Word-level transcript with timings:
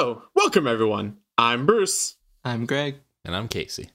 So, 0.00 0.22
welcome 0.34 0.66
everyone. 0.66 1.18
I'm 1.36 1.66
Bruce. 1.66 2.16
I'm 2.42 2.64
Greg. 2.64 3.00
And 3.22 3.36
I'm 3.36 3.48
Casey. 3.48 3.90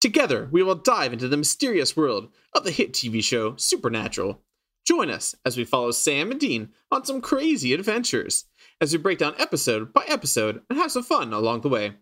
Together, 0.00 0.48
we 0.50 0.60
will 0.60 0.74
dive 0.74 1.12
into 1.12 1.28
the 1.28 1.36
mysterious 1.36 1.96
world 1.96 2.32
of 2.52 2.64
the 2.64 2.72
hit 2.72 2.94
TV 2.94 3.22
show 3.22 3.54
Supernatural. 3.54 4.40
Join 4.84 5.10
us 5.10 5.36
as 5.44 5.56
we 5.56 5.62
follow 5.62 5.92
Sam 5.92 6.32
and 6.32 6.40
Dean 6.40 6.70
on 6.90 7.04
some 7.04 7.20
crazy 7.20 7.72
adventures 7.72 8.46
as 8.80 8.90
we 8.90 8.98
break 8.98 9.18
down 9.18 9.36
episode 9.38 9.92
by 9.92 10.04
episode 10.08 10.62
and 10.68 10.80
have 10.80 10.90
some 10.90 11.04
fun 11.04 11.32
along 11.32 11.60
the 11.60 11.68
way. 11.68 11.92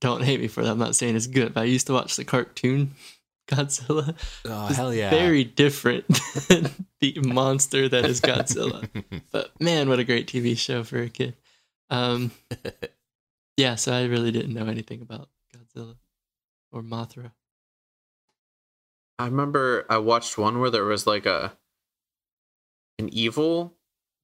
Don't 0.00 0.24
hate 0.24 0.40
me 0.40 0.48
for 0.48 0.64
that. 0.64 0.70
I'm 0.72 0.78
not 0.78 0.96
saying 0.96 1.14
it's 1.14 1.28
good, 1.28 1.54
but 1.54 1.60
I 1.60 1.64
used 1.64 1.86
to 1.86 1.92
watch 1.92 2.16
the 2.16 2.24
cartoon 2.24 2.94
Godzilla. 3.48 4.16
Oh, 4.44 4.66
It's 4.66 4.76
hell 4.76 4.92
yeah. 4.92 5.10
Very 5.10 5.44
different 5.44 6.06
than 6.48 6.70
the 7.00 7.18
monster 7.22 7.88
that 7.88 8.04
is 8.06 8.20
Godzilla. 8.20 8.88
but 9.30 9.52
man, 9.60 9.88
what 9.88 10.00
a 10.00 10.04
great 10.04 10.26
TV 10.26 10.58
show 10.58 10.82
for 10.82 11.00
a 11.00 11.08
kid. 11.08 11.36
Um, 11.90 12.32
yeah, 13.56 13.74
so 13.76 13.92
I 13.92 14.04
really 14.06 14.32
didn't 14.32 14.54
know 14.54 14.66
anything 14.66 15.02
about 15.02 15.28
Godzilla 15.54 15.96
or 16.72 16.82
Mothra. 16.82 17.30
I 19.20 19.26
remember 19.26 19.86
I 19.90 19.98
watched 19.98 20.38
one 20.38 20.60
where 20.60 20.70
there 20.70 20.84
was 20.84 21.06
like 21.06 21.26
a 21.26 21.52
an 22.98 23.08
evil 23.12 23.74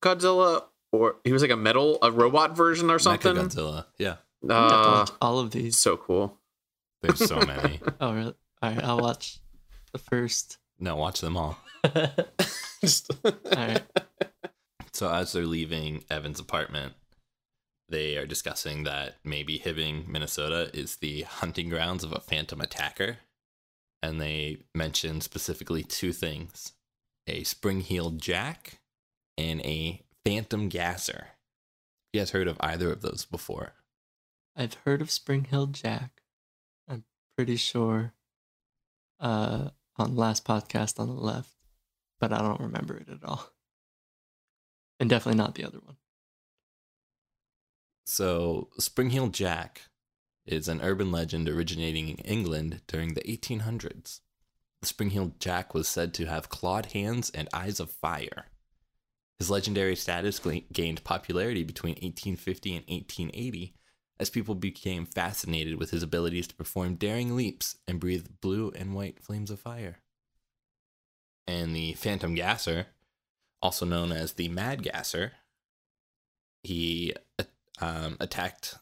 Godzilla, 0.02 0.64
or 0.92 1.16
he 1.24 1.32
was 1.32 1.42
like 1.42 1.50
a 1.50 1.56
metal, 1.56 1.98
a 2.02 2.10
robot 2.10 2.56
version 2.56 2.90
or 2.90 2.98
something. 2.98 3.34
Godzilla. 3.34 3.86
Yeah. 3.98 4.16
I'm 4.42 4.50
have 4.50 4.68
to 4.70 4.74
Uh, 4.76 4.90
watch 4.98 5.10
all 5.20 5.38
of 5.38 5.50
these. 5.50 5.78
so 5.78 5.96
cool. 5.96 6.38
There's 7.02 7.18
so 7.26 7.36
many. 7.40 7.80
Oh, 8.00 8.12
really? 8.12 8.34
All 8.62 8.70
right, 8.74 8.84
I'll 8.84 8.98
watch 9.00 9.38
the 9.92 9.98
first. 9.98 10.58
No, 10.78 10.96
watch 10.96 11.20
them 11.20 11.36
all. 11.36 11.58
all 11.84 12.06
Just- 12.80 13.10
right. 13.54 13.82
So 14.92 15.10
as 15.12 15.32
they're 15.32 15.44
leaving 15.46 16.04
Evan's 16.10 16.40
apartment, 16.40 16.94
they 17.88 18.16
are 18.16 18.26
discussing 18.26 18.84
that 18.84 19.16
maybe 19.24 19.58
Hibbing, 19.58 20.06
Minnesota 20.08 20.70
is 20.74 20.96
the 20.96 21.22
hunting 21.22 21.68
grounds 21.68 22.02
of 22.04 22.12
a 22.12 22.20
phantom 22.20 22.60
attacker. 22.60 23.18
And 24.06 24.20
they 24.20 24.58
mentioned 24.72 25.24
specifically 25.24 25.82
two 25.82 26.12
things 26.12 26.74
a 27.26 27.42
spring 27.42 27.80
heeled 27.80 28.20
jack 28.20 28.78
and 29.36 29.60
a 29.62 30.00
phantom 30.24 30.68
gasser. 30.68 31.30
You 32.12 32.20
guys 32.20 32.30
heard 32.30 32.46
of 32.46 32.56
either 32.60 32.92
of 32.92 33.02
those 33.02 33.24
before? 33.24 33.72
I've 34.54 34.74
heard 34.84 35.02
of 35.02 35.10
Spring 35.10 35.42
Hill 35.42 35.66
Jack. 35.66 36.22
I'm 36.88 37.02
pretty 37.36 37.56
sure 37.56 38.12
uh, 39.18 39.70
on 39.96 40.14
last 40.14 40.44
podcast 40.44 41.00
on 41.00 41.08
the 41.08 41.20
left, 41.20 41.56
but 42.20 42.32
I 42.32 42.38
don't 42.38 42.60
remember 42.60 42.96
it 42.96 43.08
at 43.08 43.24
all. 43.24 43.50
And 45.00 45.10
definitely 45.10 45.38
not 45.38 45.56
the 45.56 45.64
other 45.64 45.80
one. 45.80 45.96
So, 48.06 48.68
Spring 48.78 49.10
Heel 49.10 49.28
Jack 49.28 49.82
is 50.46 50.68
an 50.68 50.80
urban 50.82 51.10
legend 51.10 51.48
originating 51.48 52.08
in 52.08 52.16
England 52.18 52.82
during 52.86 53.14
the 53.14 53.22
1800s. 53.22 54.20
The 54.80 54.86
Spring 54.86 55.10
Heel 55.10 55.32
Jack 55.38 55.74
was 55.74 55.88
said 55.88 56.14
to 56.14 56.26
have 56.26 56.48
clawed 56.48 56.86
hands 56.92 57.30
and 57.30 57.48
eyes 57.52 57.80
of 57.80 57.90
fire. 57.90 58.46
His 59.38 59.50
legendary 59.50 59.96
status 59.96 60.40
gained 60.72 61.04
popularity 61.04 61.64
between 61.64 61.92
1850 61.92 62.76
and 62.76 62.84
1880 62.88 63.74
as 64.18 64.30
people 64.30 64.54
became 64.54 65.04
fascinated 65.04 65.78
with 65.78 65.90
his 65.90 66.02
abilities 66.02 66.46
to 66.48 66.54
perform 66.54 66.94
daring 66.94 67.36
leaps 67.36 67.76
and 67.86 68.00
breathe 68.00 68.26
blue 68.40 68.72
and 68.74 68.94
white 68.94 69.20
flames 69.20 69.50
of 69.50 69.60
fire. 69.60 69.98
And 71.46 71.76
the 71.76 71.92
Phantom 71.94 72.34
Gasser, 72.34 72.86
also 73.60 73.84
known 73.84 74.12
as 74.12 74.32
the 74.32 74.48
Mad 74.48 74.82
Gasser, 74.82 75.32
he 76.62 77.14
um, 77.80 78.16
attacked 78.18 78.76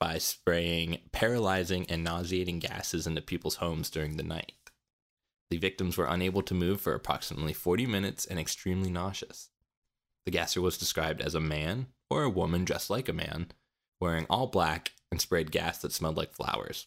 by 0.00 0.18
spraying 0.18 0.98
paralyzing 1.12 1.86
and 1.88 2.04
nauseating 2.04 2.58
gases 2.58 3.06
into 3.06 3.20
people's 3.20 3.56
homes 3.56 3.90
during 3.90 4.16
the 4.16 4.22
night. 4.22 4.52
The 5.50 5.58
victims 5.58 5.96
were 5.96 6.06
unable 6.06 6.42
to 6.42 6.54
move 6.54 6.80
for 6.80 6.94
approximately 6.94 7.52
40 7.52 7.86
minutes 7.86 8.26
and 8.26 8.38
extremely 8.38 8.90
nauseous. 8.90 9.48
The 10.26 10.30
gasser 10.30 10.60
was 10.60 10.76
described 10.76 11.22
as 11.22 11.34
a 11.34 11.40
man 11.40 11.86
or 12.10 12.22
a 12.22 12.30
woman 12.30 12.64
dressed 12.64 12.90
like 12.90 13.08
a 13.08 13.14
man, 13.14 13.48
wearing 14.00 14.26
all 14.28 14.46
black 14.46 14.92
and 15.10 15.20
sprayed 15.20 15.50
gas 15.50 15.78
that 15.78 15.92
smelled 15.92 16.16
like 16.16 16.34
flowers. 16.34 16.86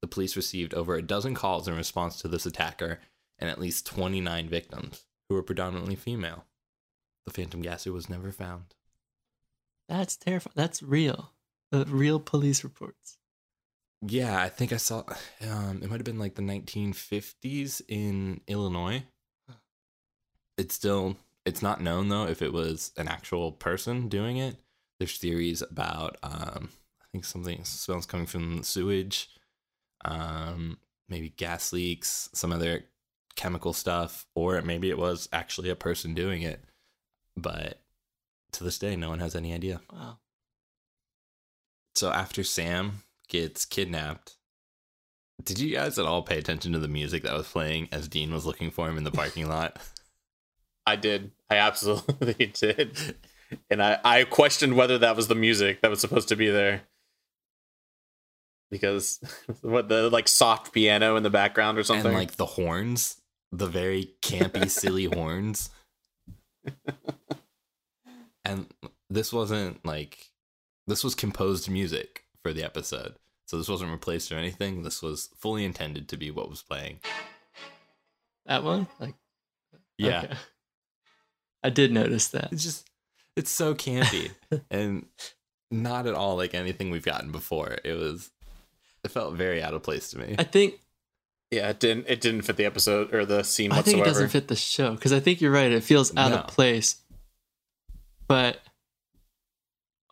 The 0.00 0.08
police 0.08 0.36
received 0.36 0.74
over 0.74 0.96
a 0.96 1.02
dozen 1.02 1.34
calls 1.34 1.68
in 1.68 1.76
response 1.76 2.20
to 2.20 2.28
this 2.28 2.46
attacker 2.46 3.00
and 3.38 3.50
at 3.50 3.60
least 3.60 3.86
29 3.86 4.48
victims, 4.48 5.04
who 5.28 5.34
were 5.34 5.42
predominantly 5.42 5.96
female. 5.96 6.44
The 7.26 7.32
phantom 7.32 7.60
gasser 7.62 7.92
was 7.92 8.08
never 8.08 8.32
found. 8.32 8.74
That's 9.88 10.16
terrifying. 10.16 10.54
That's 10.56 10.82
real. 10.82 11.31
Uh, 11.72 11.84
real 11.88 12.20
police 12.20 12.62
reports. 12.64 13.16
Yeah, 14.02 14.42
I 14.42 14.48
think 14.48 14.72
I 14.72 14.76
saw. 14.76 15.04
Um, 15.48 15.80
it 15.82 15.88
might 15.88 15.98
have 15.98 16.04
been 16.04 16.18
like 16.18 16.34
the 16.34 16.42
1950s 16.42 17.80
in 17.88 18.40
Illinois. 18.46 19.04
It's 20.58 20.74
still. 20.74 21.16
It's 21.44 21.62
not 21.62 21.80
known 21.80 22.08
though 22.08 22.26
if 22.26 22.42
it 22.42 22.52
was 22.52 22.92
an 22.96 23.08
actual 23.08 23.52
person 23.52 24.08
doing 24.08 24.36
it. 24.36 24.56
There's 24.98 25.16
theories 25.18 25.62
about. 25.62 26.16
Um, 26.22 26.70
I 27.00 27.04
think 27.12 27.24
something 27.24 27.64
smells 27.64 28.06
coming 28.06 28.26
from 28.26 28.62
sewage. 28.62 29.30
Um, 30.04 30.78
maybe 31.08 31.30
gas 31.30 31.72
leaks, 31.72 32.28
some 32.32 32.52
other 32.52 32.84
chemical 33.36 33.72
stuff, 33.72 34.26
or 34.34 34.60
maybe 34.62 34.90
it 34.90 34.98
was 34.98 35.28
actually 35.32 35.70
a 35.70 35.76
person 35.76 36.14
doing 36.14 36.42
it. 36.42 36.64
But 37.36 37.80
to 38.52 38.64
this 38.64 38.78
day, 38.78 38.96
no 38.96 39.08
one 39.08 39.20
has 39.20 39.34
any 39.34 39.54
idea. 39.54 39.80
Wow. 39.92 40.18
So 41.94 42.10
after 42.10 42.42
Sam 42.42 43.02
gets 43.28 43.64
kidnapped, 43.64 44.36
did 45.42 45.58
you 45.58 45.74
guys 45.74 45.98
at 45.98 46.06
all 46.06 46.22
pay 46.22 46.38
attention 46.38 46.72
to 46.72 46.78
the 46.78 46.88
music 46.88 47.22
that 47.24 47.34
was 47.34 47.48
playing 47.48 47.88
as 47.92 48.08
Dean 48.08 48.32
was 48.32 48.46
looking 48.46 48.70
for 48.70 48.88
him 48.88 48.96
in 48.96 49.04
the 49.04 49.10
parking 49.10 49.48
lot? 49.48 49.78
I 50.86 50.96
did. 50.96 51.30
I 51.48 51.56
absolutely 51.56 52.46
did. 52.54 53.16
and 53.70 53.82
I 53.82 53.98
I 54.04 54.24
questioned 54.24 54.74
whether 54.74 54.98
that 54.98 55.16
was 55.16 55.28
the 55.28 55.34
music 55.34 55.80
that 55.82 55.90
was 55.90 56.00
supposed 56.00 56.28
to 56.28 56.36
be 56.36 56.50
there 56.50 56.82
because 58.70 59.20
what 59.60 59.88
the 59.88 60.10
like 60.10 60.26
soft 60.26 60.72
piano 60.72 61.14
in 61.16 61.22
the 61.22 61.30
background 61.30 61.78
or 61.78 61.84
something. 61.84 62.06
And 62.06 62.14
like 62.14 62.36
the 62.36 62.46
horns, 62.46 63.20
the 63.52 63.68
very 63.68 64.14
campy, 64.22 64.68
silly 64.68 65.04
horns. 65.04 65.70
And 68.44 68.66
this 69.08 69.32
wasn't 69.32 69.84
like 69.86 70.31
this 70.86 71.04
was 71.04 71.14
composed 71.14 71.68
music 71.70 72.24
for 72.42 72.52
the 72.52 72.64
episode. 72.64 73.14
So 73.46 73.58
this 73.58 73.68
wasn't 73.68 73.90
replaced 73.92 74.32
or 74.32 74.36
anything. 74.36 74.82
This 74.82 75.02
was 75.02 75.28
fully 75.36 75.64
intended 75.64 76.08
to 76.08 76.16
be 76.16 76.30
what 76.30 76.48
was 76.48 76.62
playing. 76.62 77.00
That 78.46 78.64
one? 78.64 78.86
Like 78.98 79.14
Yeah. 79.98 80.22
okay. 80.24 80.34
I 81.62 81.70
did 81.70 81.92
notice 81.92 82.28
that. 82.28 82.52
It's 82.52 82.64
just 82.64 82.88
it's 83.36 83.50
so 83.50 83.74
campy 83.74 84.30
and 84.70 85.06
not 85.70 86.06
at 86.06 86.14
all 86.14 86.36
like 86.36 86.54
anything 86.54 86.90
we've 86.90 87.04
gotten 87.04 87.30
before. 87.30 87.76
It 87.84 87.92
was 87.92 88.30
it 89.04 89.10
felt 89.10 89.34
very 89.34 89.62
out 89.62 89.74
of 89.74 89.82
place 89.82 90.10
to 90.10 90.18
me. 90.18 90.34
I 90.38 90.44
think 90.44 90.80
yeah, 91.50 91.68
it 91.68 91.78
didn't 91.80 92.06
it 92.08 92.20
didn't 92.20 92.42
fit 92.42 92.56
the 92.56 92.64
episode 92.64 93.14
or 93.14 93.24
the 93.26 93.42
scene 93.42 93.70
I 93.72 93.76
whatsoever. 93.76 93.96
think 93.96 94.06
it 94.06 94.10
doesn't 94.10 94.28
fit 94.30 94.48
the 94.48 94.56
show 94.56 94.94
because 94.94 95.12
I 95.12 95.20
think 95.20 95.40
you're 95.40 95.52
right. 95.52 95.70
It 95.70 95.84
feels 95.84 96.16
out 96.16 96.30
No. 96.30 96.38
of 96.38 96.46
place. 96.48 96.96
But 98.26 98.60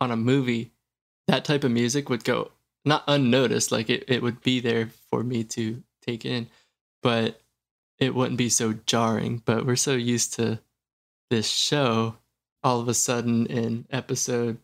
on 0.00 0.10
a 0.10 0.16
movie, 0.16 0.72
that 1.28 1.44
type 1.44 1.64
of 1.64 1.70
music 1.70 2.08
would 2.08 2.24
go 2.24 2.52
not 2.84 3.04
unnoticed. 3.06 3.72
Like 3.72 3.90
it, 3.90 4.04
it 4.08 4.22
would 4.22 4.40
be 4.40 4.60
there 4.60 4.90
for 5.10 5.22
me 5.22 5.44
to 5.44 5.82
take 6.02 6.24
in, 6.24 6.48
but 7.02 7.40
it 7.98 8.14
wouldn't 8.14 8.38
be 8.38 8.48
so 8.48 8.74
jarring. 8.86 9.42
But 9.44 9.66
we're 9.66 9.76
so 9.76 9.92
used 9.94 10.34
to 10.34 10.60
this 11.30 11.48
show. 11.48 12.16
All 12.62 12.80
of 12.80 12.88
a 12.88 12.94
sudden, 12.94 13.46
in 13.46 13.86
episode 13.90 14.58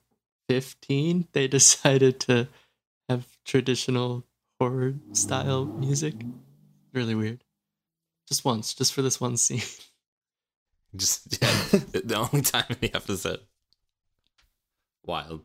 15, 0.50 1.28
they 1.32 1.48
decided 1.48 2.20
to 2.20 2.48
have 3.08 3.26
traditional 3.44 4.24
horror 4.60 4.94
style 5.12 5.64
music. 5.64 6.14
Really 6.92 7.14
weird. 7.14 7.42
Just 8.28 8.44
once, 8.44 8.74
just 8.74 8.92
for 8.92 9.02
this 9.02 9.20
one 9.20 9.36
scene. 9.36 9.62
Just 10.94 11.38
yeah, 11.40 11.78
the 11.92 12.00
the 12.04 12.16
only 12.16 12.42
time 12.42 12.64
in 12.68 12.76
the 12.80 12.94
episode. 12.94 13.40
Wild. 15.06 15.42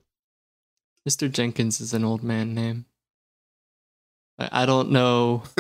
Mr. 1.08 1.32
Jenkins 1.32 1.82
is 1.82 1.94
an 1.94 2.04
old 2.04 2.24
man 2.24 2.54
name. 2.54 2.86
I, 4.38 4.64
I 4.64 4.66
don't 4.66 4.92
know. 4.92 5.44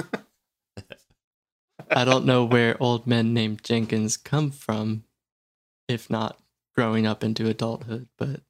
I 1.89 2.05
don't 2.05 2.25
know 2.25 2.45
where 2.45 2.81
old 2.81 3.07
men 3.07 3.33
named 3.33 3.63
Jenkins 3.63 4.17
come 4.17 4.51
from, 4.51 5.03
if 5.87 6.09
not 6.09 6.39
growing 6.75 7.05
up 7.05 7.23
into 7.23 7.49
adulthood, 7.49 8.07
but 8.17 8.41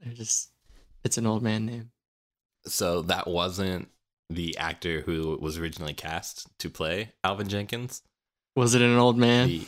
they're 0.00 0.14
just, 0.14 0.50
it's 1.04 1.18
an 1.18 1.26
old 1.26 1.42
man 1.42 1.66
name. 1.66 1.90
So 2.66 3.02
that 3.02 3.26
wasn't 3.26 3.88
the 4.30 4.56
actor 4.56 5.02
who 5.02 5.36
was 5.40 5.58
originally 5.58 5.92
cast 5.92 6.56
to 6.60 6.70
play 6.70 7.12
Alvin 7.22 7.48
Jenkins. 7.48 8.00
Was 8.56 8.74
it 8.74 8.80
an 8.80 8.96
old 8.96 9.18
man? 9.18 9.48
The, 9.48 9.66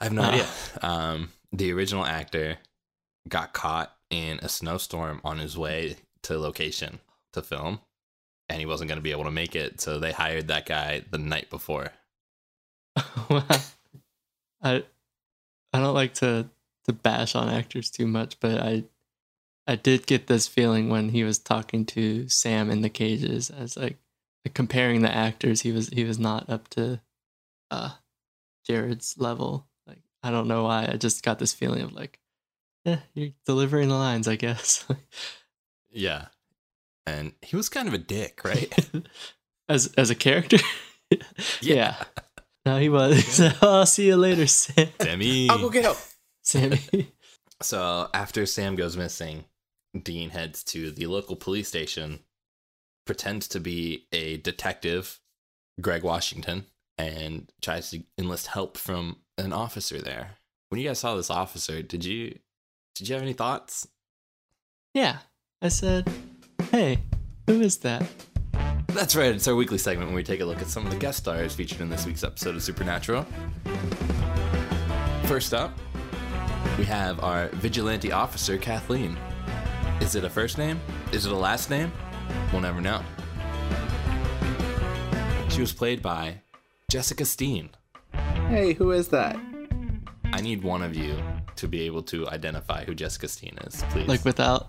I 0.00 0.04
have 0.04 0.12
no 0.12 0.22
Ah. 0.22 0.30
idea. 0.32 0.48
Um, 0.82 1.28
the 1.52 1.72
original 1.72 2.04
actor 2.04 2.58
got 3.28 3.52
caught 3.52 3.96
in 4.10 4.38
a 4.42 4.48
snowstorm 4.48 5.20
on 5.24 5.38
his 5.38 5.56
way 5.56 5.96
to 6.22 6.38
location 6.38 7.00
to 7.32 7.42
film, 7.42 7.80
and 8.48 8.60
he 8.60 8.66
wasn't 8.66 8.88
going 8.88 8.98
to 8.98 9.02
be 9.02 9.12
able 9.12 9.24
to 9.24 9.30
make 9.30 9.56
it. 9.56 9.80
So 9.80 9.98
they 9.98 10.12
hired 10.12 10.48
that 10.48 10.66
guy 10.66 11.02
the 11.10 11.18
night 11.18 11.50
before. 11.50 11.92
I 12.96 13.54
I 14.62 14.84
don't 15.72 15.94
like 15.94 16.14
to 16.14 16.48
to 16.84 16.92
bash 16.92 17.34
on 17.34 17.48
actors 17.48 17.90
too 17.90 18.06
much, 18.06 18.38
but 18.40 18.60
I 18.60 18.84
I 19.66 19.76
did 19.76 20.06
get 20.06 20.26
this 20.26 20.46
feeling 20.46 20.88
when 20.88 21.08
he 21.08 21.24
was 21.24 21.38
talking 21.38 21.84
to 21.86 22.28
Sam 22.28 22.70
in 22.70 22.82
the 22.82 22.88
cages 22.88 23.50
as 23.50 23.76
like 23.76 23.98
comparing 24.54 25.02
the 25.02 25.14
actors, 25.14 25.62
he 25.62 25.72
was 25.72 25.88
he 25.88 26.04
was 26.04 26.18
not 26.18 26.48
up 26.48 26.68
to 26.68 27.00
uh 27.70 27.90
Jared's 28.66 29.16
level. 29.18 29.66
Like 29.86 29.98
I 30.22 30.30
don't 30.30 30.48
know 30.48 30.64
why. 30.64 30.88
I 30.90 30.96
just 30.96 31.22
got 31.22 31.38
this 31.38 31.52
feeling 31.52 31.82
of 31.82 31.92
like, 31.92 32.18
eh, 32.86 32.96
you're 33.14 33.30
delivering 33.44 33.88
the 33.88 33.94
lines, 33.94 34.28
I 34.28 34.36
guess. 34.36 34.86
Yeah, 35.90 36.26
and 37.06 37.32
he 37.40 37.56
was 37.56 37.68
kind 37.68 37.88
of 37.88 37.94
a 37.94 37.98
dick, 37.98 38.42
right? 38.44 38.72
as 39.68 39.92
as 39.96 40.10
a 40.10 40.14
character. 40.14 40.58
yeah. 41.62 41.96
No, 42.66 42.78
he 42.78 42.88
was. 42.88 43.14
He 43.14 43.22
said, 43.22 43.56
oh, 43.62 43.78
I'll 43.78 43.86
see 43.86 44.08
you 44.08 44.16
later, 44.16 44.46
Sam. 44.46 44.88
Demi. 44.98 45.48
I'll 45.48 45.60
go 45.60 45.70
get 45.70 45.84
help. 45.84 45.98
Sammy. 46.42 46.80
So 47.62 48.10
after 48.12 48.44
Sam 48.44 48.74
goes 48.76 48.98
missing, 48.98 49.46
Dean 50.02 50.28
heads 50.28 50.62
to 50.64 50.90
the 50.90 51.06
local 51.06 51.36
police 51.36 51.68
station, 51.68 52.20
pretends 53.06 53.48
to 53.48 53.60
be 53.60 54.06
a 54.12 54.36
detective, 54.36 55.20
Greg 55.80 56.02
Washington, 56.02 56.66
and 56.98 57.50
tries 57.62 57.90
to 57.92 58.02
enlist 58.18 58.48
help 58.48 58.76
from 58.76 59.20
an 59.38 59.54
officer 59.54 60.02
there. 60.02 60.32
When 60.68 60.80
you 60.80 60.86
guys 60.86 60.98
saw 60.98 61.16
this 61.16 61.30
officer, 61.30 61.80
did 61.80 62.04
you 62.04 62.38
did 62.96 63.10
you 63.10 63.14
have 63.14 63.22
any 63.22 63.34
thoughts? 63.34 63.86
Yeah. 64.94 65.18
I 65.60 65.68
said, 65.68 66.10
hey, 66.70 67.00
who 67.46 67.60
is 67.60 67.76
that? 67.78 68.06
That's 68.88 69.14
right, 69.14 69.34
it's 69.34 69.46
our 69.46 69.54
weekly 69.54 69.76
segment 69.76 70.08
when 70.08 70.16
we 70.16 70.22
take 70.22 70.40
a 70.40 70.46
look 70.46 70.62
at 70.62 70.68
some 70.68 70.86
of 70.86 70.90
the 70.90 70.98
guest 70.98 71.18
stars 71.18 71.54
featured 71.54 71.82
in 71.82 71.90
this 71.90 72.06
week's 72.06 72.24
episode 72.24 72.54
of 72.54 72.62
Supernatural. 72.62 73.26
First 75.24 75.52
up, 75.52 75.78
we 76.78 76.84
have 76.84 77.22
our 77.22 77.48
vigilante 77.48 78.12
officer, 78.12 78.56
Kathleen. 78.56 79.18
Is 80.00 80.14
it 80.14 80.24
a 80.24 80.30
first 80.30 80.56
name? 80.56 80.80
Is 81.12 81.26
it 81.26 81.32
a 81.32 81.36
last 81.36 81.68
name? 81.68 81.92
We'll 82.50 82.62
never 82.62 82.80
know. 82.80 83.02
She 85.50 85.60
was 85.60 85.72
played 85.74 86.00
by 86.00 86.40
Jessica 86.90 87.26
Steen. 87.26 87.70
Hey, 88.48 88.72
who 88.72 88.92
is 88.92 89.08
that? 89.08 89.36
I 90.32 90.40
need 90.40 90.62
one 90.62 90.82
of 90.82 90.96
you 90.96 91.18
to 91.56 91.68
be 91.68 91.82
able 91.82 92.02
to 92.04 92.28
identify 92.28 92.84
who 92.84 92.94
Jessica 92.94 93.28
Steen 93.28 93.58
is, 93.66 93.82
please. 93.90 94.08
Like 94.08 94.24
without 94.24 94.68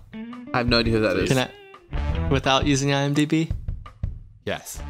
I 0.52 0.58
have 0.58 0.68
no 0.68 0.78
idea 0.80 0.94
who 0.94 1.00
that 1.00 1.16
is. 1.16 1.28
can 1.28 1.48
I 1.92 2.28
without 2.28 2.66
using 2.66 2.90
IMDb? 2.90 3.50
yes. 4.44 4.82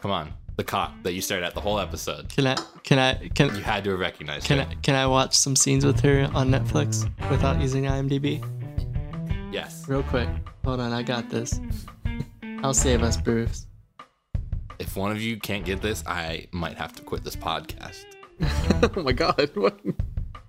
Come 0.00 0.10
on, 0.10 0.32
the 0.56 0.64
cop 0.64 1.02
that 1.02 1.12
you 1.14 1.20
stared 1.20 1.42
at 1.42 1.54
the 1.54 1.60
whole 1.60 1.80
episode. 1.80 2.28
Can 2.28 2.46
I 2.46 2.56
can 2.82 2.98
I 2.98 3.28
Can 3.28 3.54
You 3.54 3.62
had 3.62 3.84
to 3.84 3.90
have 3.90 3.98
recognized 3.98 4.46
can 4.46 4.58
her. 4.58 4.66
I 4.70 4.74
can 4.76 4.94
I 4.94 5.06
watch 5.06 5.34
some 5.36 5.56
scenes 5.56 5.84
with 5.84 6.00
her 6.00 6.30
on 6.34 6.50
Netflix 6.50 7.08
without 7.30 7.60
using 7.60 7.84
IMDb? 7.84 8.44
Yes. 9.52 9.84
Real 9.88 10.02
quick. 10.04 10.28
Hold 10.64 10.80
on, 10.80 10.92
I 10.92 11.02
got 11.02 11.30
this. 11.30 11.60
I'll 12.62 12.74
save 12.74 13.02
us, 13.02 13.16
Bruce. 13.16 13.66
If 14.78 14.96
one 14.96 15.10
of 15.12 15.20
you 15.20 15.38
can't 15.38 15.64
get 15.64 15.80
this, 15.80 16.04
I 16.06 16.46
might 16.52 16.76
have 16.76 16.92
to 16.96 17.02
quit 17.02 17.24
this 17.24 17.36
podcast. 17.36 18.04
oh 18.96 19.02
my 19.02 19.12
god. 19.12 19.50
What? 19.54 19.80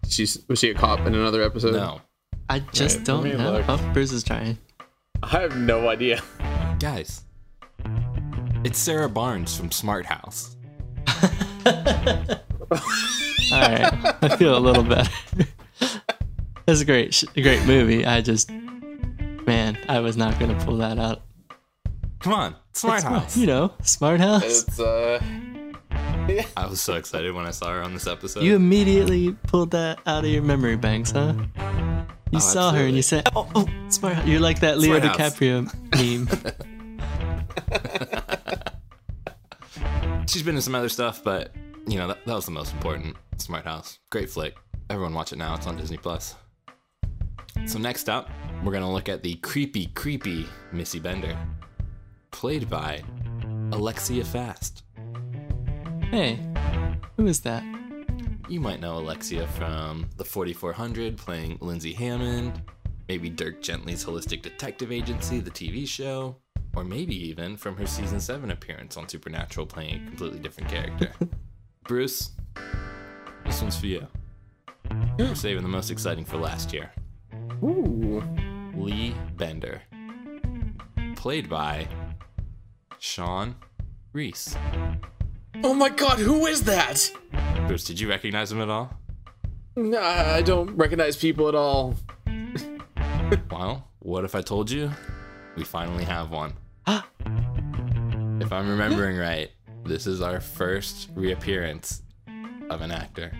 She's 0.09 0.43
was 0.47 0.59
she 0.59 0.69
a 0.69 0.73
cop 0.73 0.99
in 1.01 1.13
another 1.15 1.41
episode? 1.43 1.73
No. 1.73 2.01
I 2.49 2.59
just 2.59 2.97
Right, 2.97 3.05
don't 3.05 3.23
let 3.23 3.31
me 3.37 3.43
know. 3.43 3.51
look. 3.53 3.65
Oh, 3.67 3.89
Bruce 3.93 4.11
is 4.13 4.23
trying. 4.23 4.57
I 5.21 5.27
have 5.27 5.57
no 5.57 5.89
idea. 5.89 6.21
Guys, 6.79 7.23
it's 8.63 8.77
Sarah 8.79 9.09
Barnes 9.09 9.55
from 9.57 9.71
Smart 9.71 10.05
House. 10.05 10.55
All 13.49 13.61
right, 13.61 14.15
I 14.21 14.35
feel 14.37 14.57
a 14.57 14.59
little 14.59 14.83
better. 14.83 15.09
it's 16.67 16.81
a 16.81 16.85
great, 16.85 17.13
sh- 17.13 17.23
a 17.35 17.41
great 17.41 17.65
movie. 17.65 18.05
I 18.05 18.21
just, 18.21 18.49
man, 19.45 19.77
I 19.87 19.99
was 19.99 20.17
not 20.17 20.37
gonna 20.39 20.61
pull 20.65 20.77
that 20.77 20.99
out. 20.99 21.23
Come 22.19 22.33
on, 22.33 22.55
Smart 22.73 23.03
House. 23.03 23.37
You 23.37 23.47
know, 23.47 23.73
Smart 23.83 24.19
House. 24.19 24.43
It's 24.63 24.79
uh 24.79 25.19
I 26.57 26.65
was 26.67 26.81
so 26.81 26.95
excited 26.95 27.33
when 27.33 27.45
I 27.45 27.51
saw 27.51 27.71
her 27.71 27.81
on 27.81 27.93
this 27.93 28.07
episode. 28.07 28.43
You 28.43 28.55
immediately 28.55 29.33
pulled 29.47 29.71
that 29.71 29.99
out 30.05 30.23
of 30.25 30.29
your 30.29 30.43
memory 30.43 30.75
banks, 30.77 31.11
huh? 31.11 31.33
You 32.31 32.37
Oh, 32.37 32.39
saw 32.39 32.71
her 32.73 32.85
and 32.85 32.95
you 32.95 33.01
said, 33.01 33.27
"Oh, 33.35 33.49
oh, 33.55 33.67
Smart 33.89 34.15
House." 34.15 34.27
You're 34.27 34.41
like 34.41 34.59
that 34.59 34.77
Leo 34.79 34.99
Smart. 34.99 35.17
DiCaprio 35.17 35.71
meme. 35.95 36.27
She's 40.27 40.43
been 40.43 40.55
in 40.55 40.61
some 40.61 40.75
other 40.75 40.89
stuff, 40.89 41.23
but 41.23 41.51
you 41.87 41.97
know 41.97 42.07
that, 42.09 42.25
that 42.25 42.33
was 42.33 42.45
the 42.45 42.51
most 42.51 42.73
important. 42.73 43.15
Smart 43.37 43.63
House, 43.63 43.99
great 44.09 44.29
flick. 44.29 44.55
Everyone 44.89 45.13
watch 45.13 45.31
it 45.31 45.37
now. 45.37 45.55
It's 45.55 45.67
on 45.67 45.77
Disney 45.77 45.97
Plus. 45.97 46.35
So 47.65 47.79
next 47.79 48.09
up, 48.09 48.29
we're 48.63 48.73
gonna 48.73 48.91
look 48.91 49.07
at 49.09 49.23
the 49.23 49.35
creepy, 49.35 49.85
creepy 49.87 50.45
Missy 50.73 50.99
Bender, 50.99 51.37
played 52.31 52.69
by 52.69 53.01
Alexia 53.71 54.25
Fast. 54.25 54.83
Hey, 56.09 56.39
who 57.17 57.27
is 57.27 57.41
that? 57.41 57.63
You 58.47 58.61
might 58.61 58.79
know 58.79 58.97
Alexia 58.97 59.45
from 59.45 60.09
the 60.15 60.23
4400 60.23 61.17
playing 61.17 61.57
Lindsay 61.59 61.91
Hammond, 61.91 62.61
maybe 63.09 63.29
Dirk 63.29 63.61
Gently's 63.61 64.05
Holistic 64.05 64.41
Detective 64.41 64.91
Agency, 64.91 65.41
the 65.41 65.51
TV 65.51 65.85
show, 65.85 66.37
or 66.77 66.85
maybe 66.85 67.13
even 67.27 67.57
from 67.57 67.75
her 67.75 67.85
season 67.85 68.21
7 68.21 68.51
appearance 68.51 68.95
on 68.95 69.09
Supernatural 69.09 69.65
playing 69.65 69.95
a 69.95 70.05
completely 70.07 70.39
different 70.39 70.69
character. 70.69 71.11
Bruce, 71.87 72.31
this 73.45 73.61
one's 73.61 73.77
for 73.77 73.87
you. 73.87 74.07
We're 75.19 75.35
saving 75.35 75.63
the 75.63 75.69
most 75.69 75.91
exciting 75.91 76.23
for 76.23 76.37
last 76.37 76.71
year. 76.71 76.89
Ooh. 77.61 78.23
Lee 78.75 79.13
Bender. 79.35 79.81
Played 81.15 81.49
by 81.49 81.87
Shawn 82.99 83.55
Reis. 84.13 84.55
Oh 85.63 85.73
my 85.73 85.89
god, 85.89 86.19
who 86.19 86.45
is 86.45 86.63
that? 86.63 87.11
Bruce, 87.67 87.83
did 87.83 87.99
you 87.99 88.09
recognize 88.09 88.51
him 88.51 88.61
at 88.61 88.69
all? 88.69 88.91
Nah, 89.75 89.99
I 89.99 90.41
don't 90.41 90.75
recognize 90.75 91.15
people 91.17 91.47
at 91.47 91.55
all. 91.55 91.95
Well, 93.51 93.89
what 93.99 94.23
if 94.23 94.35
I 94.35 94.41
told 94.41 94.71
you 94.71 94.89
we 95.57 95.65
finally 95.65 96.05
have 96.05 96.31
one? 96.31 96.53
if 96.87 98.53
I'm 98.53 98.69
remembering 98.69 99.17
right, 99.17 99.51
this 99.83 100.07
is 100.07 100.21
our 100.21 100.39
first 100.39 101.09
reappearance 101.13 102.03
of 102.69 102.81
an 102.81 102.91
actor. 102.91 103.31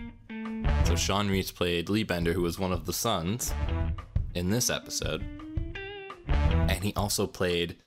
So 0.84 0.96
Shawn 0.96 1.30
Reis 1.30 1.52
played 1.52 1.90
Lee 1.90 2.04
Bender, 2.04 2.34
who 2.34 2.42
was 2.42 2.60
one 2.60 2.74
of 2.74 2.86
the 2.86 2.94
sons 2.94 3.54
in 4.36 4.50
this 4.50 4.70
episode. 4.70 5.24
And 6.28 6.84
he 6.84 6.94
also 6.96 7.28
played 7.28 7.78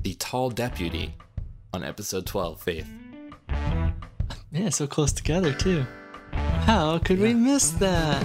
the 0.00 0.14
tall 0.14 0.50
deputy 0.50 1.14
on 1.72 1.84
episode 1.84 2.24
12, 2.24 2.60
Faith. 2.62 2.88
Yeah, 4.54 4.68
so 4.68 4.86
close 4.86 5.10
together 5.12 5.52
too. 5.52 5.84
How 6.32 6.98
could 6.98 7.18
we 7.18 7.34
miss 7.34 7.70
that? 7.72 8.22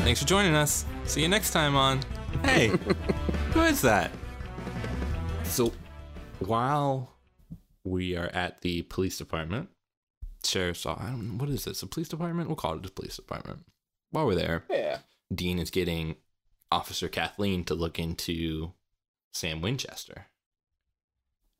Thanks 0.00 0.20
for 0.20 0.26
joining 0.26 0.54
us. 0.56 0.84
See 1.04 1.22
you 1.22 1.28
next 1.28 1.52
time 1.52 1.76
on 1.76 2.00
Hey, 2.42 2.66
who 3.52 3.60
is 3.60 3.80
that? 3.82 4.10
So, 5.44 5.72
while 6.40 7.12
we 7.84 8.16
are 8.16 8.28
at 8.34 8.60
the 8.62 8.82
police 8.82 9.18
department, 9.18 9.68
sheriff's 10.44 10.84
I 10.84 10.94
don't 11.10 11.38
what 11.38 11.48
is 11.48 11.64
this? 11.64 11.82
A 11.82 11.86
police 11.86 12.08
department? 12.08 12.48
We'll 12.48 12.56
call 12.56 12.76
it 12.76 12.84
a 12.84 12.90
police 12.90 13.14
department. 13.16 13.60
While 14.10 14.26
we're 14.26 14.34
there, 14.34 14.64
Yeah. 14.68 14.98
Dean 15.32 15.60
is 15.60 15.70
getting 15.70 16.16
Officer 16.72 17.08
Kathleen 17.08 17.64
to 17.66 17.74
look 17.74 18.00
into 18.00 18.72
Sam 19.32 19.60
Winchester 19.60 20.26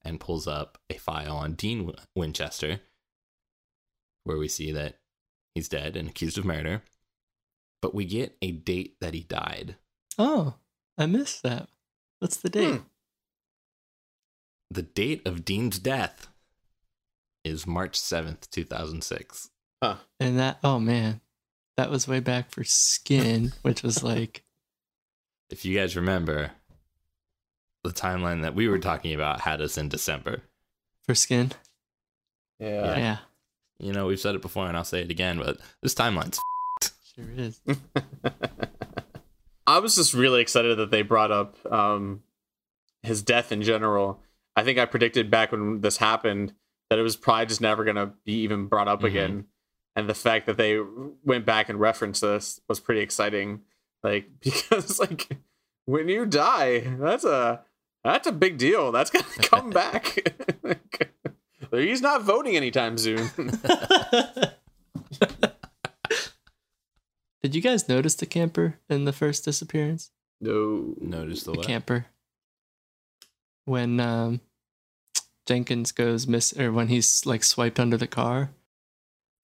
and 0.05 0.19
pulls 0.19 0.49
up 0.49 0.79
a 0.91 0.95
file 0.95 1.37
on 1.37 1.53
Dean 1.53 1.93
Winchester 2.17 2.81
where 4.25 4.39
we 4.39 4.49
see 4.49 4.73
that 4.73 4.99
he's 5.55 5.69
dead 5.69 5.97
and 5.97 6.09
accused 6.09 6.39
of 6.39 6.45
murder. 6.45 6.83
But 7.81 7.95
we 7.95 8.05
get 8.05 8.37
a 8.41 8.53
date 8.53 8.97
that 9.01 9.15
he 9.15 9.23
died. 9.23 9.77
Oh, 10.19 10.55
I 10.97 11.07
missed 11.07 11.43
that. 11.43 11.69
What's 12.21 12.37
the 12.37 12.49
date? 12.51 12.75
Hmm. 12.81 12.85
The 14.71 14.83
date 14.83 15.27
of 15.27 15.45
Dean's 15.45 15.79
death 15.79 16.29
is 17.45 17.67
March 17.67 17.99
7th, 17.99 18.49
2006. 18.51 19.51
Huh. 19.83 19.97
And 20.21 20.39
that, 20.39 20.59
oh 20.63 20.79
man, 20.79 21.21
that 21.77 21.91
was 21.91 22.07
way 22.07 22.21
back 22.21 22.51
for 22.51 22.63
Skin, 22.65 23.53
which 23.63 23.83
was 23.83 24.03
like, 24.03 24.45
If 25.51 25.67
you 25.67 25.77
guys 25.77 25.97
remember, 25.97 26.53
the 27.85 27.91
timeline 27.91 28.41
that 28.43 28.55
we 28.55 28.69
were 28.69 28.79
talking 28.79 29.13
about 29.13 29.41
had 29.43 29.61
us 29.61 29.77
in 29.77 29.89
December. 29.91 30.43
for 31.05 31.15
Skin. 31.15 31.53
Yeah. 32.59 32.97
Yeah, 32.97 33.19
You 33.83 33.93
know, 33.93 34.07
we've 34.07 34.21
said 34.21 34.35
it 34.35 34.43
before 34.43 34.67
and 34.69 34.77
I'll 34.77 34.85
say 34.85 35.03
it 35.03 35.11
again, 35.11 35.39
but 35.39 35.59
this 35.83 35.95
timeline's 35.95 36.39
sure 37.15 37.25
is. 37.37 37.61
I 39.67 39.79
was 39.79 39.95
just 39.97 40.15
really 40.15 40.41
excited 40.41 40.79
that 40.79 40.91
they 40.91 41.03
brought 41.03 41.31
up 41.31 41.57
um, 41.73 42.23
his 43.03 43.23
death 43.23 43.53
in 43.53 43.63
general. 43.63 44.21
I 44.57 44.65
think 44.65 44.79
I 44.79 44.85
predicted 44.87 45.31
back 45.31 45.53
when 45.53 45.81
this 45.81 45.97
happened 45.99 46.53
that 46.91 46.99
it 46.99 47.03
was 47.03 47.17
probably 47.17 47.47
just 47.47 47.61
never 47.61 47.85
going 47.85 47.97
to 47.97 48.11
be 48.25 48.35
even 48.43 48.67
brought 48.67 48.89
up 48.89 49.01
Mhm. 49.01 49.05
again. 49.07 49.45
And 49.97 50.09
the 50.09 50.15
fact 50.15 50.47
that 50.47 50.57
they 50.57 50.79
went 51.25 51.45
back 51.45 51.69
and 51.69 51.79
referenced 51.81 52.23
this 52.23 52.61
was 52.69 52.81
pretty 52.81 53.01
exciting. 53.03 53.61
Like 54.03 54.27
because 54.41 54.99
like 54.99 55.37
when 55.87 56.09
you 56.09 56.27
die, 56.27 56.81
that's 56.99 57.25
a 57.25 57.63
that's 58.05 58.27
a 58.27 58.33
big 58.33 58.59
deal. 58.59 58.91
That's 58.93 59.11
going 59.11 59.25
to 59.25 59.49
come 59.49 59.71
back. 59.71 60.19
He's 61.73 62.03
not 62.03 62.23
voting 62.23 62.57
anytime 62.57 62.99
soon. 62.99 63.31
Did 67.43 67.55
you 67.57 67.61
guys 67.61 67.89
notice 67.89 68.15
the 68.15 68.27
camper 68.27 68.79
in 68.89 69.05
the 69.05 69.13
first 69.13 69.45
disappearance? 69.45 70.11
no. 70.41 70.95
notice 71.01 71.43
the 71.43 71.53
The 71.53 71.63
camper. 71.63 72.07
When 73.65 74.01
um, 74.01 74.41
Jenkins 75.47 75.93
goes 75.93 76.27
miss, 76.27 76.57
or 76.59 76.73
when 76.73 76.89
he's 76.89 77.27
like 77.27 77.45
swiped 77.45 77.81
under 77.81 77.97
the 77.97 78.07
car. 78.07 78.51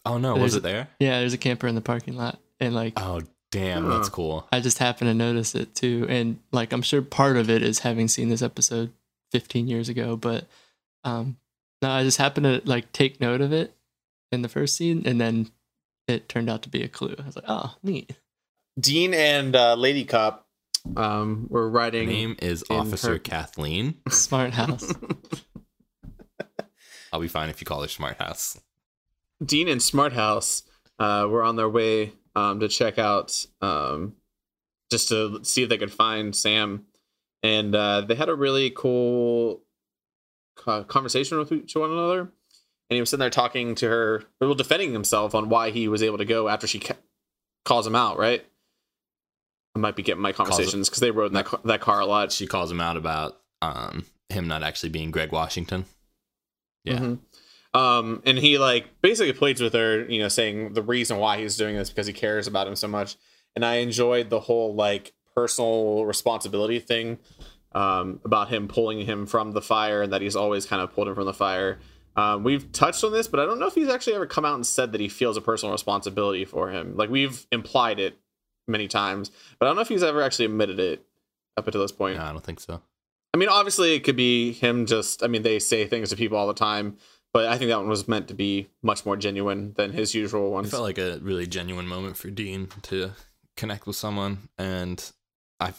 Oh 0.05 0.19
no, 0.19 0.37
was 0.37 0.55
it 0.55 0.63
there? 0.63 0.89
Yeah, 1.01 1.21
there's 1.21 1.35
a 1.35 1.39
camper 1.39 1.67
in 1.67 1.75
the 1.75 1.81
parking 1.81 2.17
lot, 2.17 2.39
and 2.61 2.75
like 2.75 2.95
Oh 2.97 3.23
damn, 3.51 3.89
that's 3.89 4.09
cool. 4.09 4.47
I 4.53 4.61
just 4.61 4.79
happened 4.79 5.09
to 5.11 5.15
notice 5.15 5.55
it 5.55 5.75
too, 5.75 6.07
and 6.09 6.39
like 6.53 6.73
I'm 6.73 6.83
sure 6.83 7.03
part 7.03 7.37
of 7.37 7.51
it 7.51 7.63
is 7.63 7.81
having 7.81 8.09
seen 8.09 8.29
this 8.29 8.43
episode 8.43 8.93
15 9.33 9.69
years 9.69 9.89
ago, 9.89 10.17
but 10.17 10.47
um, 11.05 11.37
no, 11.83 11.91
I 11.91 12.03
just 12.05 12.19
happened 12.19 12.45
to 12.45 12.63
like 12.69 12.93
take 12.93 13.21
note 13.21 13.41
of 13.41 13.53
it 13.53 13.75
in 14.33 14.43
the 14.43 14.49
first 14.49 14.77
scene, 14.77 15.03
and 15.07 15.21
then 15.21 15.51
it 16.07 16.29
turned 16.29 16.49
out 16.51 16.63
to 16.63 16.69
be 16.69 16.83
a 16.83 16.89
clue. 16.89 17.15
I 17.19 17.27
was 17.27 17.37
like, 17.37 17.45
oh, 17.49 17.77
neat. 17.83 18.17
Dean 18.79 19.13
and 19.15 19.55
uh, 19.57 19.75
Lady 19.75 20.05
Cop 20.05 20.47
um, 20.97 21.47
were 21.51 21.63
Her 21.63 21.71
riding. 21.71 22.09
name 22.09 22.37
is 22.41 22.65
Officer 22.71 23.13
her- 23.13 23.19
Kathleen. 23.19 23.95
Smart 24.09 24.55
house. 24.55 24.93
I'll 27.13 27.21
be 27.21 27.29
fine 27.29 27.49
if 27.49 27.61
you 27.61 27.65
call 27.65 27.81
her 27.83 27.89
Smart 27.89 28.19
House. 28.19 28.61
Dean 29.45 29.67
and 29.69 29.83
Smart 29.83 30.13
House 30.13 30.63
uh, 30.99 31.27
were 31.29 31.43
on 31.43 31.57
their 31.57 31.69
way 31.69 32.13
um, 32.37 32.61
to 32.61 32.69
check 32.69 32.99
out, 32.99 33.47
um, 33.63 34.15
just 34.91 35.09
to 35.09 35.41
see 35.43 35.63
if 35.63 35.69
they 35.71 35.79
could 35.79 35.93
find 35.93 36.37
Sam, 36.37 36.85
and 37.43 37.75
uh, 37.75 38.03
they 38.03 38.15
had 38.15 38.29
a 38.29 38.35
really 38.35 38.71
cool 38.71 39.57
co- 39.57 39.63
conversation 40.85 41.39
with 41.39 41.53
each 41.53 41.75
one 41.75 41.91
another. 41.91 42.21
And 42.21 42.95
he 42.95 43.01
was 43.01 43.11
sitting 43.11 43.21
there 43.21 43.31
talking 43.31 43.75
to 43.77 43.89
her, 43.89 44.25
well, 44.41 44.55
defending 44.55 44.93
himself 44.93 45.35
on 45.35 45.49
why 45.51 45.71
he 45.71 45.89
was 45.89 46.03
able 46.03 46.19
to 46.19 46.25
go 46.25 46.49
after 46.49 46.67
she 46.67 46.79
ca- 46.81 46.97
calls 47.65 47.87
him 47.87 47.95
out. 47.95 48.19
Right? 48.19 48.45
I 49.75 49.79
might 49.79 49.97
be 49.97 50.03
getting 50.03 50.23
my 50.23 50.33
conversations 50.33 50.89
because 50.89 51.01
they 51.01 51.11
rode 51.11 51.27
in 51.27 51.35
that 51.35 51.45
car, 51.45 51.61
that 51.65 51.81
car 51.81 52.01
a 52.01 52.07
lot. 52.07 52.33
She 52.33 52.47
calls 52.47 52.71
him 52.71 52.81
out 52.81 52.97
about 52.97 53.39
um 53.63 54.07
him 54.29 54.49
not 54.49 54.63
actually 54.63 54.89
being 54.91 55.11
Greg 55.11 55.33
Washington. 55.33 55.85
Yeah. 56.85 56.99
Mhm. 56.99 57.19
Um, 57.75 58.23
and 58.25 58.39
he 58.39 58.57
like 58.59 59.01
basically 59.03 59.35
pleads 59.35 59.61
with 59.61 59.75
her, 59.75 60.05
you 60.07 60.21
know, 60.21 60.29
saying 60.29 60.73
the 60.73 60.83
reason 60.83 61.19
why 61.19 61.39
he's 61.39 61.57
doing 61.57 61.77
this 61.77 61.91
because 61.91 62.07
he 62.07 62.13
cares 62.13 62.47
about 62.47 62.67
him 62.67 62.77
so 62.77 62.89
much. 62.89 63.17
And 63.55 63.65
I 63.65 63.77
enjoyed 63.77 64.31
the 64.31 64.41
whole 64.41 64.75
like 64.75 65.13
personal 65.35 66.05
responsibility 66.07 66.79
thing 66.81 67.19
um, 67.73 68.21
about 68.25 68.49
him 68.49 68.69
pulling 68.69 69.05
him 69.05 69.27
from 69.27 69.53
the 69.53 69.61
fire 69.63 70.03
and 70.03 70.13
that 70.13 70.23
he's 70.23 70.37
always 70.37 70.67
kind 70.67 70.81
of 70.83 70.93
pulled 70.93 71.09
him 71.09 71.15
from 71.15 71.27
the 71.27 71.35
fire. 71.35 71.79
Um, 72.17 72.43
we've 72.43 72.71
touched 72.73 73.05
on 73.05 73.13
this, 73.13 73.29
but 73.29 73.39
I 73.39 73.45
don't 73.47 73.59
know 73.61 73.67
if 73.69 73.75
he's 73.75 73.89
actually 73.89 74.15
ever 74.15 74.27
come 74.27 74.45
out 74.45 74.55
and 74.55 74.67
said 74.67 74.93
that 74.93 75.01
he 75.01 75.09
feels 75.09 75.37
a 75.37 75.41
personal 75.41 75.73
responsibility 75.73 76.45
for 76.45 76.71
him. 76.71 76.97
Like 76.97 77.11
we've 77.11 77.47
implied 77.53 78.01
it 78.01 78.19
many 78.67 78.89
times, 78.89 79.31
but 79.59 79.67
I 79.67 79.69
don't 79.69 79.77
know 79.77 79.83
if 79.83 79.89
he's 79.89 80.03
ever 80.03 80.23
actually 80.23 80.47
admitted 80.47 80.81
it 80.81 81.07
up 81.57 81.67
until 81.67 81.81
this 81.81 81.93
point. 81.93 82.17
No, 82.19 82.25
I 82.25 82.33
don't 82.33 82.45
think 82.45 82.61
so. 82.61 82.81
I 83.35 83.37
mean, 83.37 83.49
obviously, 83.51 83.95
it 83.95 84.05
could 84.05 84.17
be 84.17 84.53
him 84.53 84.87
just. 84.87 85.23
I 85.23 85.27
mean, 85.29 85.43
they 85.43 85.59
say 85.59 85.87
things 85.87 86.11
to 86.11 86.17
people 86.17 86.39
all 86.39 86.47
the 86.49 86.55
time, 86.55 86.97
but 87.33 87.47
I 87.47 87.57
think 87.59 87.69
that 87.69 87.79
one 87.79 87.89
was 87.89 88.09
meant 88.09 88.27
to 88.29 88.35
be 88.35 88.69
much 88.83 89.05
more 89.07 89.17
genuine 89.17 89.75
than 89.77 89.93
his 89.93 90.15
usual 90.15 90.49
It 90.49 90.53
ones. 90.53 90.71
felt 90.71 90.83
like 90.83 90.99
a 90.99 91.19
really 91.23 91.47
genuine 91.47 91.87
moment 91.87 92.17
for 92.17 92.31
Dean 92.31 92.69
to 92.83 93.13
connect 93.57 93.87
with 93.87 93.97
someone, 93.97 94.49
and 94.57 95.13
I 95.61 95.73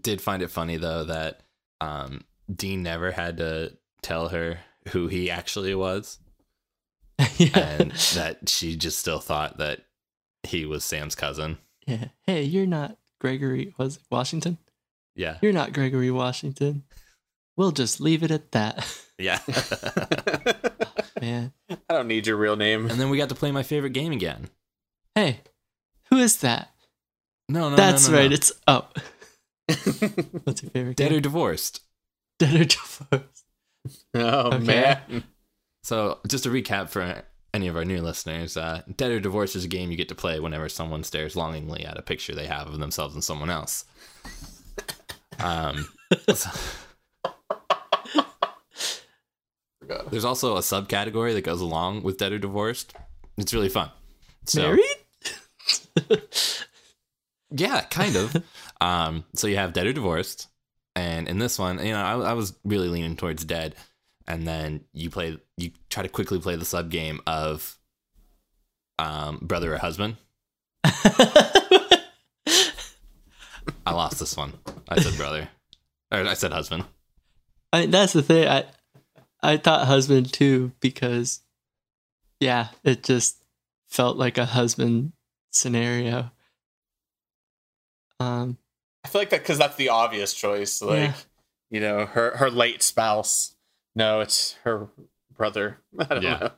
did 0.00 0.20
find 0.20 0.42
it 0.42 0.50
funny 0.50 0.76
though 0.76 1.04
that 1.04 1.40
um, 1.80 2.22
Dean 2.54 2.82
never 2.82 3.10
had 3.10 3.36
to 3.38 3.72
tell 4.02 4.28
her 4.28 4.58
who 4.90 5.08
he 5.08 5.30
actually 5.30 5.74
was, 5.74 6.18
yeah. 7.38 7.58
and 7.58 7.90
that 8.14 8.48
she 8.48 8.76
just 8.76 8.98
still 8.98 9.18
thought 9.20 9.58
that 9.58 9.80
he 10.42 10.64
was 10.64 10.84
Sam's 10.84 11.14
cousin. 11.14 11.58
yeah. 11.86 12.06
Hey, 12.26 12.42
you're 12.42 12.66
not 12.66 12.96
Gregory. 13.20 13.74
Was 13.78 13.96
it 13.96 14.02
Washington? 14.10 14.58
Yeah, 15.14 15.38
You're 15.40 15.52
not 15.54 15.72
Gregory 15.72 16.10
Washington. 16.10 16.84
We'll 17.56 17.72
just 17.72 18.00
leave 18.02 18.22
it 18.22 18.30
at 18.30 18.52
that. 18.52 18.86
yeah. 19.18 19.38
Man. 21.22 21.52
I 21.70 21.94
don't 21.94 22.06
need 22.08 22.26
your 22.26 22.36
real 22.36 22.56
name. 22.56 22.90
and 22.90 23.00
then 23.00 23.08
we 23.08 23.16
got 23.16 23.30
to 23.30 23.34
play 23.34 23.50
my 23.50 23.62
favorite 23.62 23.94
game 23.94 24.12
again. 24.12 24.50
Hey, 25.14 25.40
who 26.10 26.18
is 26.18 26.36
that? 26.38 26.70
No, 27.48 27.70
no, 27.70 27.76
That's 27.76 28.08
no, 28.08 28.14
no, 28.14 28.20
right. 28.20 28.28
no. 28.30 28.34
It's 28.34 28.52
oh. 28.68 28.86
What's 30.44 30.62
your 30.62 30.70
favorite 30.70 30.96
Dead 30.96 31.12
or 31.12 31.20
divorced. 31.20 31.80
Dead 32.38 32.54
or 32.60 32.64
divorced. 32.64 33.44
oh 34.14 34.52
Okay. 34.54 34.58
man, 34.64 35.24
So, 35.84 36.18
just 36.26 36.42
to 36.44 36.50
recap 36.50 36.88
for 36.90 37.22
any 37.54 37.68
of 37.68 37.76
our 37.76 37.84
new 37.84 38.02
listeners, 38.02 38.56
uh, 38.56 38.82
Dead 38.96 39.12
or 39.12 39.20
Divorced 39.20 39.54
is 39.56 39.64
a 39.64 39.68
game 39.68 39.90
you 39.92 39.96
get 39.96 40.08
to 40.08 40.14
play 40.16 40.40
whenever 40.40 40.68
someone 40.68 41.04
stares 41.04 41.36
longingly 41.36 41.84
at 41.86 41.96
a 41.96 42.02
picture 42.02 42.34
they 42.34 42.46
have 42.48 42.66
of 42.66 42.78
themselves 42.80 43.14
and 43.14 43.22
someone 43.22 43.50
else. 43.50 43.84
Um, 45.38 45.86
so- 46.34 46.50
there's 50.10 50.24
also 50.24 50.56
a 50.56 50.60
subcategory 50.60 51.32
that 51.34 51.42
goes 51.44 51.60
along 51.60 52.02
with 52.02 52.18
Dead 52.18 52.32
or 52.32 52.38
Divorced. 52.38 52.94
It's 53.36 53.54
really 53.54 53.68
fun. 53.68 53.90
So, 54.46 54.62
Married? 54.62 56.26
Yeah, 57.50 57.82
kind 57.82 58.16
of. 58.16 58.36
Um, 58.80 59.24
so 59.34 59.46
you 59.46 59.56
have 59.56 59.72
dead 59.72 59.86
or 59.86 59.92
divorced, 59.92 60.48
and 60.94 61.28
in 61.28 61.38
this 61.38 61.58
one, 61.58 61.84
you 61.84 61.92
know, 61.92 62.02
I, 62.02 62.30
I 62.30 62.32
was 62.32 62.54
really 62.64 62.88
leaning 62.88 63.16
towards 63.16 63.44
dead, 63.44 63.74
and 64.26 64.46
then 64.46 64.84
you 64.92 65.10
play, 65.10 65.38
you 65.56 65.72
try 65.90 66.02
to 66.02 66.08
quickly 66.08 66.38
play 66.38 66.56
the 66.56 66.64
sub 66.64 66.90
game 66.90 67.20
of, 67.26 67.78
um, 68.98 69.38
brother 69.42 69.74
or 69.74 69.78
husband. 69.78 70.16
I 70.84 72.02
lost 73.92 74.18
this 74.18 74.36
one. 74.36 74.52
I 74.88 75.00
said 75.00 75.16
brother, 75.16 75.48
or 76.12 76.26
I 76.26 76.34
said 76.34 76.52
husband. 76.52 76.84
I 77.72 77.80
mean, 77.80 77.90
that's 77.90 78.12
the 78.12 78.22
thing. 78.22 78.48
I 78.48 78.64
I 79.42 79.58
thought 79.58 79.86
husband 79.86 80.32
too 80.32 80.72
because, 80.80 81.40
yeah, 82.40 82.68
it 82.82 83.04
just 83.04 83.36
felt 83.88 84.16
like 84.16 84.38
a 84.38 84.44
husband 84.44 85.12
scenario. 85.50 86.30
Um, 88.18 88.56
I 89.06 89.08
feel 89.08 89.20
like 89.20 89.30
that 89.30 89.42
because 89.42 89.58
that's 89.58 89.76
the 89.76 89.90
obvious 89.90 90.34
choice. 90.34 90.82
Like, 90.82 90.98
Yeah. 90.98 91.14
you 91.70 91.78
know, 91.80 92.06
her 92.06 92.36
her 92.38 92.50
late 92.50 92.82
spouse. 92.82 93.54
No, 93.94 94.18
it's 94.20 94.54
her 94.64 94.88
brother. 95.32 95.78
I 96.00 96.04
don't 96.06 96.22
Yeah. 96.24 96.38
know. 96.40 96.50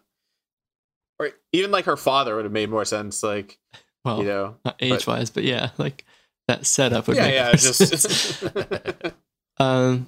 Or 1.19 1.31
even 1.53 1.71
like 1.71 1.85
her 1.85 1.99
father 1.99 2.35
would 2.37 2.47
have 2.47 2.53
made 2.53 2.71
more 2.71 2.87
sense. 2.87 3.23
Like, 3.23 3.59
well, 4.03 4.19
you 4.21 4.25
know, 4.25 4.57
age 4.81 5.07
wise, 5.07 5.29
but 5.29 5.45
yeah, 5.45 5.71
like 5.77 6.07
that 6.47 6.65
setup 6.65 7.07
would 7.07 7.19
yeah, 7.19 7.23
make 7.25 7.35
yeah, 7.35 7.53
just 7.53 8.43
um, 9.59 10.07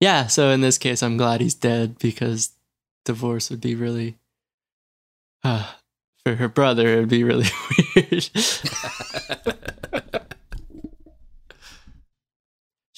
yeah. 0.00 0.26
So 0.26 0.50
in 0.50 0.62
this 0.62 0.78
case, 0.78 1.00
I'm 1.00 1.16
glad 1.16 1.40
he's 1.40 1.54
dead 1.54 1.96
because 2.00 2.50
divorce 3.04 3.50
would 3.50 3.60
be 3.60 3.76
really, 3.76 4.16
uh, 5.44 5.70
for 6.26 6.34
her 6.34 6.48
brother, 6.48 6.88
it 6.88 6.98
would 6.98 7.08
be 7.08 7.22
really 7.22 7.46
weird. 7.94 8.28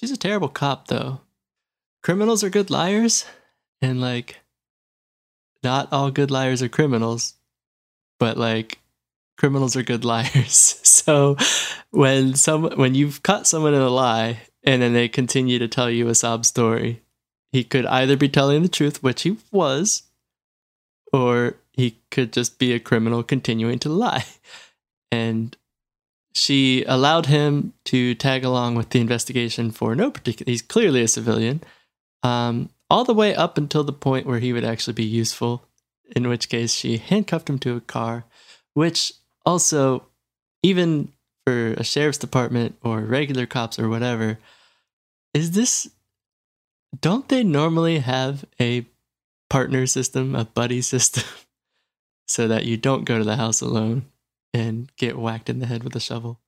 She's 0.04 0.11
a 0.11 0.18
terrible 0.18 0.50
cop, 0.50 0.88
though. 0.88 1.23
Criminals 2.02 2.44
are 2.44 2.50
good 2.50 2.68
liars, 2.68 3.25
and 3.80 4.02
like, 4.02 4.40
not 5.62 5.90
all 5.94 6.11
good 6.11 6.30
liars 6.30 6.62
are 6.62 6.68
criminals, 6.68 7.37
but 8.20 8.37
like, 8.37 8.80
criminals 9.38 9.76
are 9.76 9.82
good 9.82 10.04
liars. 10.14 10.78
So 10.82 11.38
when 11.90 12.34
some 12.34 12.64
when 12.76 12.94
you've 12.94 13.23
caught 13.23 13.46
someone 13.46 13.73
in 13.73 13.80
a 13.80 13.88
lie 13.88 14.42
and 14.62 14.82
then 14.82 14.92
they 14.92 15.08
continue 15.08 15.58
to 15.58 15.68
tell 15.68 15.88
you 15.88 16.08
a 16.08 16.14
sob 16.14 16.44
story, 16.44 17.00
he 17.50 17.64
could 17.64 17.87
either 17.87 18.18
be 18.18 18.28
telling 18.28 18.61
the 18.61 18.68
truth, 18.68 19.02
which 19.02 19.23
he 19.23 19.38
was, 19.50 20.02
or 21.14 21.54
he 21.73 21.96
could 22.11 22.30
just 22.30 22.58
be 22.58 22.75
a 22.75 22.78
criminal 22.78 23.23
continuing 23.23 23.78
to 23.78 23.88
lie. 23.88 24.26
And 25.11 25.56
she 26.35 26.85
allowed 26.85 27.26
him 27.26 27.73
to 27.85 28.14
tag 28.14 28.45
along 28.45 28.75
with 28.75 28.91
the 28.91 29.00
investigation 29.00 29.71
for 29.71 29.95
no 29.95 30.11
particular 30.11 30.50
he's 30.50 30.62
clearly 30.62 31.03
a 31.03 31.09
civilian. 31.09 31.62
Um, 32.23 32.71
all 32.91 33.05
the 33.05 33.14
way 33.14 33.35
up 33.35 33.57
until 33.57 33.85
the 33.85 33.93
point 33.93 34.26
where 34.26 34.41
he 34.41 34.53
would 34.53 34.64
actually 34.64 34.95
be 34.95 35.05
useful, 35.05 35.64
in 36.14 36.29
which 36.29 36.49
case 36.49 36.73
she 36.73 36.99
handcuffed 36.99 37.49
him 37.49 37.59
to 37.61 37.76
a 37.76 37.81
car, 37.81 38.25
which 38.75 39.12
also 39.47 40.07
even 40.62 41.12
for 41.47 41.75
a 41.75 41.85
sheriff's 41.85 42.19
department 42.19 42.76
or 42.83 43.00
regular 43.00 43.47
cops 43.47 43.79
or 43.79 43.88
whatever, 43.88 44.38
is 45.33 45.53
this 45.53 45.91
don't 47.00 47.29
they 47.29 47.43
normally 47.43 47.99
have 47.99 48.45
a 48.61 48.87
partner 49.50 49.87
system, 49.87 50.35
a 50.35 50.45
buddy 50.45 50.81
system, 50.81 51.25
so 52.26 52.49
that 52.49 52.64
you 52.64 52.76
don't 52.76 53.05
go 53.05 53.19
to 53.19 53.25
the 53.25 53.37
house 53.37 53.61
alone 53.61 54.07
and 54.54 54.90
get 54.96 55.18
whacked 55.18 55.50
in 55.50 55.58
the 55.58 55.66
head 55.66 55.84
with 55.84 55.94
a 55.96 56.00
shovel? 56.00 56.40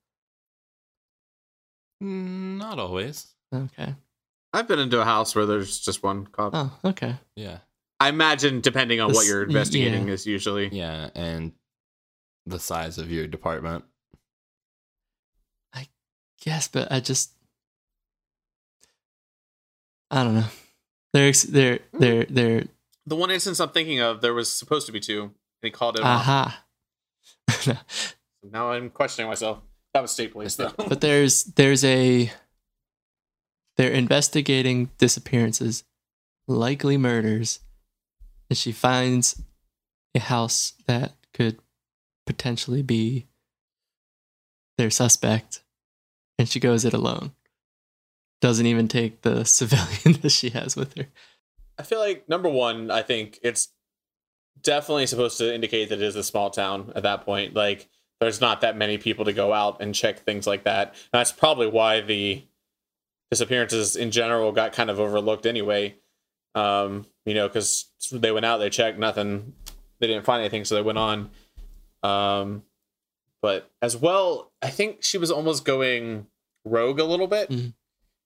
Mm, 2.03 2.57
Not 2.57 2.79
always. 2.79 3.27
Okay. 3.53 3.93
I've 4.53 4.67
been 4.67 4.79
into 4.79 4.99
a 5.01 5.05
house 5.05 5.35
where 5.35 5.45
there's 5.45 5.79
just 5.79 6.01
one 6.01 6.25
cop. 6.25 6.51
Oh, 6.55 6.71
okay. 6.85 7.15
Yeah, 7.35 7.59
I 7.99 8.09
imagine, 8.09 8.61
depending 8.61 8.99
on 9.01 9.11
what 9.13 9.27
you're 9.27 9.43
investigating, 9.43 10.07
yeah. 10.07 10.13
is 10.13 10.25
usually 10.25 10.69
yeah, 10.69 11.09
and 11.13 11.51
the 12.45 12.59
size 12.59 12.97
of 12.97 13.11
your 13.11 13.27
department. 13.27 13.83
I 15.73 15.87
guess, 16.41 16.67
but 16.67 16.91
I 16.91 17.01
just 17.01 17.31
I 20.09 20.23
don't 20.23 20.35
know. 20.35 20.47
They're 21.13 21.27
ex- 21.29 21.43
they're 21.43 21.79
they're 21.93 22.25
they're 22.25 22.63
the 23.05 23.15
one 23.15 23.31
instance 23.31 23.59
I'm 23.59 23.69
thinking 23.69 23.99
of. 23.99 24.21
There 24.21 24.33
was 24.33 24.51
supposed 24.51 24.85
to 24.87 24.91
be 24.93 24.99
two, 25.01 25.21
and 25.23 25.31
he 25.61 25.69
called 25.71 25.97
it 25.97 26.03
off. 26.03 26.21
aha. 26.21 26.63
Now 28.51 28.71
I'm 28.71 28.89
questioning 28.89 29.29
myself. 29.29 29.59
That 29.93 30.01
was 30.01 30.11
state 30.11 30.31
police, 30.31 30.55
though. 30.55 30.73
but 30.77 31.01
there's 31.01 31.43
there's 31.43 31.83
a 31.83 32.31
they're 33.77 33.91
investigating 33.91 34.89
disappearances, 34.97 35.83
likely 36.47 36.97
murders, 36.97 37.59
and 38.49 38.57
she 38.57 38.71
finds 38.71 39.41
a 40.15 40.19
house 40.19 40.73
that 40.87 41.13
could 41.33 41.59
potentially 42.25 42.81
be 42.81 43.27
their 44.77 44.89
suspect, 44.89 45.63
and 46.37 46.47
she 46.49 46.59
goes 46.59 46.85
it 46.85 46.93
alone. 46.93 47.31
Doesn't 48.41 48.65
even 48.67 48.87
take 48.87 49.21
the 49.21 49.43
civilian 49.45 50.21
that 50.21 50.31
she 50.31 50.49
has 50.51 50.75
with 50.75 50.95
her. 50.97 51.07
I 51.79 51.83
feel 51.83 51.99
like 51.99 52.27
number 52.27 52.49
one, 52.49 52.89
I 52.89 53.03
think 53.03 53.39
it's 53.43 53.69
definitely 54.63 55.07
supposed 55.07 55.37
to 55.39 55.53
indicate 55.53 55.89
that 55.89 55.99
it 55.99 56.01
is 56.01 56.15
a 56.15 56.23
small 56.23 56.49
town 56.49 56.91
at 56.95 57.03
that 57.03 57.25
point. 57.25 57.53
Like 57.53 57.87
there's 58.19 58.41
not 58.41 58.61
that 58.61 58.75
many 58.77 58.97
people 58.97 59.25
to 59.25 59.33
go 59.33 59.53
out 59.53 59.81
and 59.81 59.93
check 59.93 60.19
things 60.19 60.47
like 60.47 60.63
that. 60.63 60.89
And 60.89 61.19
that's 61.19 61.31
probably 61.31 61.67
why 61.67 62.01
the 62.01 62.43
disappearances 63.31 63.95
in 63.95 64.11
general 64.11 64.51
got 64.51 64.73
kind 64.73 64.89
of 64.89 64.99
overlooked 64.99 65.45
anyway. 65.45 65.95
Um, 66.55 67.05
you 67.25 67.33
know, 67.33 67.47
because 67.47 67.85
they 68.11 68.31
went 68.31 68.45
out, 68.45 68.57
they 68.57 68.69
checked 68.69 68.97
nothing, 68.97 69.53
they 69.99 70.07
didn't 70.07 70.25
find 70.25 70.39
anything, 70.39 70.65
so 70.65 70.75
they 70.75 70.81
went 70.81 70.97
on. 70.97 71.29
Um, 72.03 72.63
but 73.41 73.69
as 73.81 73.95
well, 73.95 74.51
I 74.61 74.69
think 74.69 75.03
she 75.03 75.17
was 75.17 75.29
almost 75.29 75.65
going 75.65 76.27
rogue 76.65 76.99
a 76.99 77.03
little 77.03 77.27
bit. 77.27 77.49
Mhm. 77.49 77.73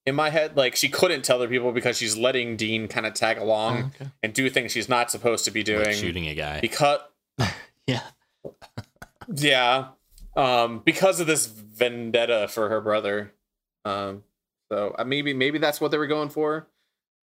In 0.08 0.16
my 0.16 0.30
head, 0.32 0.58
like 0.58 0.76
she 0.76 0.90
couldn't 0.90 1.24
tell 1.24 1.38
the 1.40 1.48
people 1.48 1.72
because 1.72 1.98
she's 1.98 2.18
letting 2.18 2.58
Dean 2.58 2.88
kind 2.88 3.06
of 3.06 3.14
tag 3.14 3.38
along 3.38 3.78
Oh, 3.78 3.86
okay. 4.02 4.12
and 4.24 4.34
do 4.34 4.50
things 4.50 4.72
she's 4.72 4.90
not 4.90 5.12
supposed 5.12 5.46
to 5.46 5.52
be 5.52 5.62
doing 5.64 5.86
Like 5.86 5.96
shooting 5.96 6.28
a 6.28 6.34
guy. 6.36 6.60
because 6.60 7.00
Yeah. 7.88 8.02
yeah 9.36 9.90
um 10.36 10.82
because 10.86 11.20
of 11.20 11.28
this 11.28 11.46
vendetta 11.46 12.48
for 12.48 12.70
her 12.70 12.82
brother 12.82 13.34
um 13.86 14.24
so 14.72 14.96
uh, 14.98 15.04
maybe 15.04 15.34
maybe 15.34 15.58
that's 15.60 15.80
what 15.82 15.92
they 15.92 15.98
were 15.98 16.08
going 16.08 16.30
for 16.30 16.68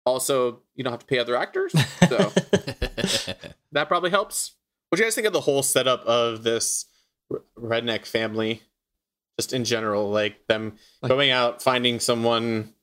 also 0.05 0.61
you 0.75 0.83
don't 0.83 0.91
have 0.93 0.99
to 1.01 1.05
pay 1.05 1.19
other 1.19 1.35
actors 1.35 1.73
so 2.07 2.17
that 3.71 3.87
probably 3.87 4.09
helps 4.11 4.53
what 4.89 4.97
do 4.97 5.01
you 5.03 5.05
guys 5.07 5.15
think 5.15 5.27
of 5.27 5.33
the 5.33 5.41
whole 5.41 5.63
setup 5.63 6.05
of 6.05 6.43
this 6.43 6.85
redneck 7.57 8.05
family 8.05 8.61
just 9.39 9.53
in 9.53 9.63
general 9.65 10.09
like 10.09 10.45
them 10.47 10.77
Like- 11.01 11.09
going 11.09 11.31
out 11.31 11.61
finding 11.61 11.99
someone 11.99 12.73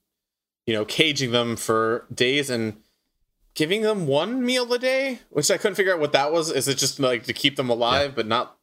you 0.66 0.74
know 0.74 0.84
caging 0.84 1.30
them 1.32 1.56
for 1.56 2.06
days 2.12 2.50
and 2.50 2.76
giving 3.54 3.82
them 3.82 4.06
one 4.06 4.44
meal 4.44 4.72
a 4.72 4.78
day 4.78 5.20
which 5.30 5.50
i 5.50 5.56
couldn't 5.56 5.74
figure 5.76 5.92
out 5.94 6.00
what 6.00 6.12
that 6.12 6.32
was 6.32 6.50
is 6.50 6.68
it 6.68 6.78
just 6.78 7.00
like 7.00 7.24
to 7.24 7.32
keep 7.32 7.56
them 7.56 7.70
alive 7.70 8.14
but 8.14 8.26
not 8.26 8.56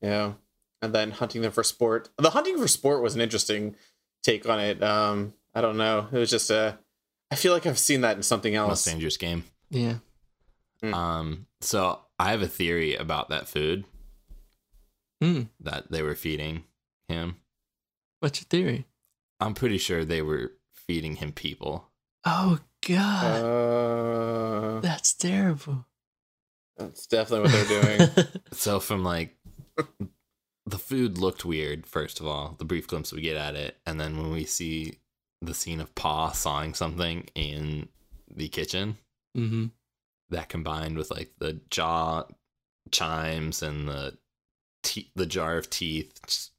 you 0.00 0.08
know 0.08 0.36
and 0.82 0.94
then 0.94 1.10
hunting 1.10 1.42
them 1.42 1.52
for 1.52 1.62
sport 1.62 2.08
the 2.18 2.30
hunting 2.30 2.58
for 2.58 2.68
sport 2.68 3.02
was 3.02 3.14
an 3.14 3.20
interesting 3.20 3.74
take 4.22 4.48
on 4.48 4.60
it 4.60 4.82
um 4.82 5.32
i 5.54 5.60
don't 5.60 5.76
know 5.76 6.06
it 6.12 6.18
was 6.18 6.30
just 6.30 6.50
a 6.50 6.78
i 7.30 7.34
feel 7.34 7.52
like 7.52 7.66
i've 7.66 7.78
seen 7.78 8.00
that 8.02 8.16
in 8.16 8.22
something 8.22 8.54
Most 8.54 8.68
else 8.68 8.84
dangerous 8.84 9.16
game. 9.16 9.44
Yeah. 9.70 9.96
Mm. 10.82 10.94
Um, 10.94 11.46
so 11.62 12.00
I 12.18 12.30
have 12.30 12.42
a 12.42 12.46
theory 12.48 12.94
about 12.94 13.30
that 13.30 13.48
food 13.48 13.84
Hmm. 15.22 15.42
that 15.60 15.90
they 15.90 16.02
were 16.02 16.14
feeding 16.14 16.64
him. 17.08 17.36
What's 18.20 18.40
your 18.40 18.46
theory? 18.48 18.86
I'm 19.40 19.54
pretty 19.54 19.78
sure 19.78 20.04
they 20.04 20.22
were 20.22 20.52
feeding 20.72 21.16
him 21.16 21.32
people. 21.32 21.90
Oh 22.24 22.58
God, 22.86 23.42
uh, 23.42 24.80
that's 24.80 25.14
terrible. 25.14 25.86
that's 26.76 27.06
definitely 27.06 27.50
what 27.50 27.68
they're 27.68 27.82
doing 27.82 28.08
So 28.52 28.80
from 28.80 29.04
like 29.04 29.36
the 30.66 30.78
food 30.78 31.18
looked 31.18 31.44
weird, 31.44 31.86
first 31.86 32.20
of 32.20 32.26
all, 32.26 32.54
the 32.58 32.64
brief 32.64 32.86
glimpse 32.88 33.12
we 33.12 33.20
get 33.20 33.36
at 33.36 33.54
it, 33.54 33.76
and 33.86 34.00
then 34.00 34.16
when 34.18 34.30
we 34.30 34.44
see 34.44 34.98
the 35.42 35.54
scene 35.54 35.80
of 35.80 35.94
Pa 35.94 36.32
sawing 36.32 36.74
something 36.74 37.28
in 37.34 37.88
the 38.34 38.48
kitchen, 38.48 38.96
hmm 39.34 39.66
that 40.30 40.48
combined 40.48 40.96
with 40.98 41.08
like 41.12 41.30
the 41.38 41.60
jaw 41.70 42.24
chimes 42.90 43.62
and 43.62 43.88
the 43.88 44.18
te- 44.82 45.12
the 45.14 45.26
jar 45.26 45.56
of 45.56 45.70
teeth 45.70 46.18
just 46.26 46.50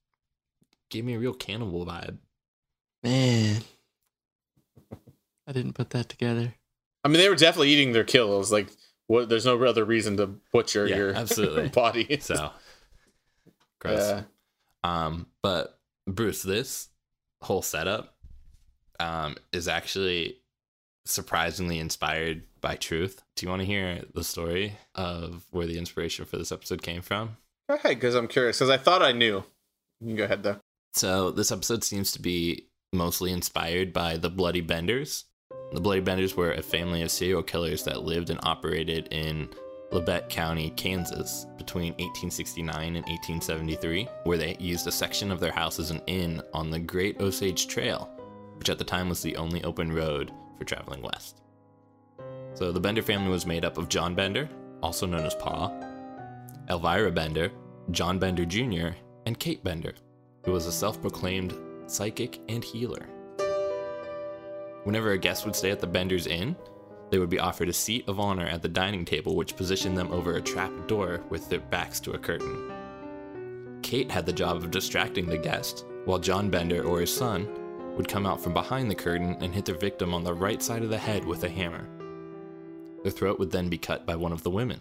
gave 0.90 1.06
me 1.06 1.14
a 1.16 1.20
real 1.20 1.34
cannibal 1.34 1.86
vibe. 1.86 2.18
Man, 3.04 3.62
I 5.48 5.52
didn't 5.52 5.74
put 5.74 5.92
that 5.92 6.10
together. 6.10 6.54
i 7.04 7.08
mean 7.08 7.18
they 7.20 7.30
were 7.30 7.36
definitely 7.36 7.70
eating 7.70 7.94
their 7.94 8.04
kills 8.04 8.52
like 8.52 8.68
what 9.08 9.30
there's 9.30 9.46
no 9.46 9.62
other 9.64 9.86
reason 9.86 10.18
to 10.18 10.28
butcher 10.52 10.86
Yeah, 10.88 10.96
your 10.98 11.14
absolutely. 11.16 11.70
body 11.70 12.18
So 12.20 12.52
gross. 13.80 14.00
yeah 14.00 14.24
Um, 14.84 15.28
but 15.42 15.80
Bruce, 16.08 16.44
this 16.44 16.90
whole 17.42 17.62
setup 17.62 18.16
um, 19.00 19.36
is 19.54 19.68
actually 19.68 20.38
surprisingly 21.06 21.80
inspired 21.80 22.44
by 22.60 22.76
truth. 22.76 23.22
Do 23.36 23.46
you 23.46 23.50
want 23.50 23.62
to 23.62 23.66
hear 23.66 24.02
the 24.14 24.24
story 24.24 24.74
of 24.96 25.46
where 25.52 25.68
the 25.68 25.78
inspiration 25.78 26.26
for 26.26 26.38
this 26.38 26.52
episode 26.52 26.82
came 26.82 27.02
from? 27.02 27.38
Go 27.70 27.76
ahead, 27.76 27.96
because 27.96 28.16
I'm 28.16 28.28
curious. 28.28 28.58
Because 28.58 28.70
I 28.70 28.78
thought 28.78 29.02
I 29.02 29.12
knew. 29.12 29.44
You 30.02 30.08
can 30.08 30.16
go 30.16 30.24
ahead 30.26 30.44
though. 30.44 30.58
So 30.98 31.30
this 31.30 31.52
episode 31.52 31.84
seems 31.84 32.12
to 32.14 32.20
be 32.20 32.70
mostly 32.92 33.32
inspired 33.32 33.94
by 33.94 34.18
the 34.18 34.32
Bloody 34.32 34.62
Benders. 34.62 35.26
The 35.72 35.80
Bloody 35.80 36.02
Benders 36.02 36.36
were 36.36 36.54
a 36.54 36.64
family 36.64 37.04
of 37.04 37.12
serial 37.12 37.44
killers 37.44 37.84
that 37.84 38.02
lived 38.02 38.32
and 38.32 38.40
operated 38.42 39.08
in 39.12 39.48
Labette 39.92 40.28
County, 40.28 40.72
Kansas, 40.72 41.46
between 41.56 41.94
1869 42.00 42.96
and 42.96 43.06
1873, 43.06 44.10
where 44.24 44.40
they 44.40 44.58
used 44.60 44.88
a 44.88 44.92
section 44.92 45.32
of 45.32 45.40
their 45.40 45.52
house 45.52 45.78
as 45.78 45.92
an 45.92 46.02
inn 46.08 46.42
on 46.52 46.72
the 46.72 46.80
Great 46.80 47.22
Osage 47.22 47.68
Trail, 47.68 48.10
which 48.58 48.72
at 48.72 48.80
the 48.80 48.84
time 48.84 49.08
was 49.08 49.22
the 49.22 49.38
only 49.38 49.64
open 49.64 49.92
road 49.92 50.32
for 50.58 50.64
traveling 50.64 51.04
west. 51.04 51.44
So 52.56 52.72
the 52.72 52.80
Bender 52.80 53.04
family 53.04 53.30
was 53.30 53.46
made 53.46 53.66
up 53.66 53.78
of 53.78 53.88
John 53.88 54.16
Bender, 54.16 54.50
also 54.82 55.06
known 55.06 55.28
as 55.28 55.36
Pa, 55.36 55.72
Elvira 56.72 57.12
Bender, 57.12 57.52
John 57.92 58.18
Bender 58.18 58.46
Jr., 58.46 58.98
and 59.28 59.38
Kate 59.38 59.64
Bender, 59.64 59.94
who 60.48 60.54
was 60.54 60.66
a 60.66 60.72
self 60.72 61.02
proclaimed 61.02 61.54
psychic 61.88 62.40
and 62.48 62.64
healer. 62.64 63.06
Whenever 64.86 65.12
a 65.12 65.18
guest 65.18 65.46
would 65.46 65.58
stay 65.58 65.72
at 65.72 65.82
the 65.82 65.86
Benders 65.86 66.26
Inn, 66.26 66.56
they 67.12 67.20
would 67.20 67.30
be 67.30 67.38
offered 67.38 67.68
a 67.68 67.74
seat 67.74 68.08
of 68.08 68.22
honor 68.22 68.46
at 68.46 68.62
the 68.62 68.70
dining 68.70 69.04
table, 69.04 69.36
which 69.36 69.58
positioned 69.58 69.98
them 69.98 70.10
over 70.10 70.38
a 70.38 70.42
trap 70.42 70.72
door 70.88 71.22
with 71.30 71.50
their 71.50 71.60
backs 71.60 72.00
to 72.00 72.14
a 72.14 72.18
curtain. 72.18 72.72
Kate 73.84 74.10
had 74.10 74.26
the 74.26 74.32
job 74.32 74.56
of 74.56 74.72
distracting 74.72 75.26
the 75.26 75.38
guest, 75.38 75.86
while 76.06 76.18
John 76.18 76.50
Bender 76.50 76.82
or 76.82 77.02
his 77.02 77.14
son 77.14 77.50
would 77.98 78.08
come 78.08 78.26
out 78.26 78.40
from 78.40 78.54
behind 78.54 78.90
the 78.90 78.96
curtain 78.96 79.36
and 79.42 79.54
hit 79.54 79.66
their 79.66 79.76
victim 79.76 80.14
on 80.14 80.24
the 80.24 80.34
right 80.34 80.64
side 80.64 80.82
of 80.82 80.90
the 80.90 80.98
head 80.98 81.26
with 81.26 81.44
a 81.44 81.50
hammer. 81.50 81.90
Their 83.04 83.12
throat 83.12 83.38
would 83.38 83.52
then 83.52 83.68
be 83.68 83.78
cut 83.78 84.06
by 84.06 84.16
one 84.16 84.32
of 84.32 84.44
the 84.44 84.50
women. 84.50 84.80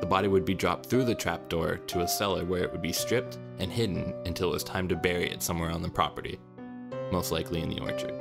The 0.00 0.06
body 0.06 0.28
would 0.28 0.46
be 0.46 0.54
dropped 0.54 0.86
through 0.86 1.04
the 1.04 1.14
trapdoor 1.14 1.76
to 1.76 2.00
a 2.00 2.08
cellar 2.08 2.44
where 2.44 2.62
it 2.62 2.72
would 2.72 2.80
be 2.80 2.92
stripped 2.92 3.38
and 3.58 3.70
hidden 3.70 4.14
until 4.24 4.48
it 4.48 4.54
was 4.54 4.64
time 4.64 4.88
to 4.88 4.96
bury 4.96 5.30
it 5.30 5.42
somewhere 5.42 5.70
on 5.70 5.82
the 5.82 5.90
property, 5.90 6.38
most 7.12 7.30
likely 7.30 7.60
in 7.60 7.68
the 7.68 7.80
orchard. 7.80 8.14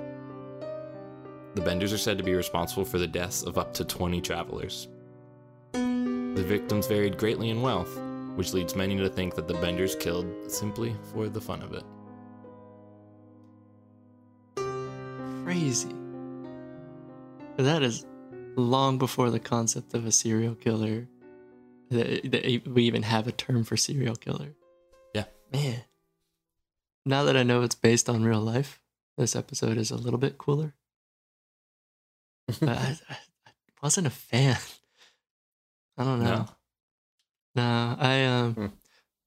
The 1.55 1.61
Benders 1.61 1.93
are 1.93 1.97
said 1.97 2.17
to 2.17 2.23
be 2.23 2.33
responsible 2.33 2.85
for 2.85 2.99
the 2.99 3.07
deaths 3.07 3.43
of 3.43 3.57
up 3.57 3.73
to 3.75 3.85
20 3.85 4.21
travelers. 4.21 4.89
The 5.71 6.43
victims 6.45 6.85
varied 6.85 7.17
greatly 7.17 7.49
in 7.49 7.61
wealth, 7.61 7.99
which 8.35 8.53
leads 8.53 8.75
many 8.75 8.97
to 8.97 9.09
think 9.09 9.35
that 9.35 9.47
the 9.47 9.55
Benders 9.55 9.95
killed 9.95 10.27
simply 10.47 10.95
for 11.13 11.29
the 11.29 11.41
fun 11.41 11.61
of 11.61 11.73
it. 11.73 11.83
Crazy. 15.45 15.95
That 17.57 17.83
is 17.83 18.05
long 18.55 18.97
before 18.97 19.29
the 19.31 19.39
concept 19.39 19.93
of 19.93 20.05
a 20.05 20.11
serial 20.11 20.55
killer. 20.55 21.07
That, 21.89 22.31
that 22.31 22.67
we 22.67 22.83
even 22.83 23.03
have 23.03 23.27
a 23.27 23.31
term 23.31 23.63
for 23.63 23.75
serial 23.75 24.15
killer. 24.15 24.49
Yeah. 25.13 25.25
Man. 25.51 25.81
Now 27.05 27.23
that 27.23 27.35
I 27.35 27.43
know 27.43 27.63
it's 27.63 27.75
based 27.75 28.07
on 28.09 28.23
real 28.23 28.41
life, 28.41 28.79
this 29.17 29.35
episode 29.35 29.77
is 29.77 29.89
a 29.89 29.95
little 29.97 30.19
bit 30.19 30.37
cooler. 30.37 30.73
But 32.59 32.69
I, 32.77 32.97
I, 33.09 33.13
I 33.47 33.51
wasn't 33.81 34.07
a 34.07 34.11
fan. 34.11 34.57
I 35.97 36.03
don't 36.03 36.19
know. 36.19 36.25
No? 36.35 36.49
No, 37.55 37.95
I 37.99 38.25
um 38.25 38.53
Hmm. 38.53 38.65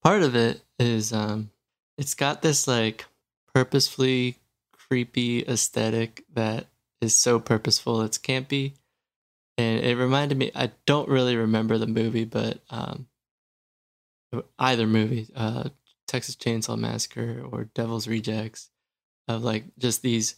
part 0.03 0.23
of 0.23 0.37
it 0.37 0.63
is 0.79 1.13
um 1.13 1.51
it's 1.99 2.15
got 2.15 2.43
this 2.43 2.69
like 2.69 3.07
purposefully 3.53 4.37
creepy 4.73 5.43
aesthetic 5.47 6.25
that 6.33 6.67
is 7.01 7.17
so 7.19 7.41
purposeful 7.41 8.03
it's 8.03 8.19
campy. 8.19 8.75
And 9.59 9.85
it 9.85 9.97
reminded 9.97 10.39
me 10.39 10.51
I 10.55 10.73
don't 10.87 11.09
really 11.09 11.37
remember 11.37 11.79
the 11.79 11.87
movie, 11.87 12.25
but 12.25 12.63
um 12.71 13.07
either 14.59 14.87
movie, 14.87 15.29
uh 15.35 15.69
Texas 16.07 16.37
Chainsaw 16.37 16.79
Massacre 16.79 17.43
or 17.51 17.65
Devil's 17.65 18.09
Rejects 18.09 18.71
of 19.29 19.43
like 19.43 19.65
just 19.79 20.03
these 20.03 20.37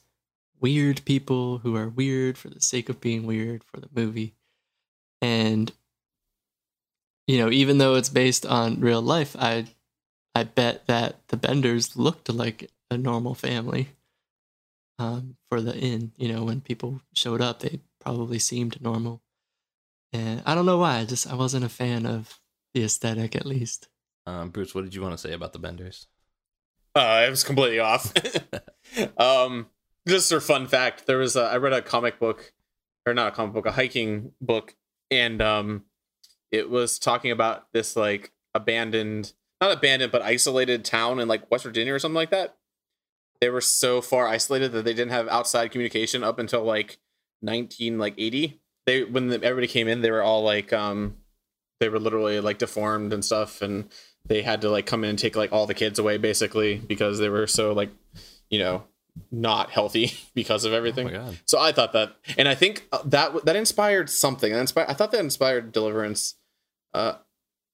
weird 0.60 1.04
people 1.04 1.58
who 1.58 1.76
are 1.76 1.88
weird 1.88 2.38
for 2.38 2.48
the 2.48 2.60
sake 2.60 2.88
of 2.88 3.00
being 3.00 3.26
weird 3.26 3.64
for 3.64 3.80
the 3.80 3.88
movie. 3.94 4.34
And 5.20 5.72
you 7.26 7.38
know, 7.38 7.50
even 7.50 7.78
though 7.78 7.94
it's 7.94 8.08
based 8.08 8.44
on 8.44 8.80
real 8.80 9.02
life, 9.02 9.34
I 9.38 9.66
I 10.34 10.44
bet 10.44 10.86
that 10.86 11.26
the 11.28 11.36
Benders 11.36 11.96
looked 11.96 12.28
like 12.28 12.70
a 12.90 12.98
normal 12.98 13.34
family. 13.34 13.88
Um, 14.98 15.36
for 15.48 15.60
the 15.60 15.76
inn, 15.76 16.12
you 16.16 16.28
know, 16.32 16.44
when 16.44 16.60
people 16.60 17.00
showed 17.14 17.40
up, 17.40 17.60
they 17.60 17.80
probably 18.04 18.38
seemed 18.38 18.80
normal. 18.80 19.22
And 20.12 20.42
I 20.46 20.54
don't 20.54 20.66
know 20.66 20.78
why, 20.78 20.98
I 20.98 21.04
just 21.04 21.26
I 21.26 21.34
wasn't 21.34 21.64
a 21.64 21.68
fan 21.68 22.06
of 22.06 22.40
the 22.74 22.84
aesthetic 22.84 23.34
at 23.34 23.46
least. 23.46 23.88
Um, 24.26 24.50
Bruce, 24.50 24.74
what 24.74 24.84
did 24.84 24.94
you 24.94 25.02
want 25.02 25.14
to 25.14 25.18
say 25.18 25.32
about 25.32 25.52
the 25.52 25.58
Benders? 25.58 26.06
Uh, 26.94 27.00
I 27.00 27.28
was 27.28 27.42
completely 27.42 27.80
off. 27.80 28.12
um, 29.18 29.66
just 30.06 30.30
for 30.30 30.40
fun 30.40 30.66
fact, 30.66 31.06
there 31.06 31.18
was 31.18 31.34
a, 31.34 31.42
I 31.42 31.56
read 31.56 31.72
a 31.72 31.82
comic 31.82 32.20
book, 32.20 32.52
or 33.06 33.14
not 33.14 33.32
a 33.32 33.36
comic 33.36 33.54
book, 33.54 33.66
a 33.66 33.72
hiking 33.72 34.32
book, 34.40 34.76
and 35.10 35.42
um, 35.42 35.84
it 36.52 36.70
was 36.70 36.98
talking 36.98 37.32
about 37.32 37.66
this 37.72 37.96
like 37.96 38.32
abandoned, 38.54 39.32
not 39.60 39.72
abandoned, 39.72 40.12
but 40.12 40.22
isolated 40.22 40.84
town 40.84 41.18
in 41.18 41.26
like 41.26 41.50
West 41.50 41.64
Virginia 41.64 41.92
or 41.92 41.98
something 41.98 42.14
like 42.14 42.30
that. 42.30 42.56
They 43.40 43.50
were 43.50 43.60
so 43.60 44.00
far 44.00 44.28
isolated 44.28 44.72
that 44.72 44.84
they 44.84 44.94
didn't 44.94 45.10
have 45.10 45.26
outside 45.28 45.72
communication 45.72 46.22
up 46.22 46.38
until 46.38 46.62
like 46.62 46.98
nineteen 47.44 47.98
like 47.98 48.14
eighty. 48.18 48.60
They 48.86 49.04
when 49.04 49.28
the, 49.28 49.36
everybody 49.42 49.66
came 49.68 49.88
in, 49.88 50.00
they 50.02 50.10
were 50.10 50.22
all 50.22 50.42
like 50.42 50.72
um, 50.72 51.16
they 51.80 51.88
were 51.88 51.98
literally 52.00 52.40
like 52.40 52.58
deformed 52.58 53.12
and 53.12 53.24
stuff, 53.24 53.62
and 53.62 53.88
they 54.26 54.42
had 54.42 54.60
to 54.62 54.70
like 54.70 54.86
come 54.86 55.04
in 55.04 55.10
and 55.10 55.18
take 55.18 55.36
like 55.36 55.52
all 55.52 55.66
the 55.66 55.74
kids 55.74 55.98
away 55.98 56.16
basically 56.18 56.76
because 56.76 57.18
they 57.18 57.28
were 57.28 57.46
so 57.46 57.72
like 57.72 57.90
you 58.50 58.58
know 58.58 58.84
not 59.30 59.70
healthy 59.70 60.12
because 60.34 60.64
of 60.64 60.72
Oh 60.72 60.76
everything. 60.76 61.08
God. 61.08 61.38
so 61.46 61.60
i 61.60 61.70
thought 61.70 61.92
that 61.92 62.16
and 62.36 62.48
i 62.48 62.54
think 62.56 62.84
uh, 62.90 62.98
that 63.04 63.44
that 63.44 63.54
inspired 63.56 64.10
something. 64.10 64.52
That 64.52 64.60
inspired, 64.60 64.88
i 64.90 64.94
thought 64.94 65.12
that 65.12 65.20
inspired 65.20 65.70
deliverance. 65.72 66.34
Uh 66.92 67.14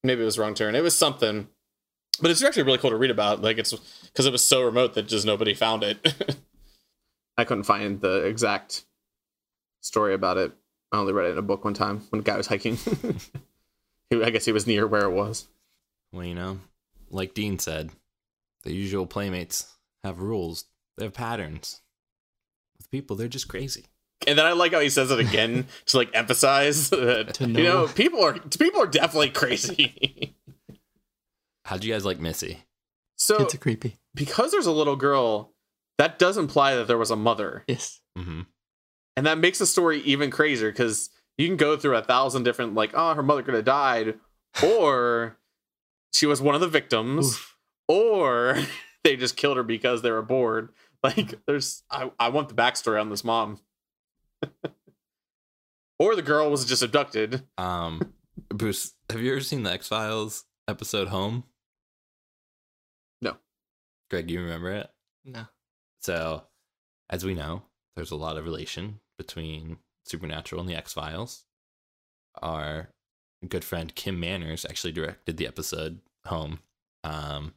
maybe 0.05 0.23
it 0.23 0.25
was 0.27 0.39
wrong 0.39 0.55
turn. 0.55 0.75
It 0.75 0.83
was 0.83 0.97
something. 0.97 1.49
But 2.21 2.31
it's 2.31 2.43
actually 2.43 2.65
really 2.65 2.79
cool 2.79 2.91
to 2.91 2.97
read 2.97 3.11
about 3.11 3.41
like 3.43 3.59
it's 3.59 3.73
because 4.05 4.27
it 4.27 4.33
was 4.33 4.45
so 4.45 4.63
remote 4.63 4.95
that 4.95 5.09
just 5.09 5.25
nobody 5.25 5.55
found 5.55 5.83
it. 5.83 6.37
I 7.39 7.45
couldn't 7.45 7.65
find 7.65 8.01
the 8.01 8.25
exact 8.27 8.85
story 9.81 10.15
about 10.15 10.37
it 10.39 10.53
i 10.93 10.97
only 10.99 11.13
read 11.13 11.27
it 11.29 11.33
in 11.33 11.39
a 11.39 11.43
book 11.43 11.65
one 11.65 11.75
time 11.75 12.01
when 12.11 12.21
a 12.21 12.25
guy 12.25 12.37
was 12.37 12.47
hiking 12.47 12.77
i 14.23 14.31
guess 14.31 14.45
he 14.45 14.53
was 14.53 14.67
near 14.67 14.87
where 14.87 15.05
it 15.05 15.13
was 15.13 15.47
Well, 16.13 16.25
you 16.25 16.35
know, 16.35 16.59
like 17.11 17.35
Dean 17.35 17.59
said, 17.59 17.91
the 18.65 18.73
usual 18.73 19.07
playmates 19.07 19.77
have 20.05 20.21
rules. 20.21 20.65
They 20.99 21.05
have 21.05 21.15
patterns. 21.15 21.81
With 22.77 22.91
people, 22.91 23.15
they're 23.17 23.29
just 23.29 23.47
crazy. 23.49 23.85
And 24.27 24.37
then 24.39 24.45
I 24.45 24.53
like 24.53 24.73
how 24.73 24.81
he 24.81 24.91
says 24.91 25.11
it 25.13 25.19
again 25.21 25.67
to 25.87 25.97
like 25.97 26.11
emphasize 26.15 26.91
that 26.91 27.35
To 27.35 27.47
you 27.47 27.53
know 27.63 27.87
know. 27.87 27.89
people 27.89 28.23
are 28.25 28.39
people 28.39 28.83
are 28.83 28.87
definitely 28.89 29.31
crazy. 29.31 30.35
How'd 31.65 31.85
you 31.85 31.93
guys 31.93 32.05
like 32.05 32.19
Missy? 32.21 32.65
so 33.17 33.39
Kids 33.39 33.55
are 33.55 33.59
creepy. 33.59 33.97
because 34.15 34.51
there's 34.51 34.67
a 34.67 34.73
little 34.73 34.97
girl, 34.97 35.53
that 35.99 36.19
does 36.19 36.37
imply 36.37 36.75
that 36.75 36.89
there 36.89 36.99
was 36.99 37.11
a 37.13 37.17
mother, 37.17 37.65
Yes. 37.69 38.01
Mm-hmm. 38.19 38.41
And 39.21 39.27
that 39.27 39.37
makes 39.37 39.59
the 39.59 39.67
story 39.67 40.01
even 40.01 40.31
crazier 40.31 40.71
because 40.71 41.11
you 41.37 41.47
can 41.47 41.59
go 41.59 41.77
through 41.77 41.95
a 41.95 42.03
thousand 42.03 42.43
different 42.43 42.73
like 42.73 42.93
oh 42.95 43.13
her 43.13 43.23
mother 43.23 43.43
could 43.43 43.53
have 43.53 43.67
died, 43.67 44.15
or 44.65 45.37
she 46.15 46.25
was 46.25 46.41
one 46.41 46.55
of 46.55 46.63
the 46.63 46.69
victims, 46.69 47.27
Oof. 47.27 47.57
or 47.87 48.57
they 49.05 49.17
just 49.17 49.37
killed 49.37 49.59
her 49.59 49.63
because 49.63 50.01
they 50.01 50.11
were 50.11 50.23
bored. 50.23 50.71
Like 51.03 51.39
there's 51.47 51.83
I, 51.91 52.11
I 52.19 52.29
want 52.29 52.51
the 52.51 52.55
backstory 52.55 53.01
on 53.01 53.09
this 53.09 53.25
mom. 53.25 53.61
or 55.99 56.15
the 56.15 56.21
girl 56.21 56.51
was 56.51 56.67
just 56.67 56.83
abducted. 56.83 57.47
Um, 57.57 58.13
Bruce, 58.51 58.93
have 59.09 59.23
you 59.23 59.33
ever 59.33 59.41
seen 59.41 59.63
the 59.63 59.73
X 59.73 59.89
Files 59.89 60.45
episode 60.69 61.09
Home? 61.09 61.45
No. 63.23 63.39
Greg, 64.11 64.31
you 64.31 64.43
remember 64.43 64.71
it? 64.73 64.91
No. 65.25 65.47
So, 66.01 66.43
as 67.09 67.25
we 67.25 67.33
know, 67.33 67.63
there's 67.97 68.11
a 68.11 68.17
lot 68.17 68.37
of 68.37 68.45
relation 68.45 69.01
between 69.21 69.77
Supernatural 70.07 70.63
and 70.63 70.69
the 70.71 70.75
X 70.75 70.95
Files. 70.95 71.45
Our 72.41 72.89
good 73.47 73.65
friend 73.65 73.95
Kim 73.95 74.19
Manners 74.19 74.65
actually 74.65 74.93
directed 74.93 75.37
the 75.37 75.47
episode 75.47 76.01
Home. 76.25 76.61
Um, 77.05 77.53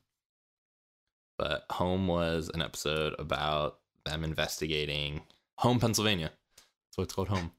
but 1.37 1.63
Home 1.71 2.07
was 2.07 2.51
an 2.53 2.61
episode 2.61 3.15
about 3.17 3.79
them 4.05 4.25
investigating 4.25 5.21
Home, 5.59 5.79
Pennsylvania. 5.79 6.31
That's 6.57 6.97
what 6.97 7.03
it's 7.05 7.13
called 7.13 7.29
Home. 7.29 7.53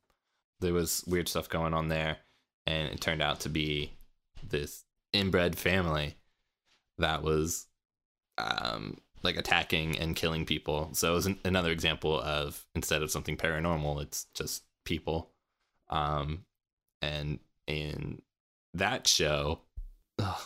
There 0.60 0.74
was 0.74 1.02
weird 1.06 1.28
stuff 1.28 1.48
going 1.48 1.72
on 1.72 1.88
there, 1.88 2.18
and 2.66 2.88
it 2.88 3.00
turned 3.00 3.22
out 3.22 3.40
to 3.40 3.48
be 3.48 3.94
this 4.46 4.84
inbred 5.14 5.56
family 5.56 6.16
that 6.98 7.22
was 7.22 7.66
um, 8.36 8.98
like 9.24 9.36
attacking 9.36 9.98
and 9.98 10.14
killing 10.14 10.44
people. 10.46 10.90
So 10.92 11.12
it 11.12 11.14
was 11.14 11.26
an, 11.26 11.38
another 11.44 11.70
example 11.72 12.20
of 12.20 12.64
instead 12.74 13.02
of 13.02 13.10
something 13.10 13.36
paranormal, 13.36 14.02
it's 14.02 14.26
just 14.34 14.62
people. 14.84 15.30
Um, 15.88 16.44
and 17.02 17.38
in 17.66 18.22
that 18.74 19.06
show, 19.08 19.60
ugh, 20.18 20.40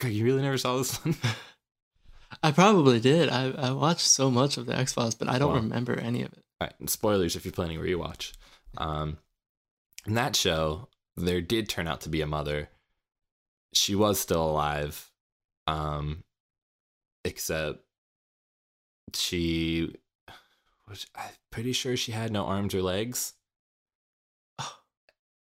Greg, 0.00 0.12
you 0.12 0.24
really 0.24 0.42
never 0.42 0.58
saw 0.58 0.76
this 0.78 0.96
one? 1.04 1.16
I 2.42 2.52
probably 2.52 3.00
did. 3.00 3.28
I, 3.30 3.50
I 3.50 3.70
watched 3.72 4.06
so 4.06 4.30
much 4.30 4.58
of 4.58 4.66
the 4.66 4.76
X 4.76 4.92
Files, 4.92 5.14
but 5.14 5.28
I 5.28 5.38
don't 5.38 5.50
Wow. 5.50 5.56
remember 5.60 5.94
any 5.98 6.22
of 6.22 6.32
it. 6.32 6.44
All 6.60 6.66
right, 6.66 6.74
and 6.78 6.90
spoilers 6.90 7.36
if 7.36 7.44
you're 7.44 7.52
planning 7.52 7.78
a 7.78 7.80
rewatch. 7.80 8.32
Um, 8.76 9.18
in 10.06 10.14
that 10.14 10.36
show, 10.36 10.88
there 11.16 11.40
did 11.40 11.68
turn 11.68 11.86
out 11.88 12.00
to 12.02 12.08
be 12.08 12.20
a 12.20 12.26
mother. 12.26 12.68
She 13.72 13.94
was 13.94 14.20
still 14.20 14.44
alive, 14.48 15.10
um, 15.66 16.22
except 17.28 17.80
she 19.14 19.94
was. 20.88 21.06
I'm 21.14 21.30
pretty 21.50 21.72
sure 21.72 21.96
she 21.96 22.12
had 22.12 22.32
no 22.32 22.44
arms 22.46 22.74
or 22.74 22.82
legs, 22.82 23.34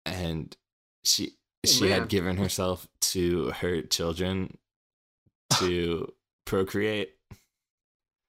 and 0.06 0.56
she 1.04 1.32
she 1.64 1.82
man. 1.82 2.00
had 2.00 2.08
given 2.08 2.36
herself 2.38 2.88
to 3.00 3.50
her 3.60 3.82
children 3.82 4.56
to 5.58 6.12
procreate. 6.44 7.14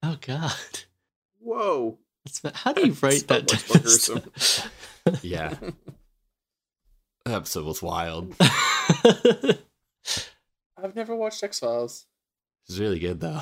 Oh 0.03 0.17
God, 0.21 0.51
Whoa. 1.39 1.97
How 2.53 2.73
do 2.73 2.87
you 2.87 2.95
write 3.01 3.19
So 3.21 3.25
that? 3.27 3.51
much 3.51 3.67
type 3.67 3.83
of 3.83 3.89
stuff? 3.91 4.69
Yeah, 5.23 5.53
that 7.25 7.33
episode 7.35 7.65
was 7.65 7.81
wild. 7.81 8.35
I've 10.77 10.95
never 10.95 11.15
watched 11.15 11.43
X 11.43 11.59
Files. 11.59 12.05
It's 12.67 12.79
really 12.79 12.99
good 12.99 13.19
though. 13.19 13.41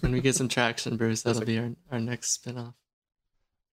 when 0.00 0.12
we 0.12 0.20
get 0.20 0.34
some 0.34 0.48
traction, 0.56 0.96
Bruce, 0.96 1.22
that'll 1.22 1.40
like- 1.40 1.46
be 1.46 1.58
our, 1.58 1.70
our 1.92 2.00
next 2.00 2.42
spinoff. 2.44 2.74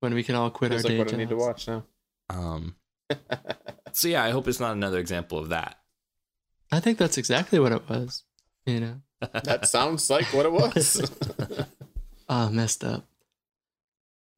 When 0.01 0.13
we 0.13 0.23
can 0.23 0.35
all 0.35 0.49
quit 0.49 0.71
our 0.73 0.79
Feels 0.79 0.83
like 0.85 0.91
day 0.91 0.97
what 0.99 1.07
jobs. 1.07 1.13
I 1.13 1.17
need 1.17 1.29
to 1.29 1.35
watch 1.37 1.67
now. 1.67 1.83
Um, 2.29 2.75
so 3.93 4.07
yeah, 4.09 4.23
I 4.23 4.31
hope 4.31 4.47
it's 4.49 4.59
not 4.59 4.73
another 4.73 4.99
example 4.99 5.37
of 5.39 5.49
that. 5.49 5.77
I 6.71 6.79
think 6.81 6.97
that's 6.97 7.17
exactly 7.17 7.57
what 7.59 7.71
it 7.71 7.87
was. 7.87 8.23
You 8.65 8.79
know, 8.81 8.95
that 9.43 9.67
sounds 9.69 10.09
like 10.09 10.25
what 10.33 10.45
it 10.45 10.51
was. 10.51 11.09
ah, 12.27 12.49
messed 12.51 12.83
up. 12.83 13.05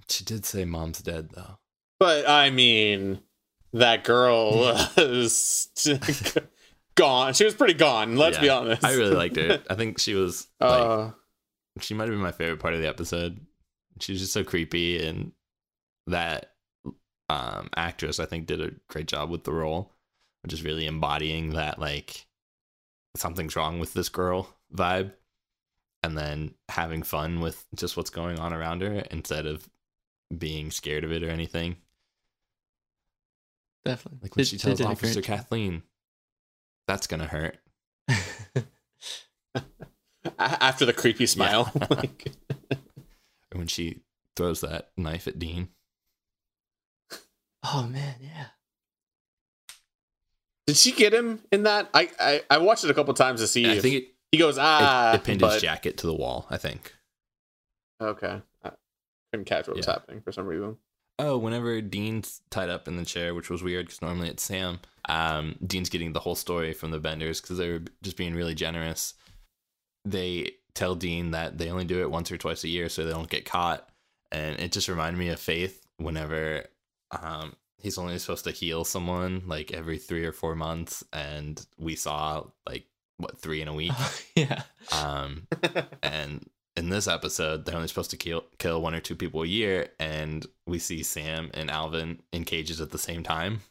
She 0.07 0.23
did 0.23 0.45
say 0.45 0.65
mom's 0.65 1.01
dead 1.01 1.29
though. 1.33 1.57
but 1.99 2.29
I 2.29 2.51
mean, 2.51 3.21
that 3.73 4.03
girl 4.03 4.51
was 4.95 5.69
gone. 6.95 7.33
She 7.33 7.45
was 7.45 7.53
pretty 7.53 7.73
gone. 7.75 8.15
Let's 8.15 8.37
be 8.37 8.49
honest. 8.49 8.83
I 8.83 8.93
really 8.93 9.15
liked 9.15 9.35
her. 9.35 9.61
I 9.69 9.75
think 9.75 9.99
she 9.99 10.13
was 10.15 10.47
like 10.59 10.71
Uh, 10.71 11.11
she 11.81 11.93
might 11.93 12.03
have 12.05 12.11
been 12.13 12.21
my 12.21 12.31
favorite 12.31 12.59
part 12.59 12.73
of 12.73 12.81
the 12.81 12.87
episode. 12.87 13.39
She 13.99 14.11
was 14.13 14.21
just 14.21 14.33
so 14.33 14.43
creepy 14.43 15.05
and 15.05 15.31
that 16.07 16.51
um 17.29 17.69
actress 17.75 18.19
I 18.19 18.25
think 18.25 18.45
did 18.45 18.61
a 18.61 18.71
great 18.87 19.07
job 19.07 19.29
with 19.29 19.43
the 19.43 19.53
role. 19.53 19.91
Just 20.47 20.63
really 20.63 20.85
embodying 20.85 21.51
that 21.53 21.79
like 21.79 22.27
something's 23.15 23.55
wrong 23.55 23.79
with 23.79 23.93
this 23.93 24.09
girl 24.09 24.47
vibe 24.73 25.11
and 26.03 26.15
then 26.17 26.53
having 26.69 27.01
fun 27.01 27.39
with 27.39 27.65
just 27.75 27.97
what's 27.97 28.09
going 28.11 28.37
on 28.39 28.53
around 28.53 28.81
her 28.81 28.99
instead 29.09 29.47
of 29.47 29.67
being 30.37 30.69
scared 30.69 31.03
of 31.03 31.11
it 31.11 31.23
or 31.23 31.29
anything. 31.29 31.77
Definitely. 33.85 34.19
Like 34.23 34.35
when 34.35 34.41
They- 34.41 34.47
she 34.47 34.57
tells 34.57 34.77
did 34.77 34.87
Officer. 34.87 35.21
Kathleen, 35.21 35.83
that's 36.87 37.07
gonna 37.07 37.27
hurt. 37.27 37.57
after 40.39 40.85
the 40.85 40.93
creepy 40.93 41.25
smile. 41.25 41.71
like, 41.89 42.31
when 43.51 43.67
she 43.67 44.01
throws 44.35 44.61
that 44.61 44.89
knife 44.97 45.27
at 45.27 45.39
Dean. 45.39 45.69
oh 47.63 47.87
man, 47.89 48.15
yeah. 48.21 48.47
did 50.67 50.77
she 50.77 50.91
get 50.91 51.13
him 51.13 51.41
in 51.51 51.63
that? 51.63 51.89
I, 51.93 52.09
I 52.19 52.43
I 52.49 52.57
watched 52.59 52.83
it 52.83 52.89
a 52.89 52.93
couple 52.93 53.13
times 53.13 53.41
to 53.41 53.47
see. 53.47 53.65
I 53.65 53.73
if 53.75 53.81
think 53.81 53.95
it, 53.95 54.07
he 54.31 54.37
goes 54.37 54.57
ah. 54.59 55.13
it 55.13 55.23
pinned 55.23 55.39
but- 55.39 55.53
his 55.53 55.61
jacket 55.61 55.97
to 55.97 56.07
the 56.07 56.13
wall, 56.13 56.47
I 56.49 56.57
think. 56.57 56.93
Okay, 58.01 58.41
I 58.61 58.71
couldn't 59.31 59.45
catch 59.45 59.67
what 59.67 59.77
was 59.77 59.85
happening 59.85 60.21
for 60.21 60.33
some 60.33 60.45
reason. 60.45 60.77
Oh, 61.17 61.37
whenever 61.37 61.79
Dean's 61.81 62.41
tied 62.49 62.69
up 62.69 62.87
in 62.87 62.97
the 62.97 63.05
chair, 63.05 63.33
which 63.33 63.49
was 63.49 63.63
weird 63.63 63.85
because 63.85 64.01
normally 64.01 64.29
it's 64.29 64.43
Sam, 64.43 64.79
um, 65.07 65.55
Dean's 65.65 65.89
getting 65.89 66.13
the 66.13 66.19
whole 66.19 66.35
story 66.35 66.73
from 66.73 66.91
the 66.91 66.99
Benders 66.99 67.39
because 67.39 67.57
they 67.57 67.69
were 67.69 67.83
just 68.01 68.17
being 68.17 68.33
really 68.33 68.55
generous. 68.55 69.13
They 70.03 70.51
tell 70.73 70.95
Dean 70.95 71.31
that 71.31 71.57
they 71.57 71.69
only 71.69 71.85
do 71.85 72.01
it 72.01 72.11
once 72.11 72.31
or 72.31 72.37
twice 72.37 72.63
a 72.63 72.69
year 72.69 72.89
so 72.89 73.05
they 73.05 73.11
don't 73.11 73.29
get 73.29 73.45
caught. 73.45 73.87
And 74.31 74.59
it 74.59 74.71
just 74.71 74.89
reminded 74.89 75.17
me 75.17 75.29
of 75.29 75.39
Faith 75.39 75.85
whenever 75.97 76.65
um, 77.11 77.55
he's 77.77 77.97
only 77.97 78.17
supposed 78.19 78.43
to 78.43 78.51
heal 78.51 78.83
someone 78.83 79.43
like 79.45 79.71
every 79.71 79.97
three 79.97 80.25
or 80.25 80.33
four 80.33 80.55
months. 80.55 81.03
And 81.13 81.65
we 81.77 81.95
saw 81.95 82.43
like, 82.67 82.87
what, 83.17 83.39
three 83.39 83.61
in 83.61 83.69
a 83.69 83.73
week? 83.73 83.93
yeah. 84.35 84.63
Um, 84.91 85.47
and 86.03 86.45
in 86.77 86.89
this 86.89 87.07
episode, 87.07 87.65
they're 87.65 87.75
only 87.75 87.87
supposed 87.87 88.11
to 88.11 88.17
kill 88.17 88.43
kill 88.59 88.81
one 88.81 88.93
or 88.93 88.99
two 88.99 89.15
people 89.15 89.43
a 89.43 89.47
year, 89.47 89.89
and 89.99 90.45
we 90.65 90.79
see 90.79 91.03
Sam 91.03 91.49
and 91.53 91.69
Alvin 91.71 92.21
in 92.31 92.43
cages 92.43 92.81
at 92.81 92.91
the 92.91 92.97
same 92.97 93.23
time. 93.23 93.61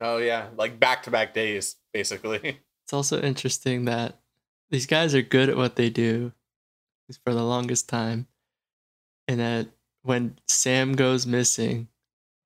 oh 0.00 0.18
yeah, 0.18 0.48
like 0.56 0.80
back 0.80 1.02
to 1.04 1.10
back 1.10 1.34
days, 1.34 1.76
basically. 1.92 2.60
It's 2.84 2.92
also 2.92 3.22
interesting 3.22 3.86
that 3.86 4.20
these 4.68 4.84
guys 4.84 5.14
are 5.14 5.22
good 5.22 5.48
at 5.48 5.56
what 5.56 5.76
they 5.76 5.88
do 5.88 6.32
for 7.24 7.32
the 7.32 7.42
longest 7.42 7.88
time. 7.88 8.26
And 9.26 9.40
that 9.40 9.68
when 10.02 10.38
Sam 10.46 10.92
goes 10.92 11.26
missing, 11.26 11.88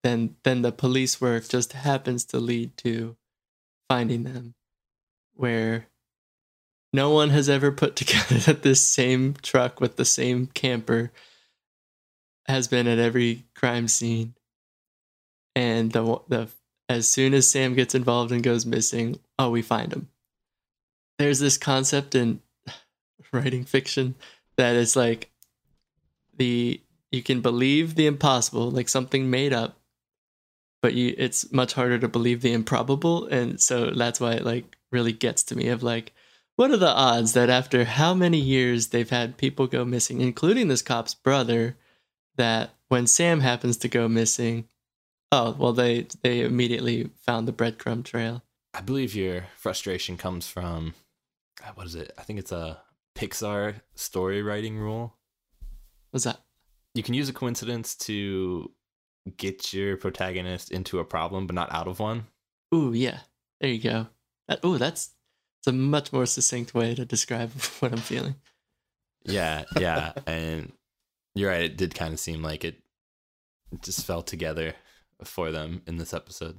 then 0.04 0.36
then 0.44 0.62
the 0.62 0.70
police 0.70 1.20
work 1.20 1.48
just 1.48 1.72
happens 1.72 2.24
to 2.26 2.38
lead 2.38 2.76
to 2.78 3.16
finding 3.88 4.22
them. 4.22 4.54
Where 5.34 5.88
no 6.92 7.10
one 7.10 7.30
has 7.30 7.48
ever 7.48 7.70
put 7.70 7.96
together 7.96 8.36
that 8.38 8.62
this 8.62 8.86
same 8.86 9.34
truck 9.42 9.80
with 9.80 9.96
the 9.96 10.04
same 10.04 10.46
camper 10.46 11.12
has 12.46 12.66
been 12.66 12.86
at 12.86 12.98
every 12.98 13.44
crime 13.54 13.88
scene. 13.88 14.34
And 15.54 15.92
the 15.92 16.20
the 16.28 16.48
as 16.88 17.08
soon 17.08 17.34
as 17.34 17.50
Sam 17.50 17.74
gets 17.74 17.94
involved 17.94 18.32
and 18.32 18.42
goes 18.42 18.64
missing, 18.64 19.18
oh, 19.38 19.50
we 19.50 19.60
find 19.60 19.92
him. 19.92 20.08
There's 21.18 21.38
this 21.38 21.58
concept 21.58 22.14
in 22.14 22.40
writing 23.32 23.64
fiction 23.64 24.14
that 24.56 24.74
is 24.74 24.96
like 24.96 25.30
the 26.36 26.80
you 27.10 27.22
can 27.22 27.40
believe 27.40 27.94
the 27.94 28.06
impossible, 28.06 28.70
like 28.70 28.88
something 28.88 29.30
made 29.30 29.52
up, 29.52 29.78
but 30.80 30.94
you 30.94 31.14
it's 31.18 31.50
much 31.52 31.74
harder 31.74 31.98
to 31.98 32.08
believe 32.08 32.40
the 32.40 32.52
improbable, 32.52 33.26
and 33.26 33.60
so 33.60 33.90
that's 33.90 34.20
why 34.20 34.32
it 34.32 34.44
like 34.44 34.76
really 34.90 35.12
gets 35.12 35.42
to 35.44 35.56
me 35.56 35.68
of 35.68 35.82
like 35.82 36.12
what 36.58 36.72
are 36.72 36.76
the 36.76 36.88
odds 36.88 37.34
that 37.34 37.48
after 37.48 37.84
how 37.84 38.12
many 38.14 38.36
years 38.36 38.88
they've 38.88 39.08
had 39.08 39.36
people 39.36 39.68
go 39.68 39.84
missing, 39.84 40.20
including 40.20 40.66
this 40.66 40.82
cop's 40.82 41.14
brother, 41.14 41.76
that 42.34 42.70
when 42.88 43.06
Sam 43.06 43.38
happens 43.38 43.76
to 43.76 43.88
go 43.88 44.08
missing, 44.08 44.66
oh 45.30 45.54
well 45.56 45.72
they 45.72 46.08
they 46.22 46.40
immediately 46.40 47.10
found 47.24 47.46
the 47.46 47.52
breadcrumb 47.52 48.04
trail. 48.04 48.42
I 48.74 48.80
believe 48.80 49.14
your 49.14 49.46
frustration 49.56 50.16
comes 50.16 50.48
from 50.48 50.94
what 51.76 51.86
is 51.86 51.94
it? 51.94 52.10
I 52.18 52.22
think 52.22 52.40
it's 52.40 52.50
a 52.50 52.78
Pixar 53.16 53.76
story 53.94 54.42
writing 54.42 54.78
rule. 54.78 55.14
What's 56.10 56.24
that 56.24 56.40
You 56.92 57.04
can 57.04 57.14
use 57.14 57.28
a 57.28 57.32
coincidence 57.32 57.94
to 58.06 58.72
get 59.36 59.72
your 59.72 59.96
protagonist 59.96 60.72
into 60.72 60.98
a 60.98 61.04
problem, 61.04 61.46
but 61.46 61.54
not 61.54 61.72
out 61.72 61.86
of 61.86 62.00
one. 62.00 62.26
Ooh, 62.74 62.92
yeah. 62.92 63.20
There 63.60 63.70
you 63.70 63.80
go. 63.80 64.08
That, 64.48 64.64
ooh, 64.64 64.78
that's 64.78 65.10
it's 65.58 65.66
a 65.66 65.72
much 65.72 66.12
more 66.12 66.26
succinct 66.26 66.74
way 66.74 66.94
to 66.94 67.04
describe 67.04 67.50
what 67.80 67.92
I'm 67.92 67.98
feeling. 67.98 68.36
Yeah, 69.24 69.64
yeah, 69.78 70.12
and 70.26 70.72
you're 71.34 71.50
right. 71.50 71.64
It 71.64 71.76
did 71.76 71.94
kind 71.94 72.14
of 72.14 72.20
seem 72.20 72.42
like 72.42 72.64
it 72.64 72.76
it 73.72 73.82
just 73.82 74.06
fell 74.06 74.22
together 74.22 74.74
for 75.24 75.50
them 75.50 75.82
in 75.86 75.96
this 75.96 76.14
episode. 76.14 76.58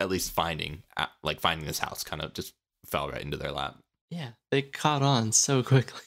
At 0.00 0.08
least 0.08 0.32
finding, 0.32 0.82
uh, 0.96 1.06
like 1.22 1.40
finding 1.40 1.66
this 1.66 1.80
house, 1.80 2.04
kind 2.04 2.22
of 2.22 2.32
just 2.32 2.54
fell 2.86 3.10
right 3.10 3.22
into 3.22 3.36
their 3.36 3.52
lap. 3.52 3.78
Yeah, 4.10 4.30
they 4.50 4.62
caught 4.62 5.02
on 5.02 5.32
so 5.32 5.62
quickly. 5.62 6.02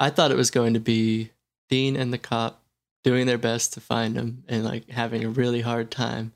I 0.00 0.10
thought 0.10 0.30
it 0.30 0.36
was 0.36 0.50
going 0.50 0.74
to 0.74 0.80
be 0.80 1.30
Dean 1.68 1.96
and 1.96 2.12
the 2.12 2.18
cop 2.18 2.62
doing 3.04 3.26
their 3.26 3.38
best 3.38 3.72
to 3.74 3.80
find 3.80 4.16
him 4.16 4.44
and 4.48 4.64
like 4.64 4.90
having 4.90 5.24
a 5.24 5.30
really 5.30 5.60
hard 5.60 5.90
time. 5.90 6.32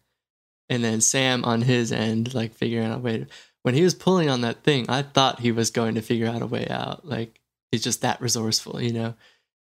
And 0.68 0.82
then 0.82 1.00
Sam 1.00 1.44
on 1.44 1.62
his 1.62 1.92
end, 1.92 2.34
like 2.34 2.54
figuring 2.54 2.86
out 2.86 2.98
a 2.98 3.00
way 3.00 3.18
to. 3.18 3.26
When 3.66 3.74
he 3.74 3.82
was 3.82 3.94
pulling 3.94 4.30
on 4.30 4.42
that 4.42 4.62
thing, 4.62 4.86
I 4.88 5.02
thought 5.02 5.40
he 5.40 5.50
was 5.50 5.72
going 5.72 5.96
to 5.96 6.00
figure 6.00 6.28
out 6.28 6.40
a 6.40 6.46
way 6.46 6.68
out. 6.70 7.04
Like 7.04 7.40
he's 7.72 7.82
just 7.82 8.02
that 8.02 8.20
resourceful, 8.20 8.80
you 8.80 8.92
know? 8.92 9.14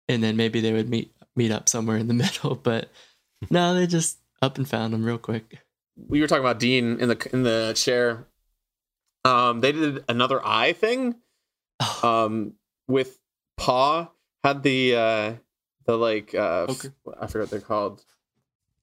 And 0.10 0.22
then 0.22 0.36
maybe 0.36 0.60
they 0.60 0.74
would 0.74 0.90
meet 0.90 1.14
meet 1.38 1.52
up 1.54 1.70
somewhere 1.70 1.96
in 1.96 2.10
the 2.10 2.14
middle. 2.26 2.56
But 2.56 2.90
no, 3.50 3.74
they 3.74 3.88
just 3.88 4.18
up 4.42 4.58
and 4.58 4.68
found 4.68 4.94
him 4.94 5.06
real 5.06 5.18
quick. 5.18 5.58
we 5.96 6.20
were 6.20 6.28
talking 6.28 6.44
about 6.44 6.60
Dean 6.60 7.00
in 7.00 7.08
the 7.08 7.30
in 7.32 7.44
the 7.44 7.72
chair. 7.78 8.28
Um, 9.24 9.62
they 9.62 9.72
did 9.72 10.04
another 10.10 10.46
eye 10.46 10.74
thing. 10.74 11.16
Um, 12.04 12.56
with 12.90 13.20
Pa 13.58 14.10
had 14.44 14.64
the 14.64 14.96
uh 14.96 15.34
the 15.86 15.98
like 15.98 16.36
uh 16.36 16.66
f- 16.70 16.78
Poker. 16.82 16.94
I 17.22 17.28
forget 17.28 17.40
what 17.44 17.50
they're 17.52 17.60
called. 17.62 18.04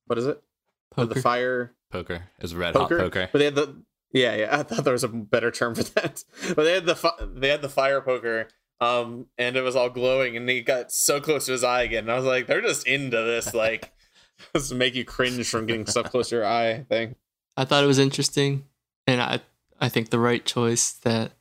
What 0.07 0.19
is 0.19 0.27
it? 0.27 0.43
Poker. 0.91 1.13
The 1.15 1.21
fire 1.21 1.73
Poker 1.93 2.23
is 2.41 2.55
red 2.55 2.73
poker. 2.75 2.97
hot 2.97 3.05
poker. 3.05 3.29
But 3.33 3.39
they 3.39 3.45
had 3.45 3.55
the 3.55 3.77
yeah, 4.13 4.35
yeah. 4.37 4.59
I 4.59 4.63
thought 4.63 4.85
there 4.85 4.93
was 4.93 5.05
a 5.05 5.09
better 5.09 5.51
term 5.51 5.75
for 5.75 5.83
that. 5.85 6.25
But 6.55 6.65
they 6.65 6.73
had 6.75 6.87
the 6.87 6.97
fi- 6.97 7.17
they 7.21 7.49
had 7.49 7.63
the 7.63 7.69
fire 7.69 8.01
poker, 8.01 8.49
um, 8.81 9.27
and 9.39 9.57
it 9.57 9.63
was 9.63 9.77
all 9.77 9.91
glowing, 9.91 10.37
and 10.37 10.49
he 10.49 10.63
got 10.63 10.91
so 10.93 11.21
close 11.21 11.47
to 11.47 11.53
his 11.53 11.65
eye 11.65 11.83
again. 11.83 12.05
And 12.05 12.13
I 12.13 12.17
was 12.17 12.25
like, 12.25 12.47
they're 12.47 12.61
just 12.63 12.87
into 12.87 13.17
this, 13.19 13.55
like, 13.55 13.93
just 14.55 14.75
make 14.75 14.95
you 14.95 15.05
cringe 15.05 15.49
from 15.49 15.67
getting 15.67 15.87
stuff 15.87 16.11
close 16.11 16.29
to 16.31 16.37
your 16.37 16.47
eye 16.47 16.85
thing. 16.89 17.15
I 17.57 17.65
thought 17.65 17.85
it 17.85 17.89
was 17.89 17.99
interesting, 17.99 18.65
and 19.07 19.21
I 19.21 19.41
I 19.81 19.89
think 19.89 20.11
the 20.11 20.19
right 20.19 20.45
choice 20.45 20.93
that 20.93 21.33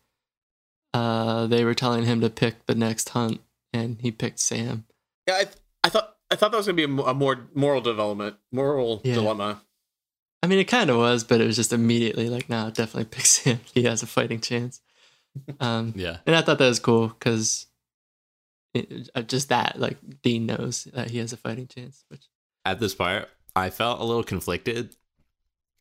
uh 0.93 1.47
they 1.47 1.63
were 1.63 1.75
telling 1.75 2.05
him 2.05 2.21
to 2.21 2.29
pick 2.29 2.65
the 2.65 2.75
next 2.75 3.10
hunt, 3.10 3.41
and 3.73 3.97
he 4.01 4.12
picked 4.12 4.39
Sam. 4.39 4.86
Yeah, 5.27 5.36
I, 5.36 5.45
I 5.84 5.89
thought 5.89 6.15
I 6.32 6.36
thought 6.36 6.51
that 6.51 6.58
was 6.58 6.65
gonna 6.67 6.75
be 6.75 6.84
a, 6.84 7.13
more 7.13 7.47
moral 7.53 7.82
development, 7.82 8.38
moral 8.51 9.01
Yeah. 9.03 9.15
dilemma. 9.15 9.62
I 10.41 10.47
mean, 10.47 10.60
it 10.60 10.65
kind 10.65 10.89
of 10.89 10.97
was, 10.97 11.23
but 11.23 11.41
it 11.41 11.45
was 11.47 11.56
just 11.58 11.73
immediately 11.73 12.30
like, 12.30 12.49
no, 12.49 12.69
definitely 12.69 13.06
pick 13.12 13.25
Sam. 13.25 13.60
He 13.73 13.84
has 13.84 14.04
a 14.04 14.08
fighting 14.08 14.39
chance. 14.41 14.82
Um, 15.60 15.93
Yeah. 15.97 16.17
and 16.25 16.36
I 16.36 16.41
thought 16.41 16.58
that 16.60 16.67
was 16.67 16.80
cool 16.80 17.08
because 17.10 17.67
just 19.28 19.49
that, 19.49 19.80
like, 19.80 19.97
Dean 20.21 20.45
knows 20.45 20.86
that 20.93 21.10
he 21.10 21.17
has 21.17 21.34
a 21.34 21.38
fighting 21.38 21.67
chance. 21.67 22.04
Which 22.10 22.23
At 22.65 22.80
this 22.80 22.95
part, 22.95 23.28
I 23.56 23.69
felt 23.69 23.99
a 23.99 24.04
little 24.04 24.23
conflicted. 24.23 24.95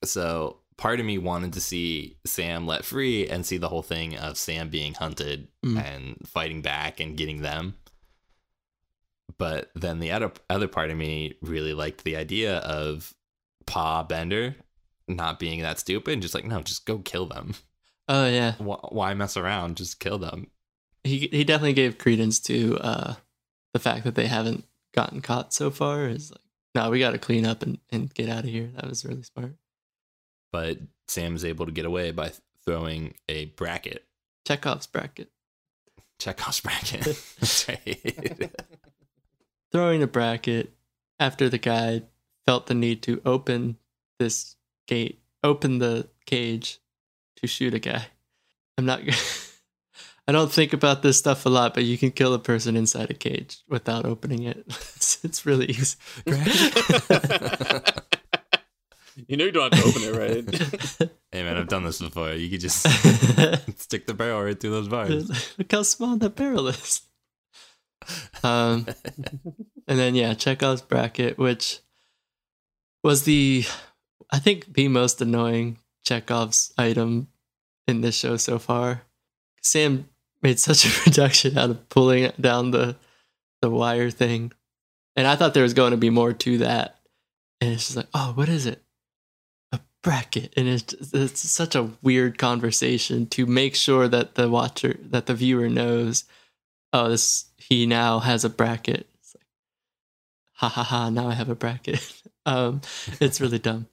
So 0.04 0.58
part 0.76 1.00
of 1.00 1.06
me 1.06 1.18
wanted 1.18 1.52
to 1.54 1.60
see 1.60 2.16
Sam 2.24 2.66
let 2.66 2.84
free 2.84 3.28
and 3.28 3.44
see 3.44 3.58
the 3.58 3.68
whole 3.68 3.82
thing 3.82 4.16
of 4.16 4.36
Sam 4.38 4.68
being 4.70 4.94
hunted 4.94 5.48
Mm. 5.64 5.84
and 5.84 6.28
fighting 6.28 6.62
back 6.62 6.98
and 7.00 7.16
getting 7.16 7.42
them. 7.42 7.74
But 9.38 9.70
then 9.74 9.98
the 10.00 10.10
other 10.12 10.32
other 10.48 10.68
part 10.68 10.90
of 10.90 10.96
me 10.96 11.34
really 11.42 11.74
liked 11.74 12.04
the 12.04 12.16
idea 12.16 12.58
of 12.58 13.12
Pa 13.68 14.02
Bender 14.02 14.56
not 15.06 15.38
being 15.38 15.62
that 15.62 15.78
stupid 15.78 16.12
and 16.14 16.22
just 16.22 16.34
like 16.34 16.44
no, 16.44 16.60
just 16.62 16.84
go 16.86 16.98
kill 16.98 17.26
them. 17.26 17.54
oh 18.08 18.26
yeah, 18.26 18.52
Wh- 18.54 18.92
Why 18.92 19.14
mess 19.14 19.36
around? 19.36 19.76
Just 19.76 20.00
kill 20.00 20.18
them. 20.18 20.48
he 21.04 21.28
he 21.30 21.44
definitely 21.44 21.72
gave 21.74 21.98
credence 21.98 22.40
to 22.40 22.76
uh 22.78 23.14
the 23.72 23.78
fact 23.78 24.04
that 24.04 24.14
they 24.14 24.26
haven't 24.26 24.64
gotten 24.94 25.20
caught 25.20 25.52
so 25.54 25.70
far. 25.70 26.08
Is 26.08 26.30
like, 26.30 26.40
no, 26.74 26.90
we 26.90 26.98
got 27.00 27.10
to 27.12 27.18
clean 27.18 27.46
up 27.46 27.62
and 27.62 27.78
and 27.92 28.12
get 28.12 28.28
out 28.28 28.44
of 28.44 28.50
here. 28.50 28.70
That 28.74 28.88
was 28.88 29.04
really 29.04 29.22
smart. 29.22 29.54
But 30.52 30.78
Sam 31.06 31.36
is 31.36 31.44
able 31.44 31.66
to 31.66 31.72
get 31.72 31.84
away 31.86 32.10
by 32.10 32.32
throwing 32.64 33.14
a 33.28 33.46
bracket. 33.46 34.04
Chekhov's 34.46 34.86
bracket. 34.86 35.30
Chekhov's 36.18 36.60
bracket. 36.60 37.16
Throwing 39.72 40.02
a 40.02 40.06
bracket 40.06 40.72
after 41.20 41.48
the 41.50 41.58
guy 41.58 42.02
felt 42.48 42.64
the 42.66 42.72
need 42.72 43.02
to 43.02 43.20
open 43.26 43.76
this 44.18 44.56
gate, 44.86 45.20
open 45.44 45.80
the 45.80 46.08
cage 46.24 46.78
to 47.36 47.46
shoot 47.46 47.74
a 47.74 47.78
guy. 47.78 48.06
I'm 48.78 48.86
not. 48.86 49.02
I 50.26 50.32
don't 50.32 50.50
think 50.50 50.72
about 50.72 51.02
this 51.02 51.18
stuff 51.18 51.44
a 51.44 51.50
lot, 51.50 51.74
but 51.74 51.84
you 51.84 51.98
can 51.98 52.10
kill 52.10 52.32
a 52.32 52.38
person 52.38 52.74
inside 52.74 53.10
a 53.10 53.14
cage 53.14 53.58
without 53.68 54.06
opening 54.06 54.44
it. 54.44 54.64
It's, 54.96 55.22
it's 55.22 55.44
really 55.44 55.66
easy. 55.66 55.98
you 59.26 59.36
know 59.36 59.44
you 59.44 59.52
don't 59.52 59.74
have 59.74 59.82
to 59.82 59.88
open 59.88 60.02
it, 60.04 60.16
right? 60.16 60.42
Hey 61.30 61.42
man, 61.42 61.58
I've 61.58 61.68
done 61.68 61.84
this 61.84 62.00
before. 62.00 62.32
You 62.32 62.48
could 62.48 62.60
just 62.60 62.80
stick 63.78 64.06
the 64.06 64.14
barrel 64.14 64.42
right 64.42 64.58
through 64.58 64.70
those 64.70 64.88
bars. 64.88 65.28
Look 65.58 65.70
how 65.70 65.82
small 65.82 66.16
that 66.16 66.34
barrel 66.34 66.68
is. 66.68 67.02
Um, 68.42 68.86
and 69.86 69.98
then 69.98 70.14
yeah, 70.14 70.32
Chekhov's 70.32 70.80
bracket, 70.80 71.36
which 71.36 71.80
was 73.02 73.24
the, 73.24 73.64
I 74.30 74.38
think 74.38 74.74
the 74.74 74.88
most 74.88 75.20
annoying 75.20 75.78
Chekhov's 76.04 76.72
item 76.78 77.28
in 77.86 78.00
this 78.00 78.16
show 78.16 78.36
so 78.36 78.58
far. 78.58 79.02
Sam 79.62 80.08
made 80.42 80.58
such 80.58 80.86
a 80.86 80.90
production 81.02 81.58
out 81.58 81.70
of 81.70 81.88
pulling 81.88 82.30
down 82.40 82.70
the 82.70 82.96
the 83.60 83.70
wire 83.70 84.10
thing, 84.10 84.52
and 85.16 85.26
I 85.26 85.34
thought 85.34 85.52
there 85.52 85.64
was 85.64 85.74
going 85.74 85.90
to 85.90 85.96
be 85.96 86.10
more 86.10 86.32
to 86.32 86.58
that. 86.58 87.00
And 87.60 87.72
it's 87.72 87.86
just 87.86 87.96
like, 87.96 88.06
oh, 88.14 88.32
what 88.36 88.48
is 88.48 88.66
it? 88.66 88.84
A 89.72 89.80
bracket, 90.02 90.54
and 90.56 90.68
it's 90.68 90.94
it's 91.12 91.40
such 91.40 91.74
a 91.74 91.90
weird 92.02 92.38
conversation 92.38 93.26
to 93.30 93.46
make 93.46 93.74
sure 93.74 94.06
that 94.06 94.36
the 94.36 94.48
watcher, 94.48 94.96
that 95.02 95.26
the 95.26 95.34
viewer 95.34 95.68
knows, 95.68 96.24
oh, 96.92 97.08
this 97.08 97.46
he 97.56 97.84
now 97.84 98.20
has 98.20 98.44
a 98.44 98.50
bracket. 98.50 99.07
It's 100.58 100.62
like, 100.62 100.72
ha 100.72 100.82
ha 100.82 100.82
ha! 100.82 101.10
Now 101.10 101.28
I 101.28 101.34
have 101.34 101.48
a 101.48 101.54
bracket. 101.54 102.22
um, 102.46 102.80
it's 103.20 103.40
really 103.40 103.58
dumb. 103.58 103.86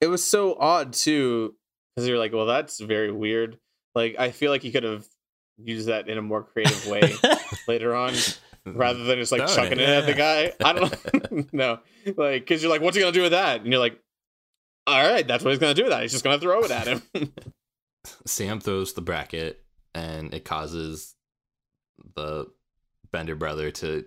it 0.00 0.06
was 0.06 0.24
so 0.24 0.54
odd 0.58 0.92
too, 0.92 1.54
because 1.94 2.08
you're 2.08 2.18
like, 2.18 2.32
well, 2.32 2.46
that's 2.46 2.80
very 2.80 3.12
weird. 3.12 3.58
Like, 3.94 4.16
I 4.18 4.30
feel 4.30 4.50
like 4.50 4.64
you 4.64 4.72
could 4.72 4.82
have 4.84 5.06
used 5.58 5.88
that 5.88 6.08
in 6.08 6.18
a 6.18 6.22
more 6.22 6.42
creative 6.42 6.86
way 6.86 7.14
later 7.68 7.94
on, 7.94 8.14
rather 8.66 9.04
than 9.04 9.18
just 9.18 9.32
like 9.32 9.46
Darn 9.46 9.54
chucking 9.54 9.80
it 9.80 9.88
it, 9.88 9.88
at 9.88 10.06
the 10.06 10.14
guy. 10.14 10.52
I 10.64 10.72
don't 10.72 11.52
know, 11.52 11.78
like, 12.16 12.42
because 12.42 12.62
you're 12.62 12.70
like, 12.70 12.82
what's 12.82 12.96
he 12.96 13.02
gonna 13.02 13.12
do 13.12 13.22
with 13.22 13.32
that? 13.32 13.60
And 13.62 13.70
you're 13.70 13.80
like, 13.80 13.98
all 14.86 15.02
right, 15.02 15.26
that's 15.26 15.42
what 15.44 15.50
he's 15.50 15.58
gonna 15.58 15.74
do 15.74 15.84
with 15.84 15.92
that. 15.92 16.02
He's 16.02 16.12
just 16.12 16.24
gonna 16.24 16.38
throw 16.38 16.62
it 16.62 16.70
at 16.70 16.86
him. 16.86 17.32
Sam 18.26 18.60
throws 18.60 18.92
the 18.92 19.00
bracket 19.00 19.64
and 19.94 20.32
it 20.32 20.44
causes 20.44 21.14
the 22.14 22.46
Bender 23.10 23.34
brother 23.34 23.70
to 23.70 24.04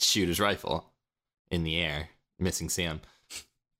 shoot 0.00 0.28
his 0.28 0.40
rifle 0.40 0.87
in 1.50 1.64
the 1.64 1.76
air, 1.80 2.10
missing 2.38 2.68
Sam. 2.68 3.00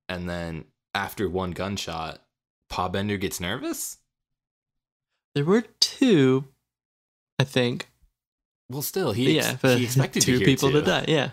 And 0.08 0.28
then 0.28 0.64
after 0.94 1.28
one 1.28 1.50
gunshot, 1.52 2.22
Pa 2.68 2.88
Bender 2.88 3.16
gets 3.16 3.40
nervous? 3.40 3.98
There 5.34 5.44
were 5.44 5.64
two, 5.80 6.46
I 7.38 7.44
think. 7.44 7.90
Well, 8.70 8.82
still, 8.82 9.12
he, 9.12 9.36
yeah, 9.36 9.56
he 9.62 9.84
expected 9.84 10.22
two 10.22 10.38
to 10.40 10.44
people 10.44 10.70
two. 10.70 10.80
to 10.80 10.86
die. 10.86 11.04
Yeah, 11.08 11.30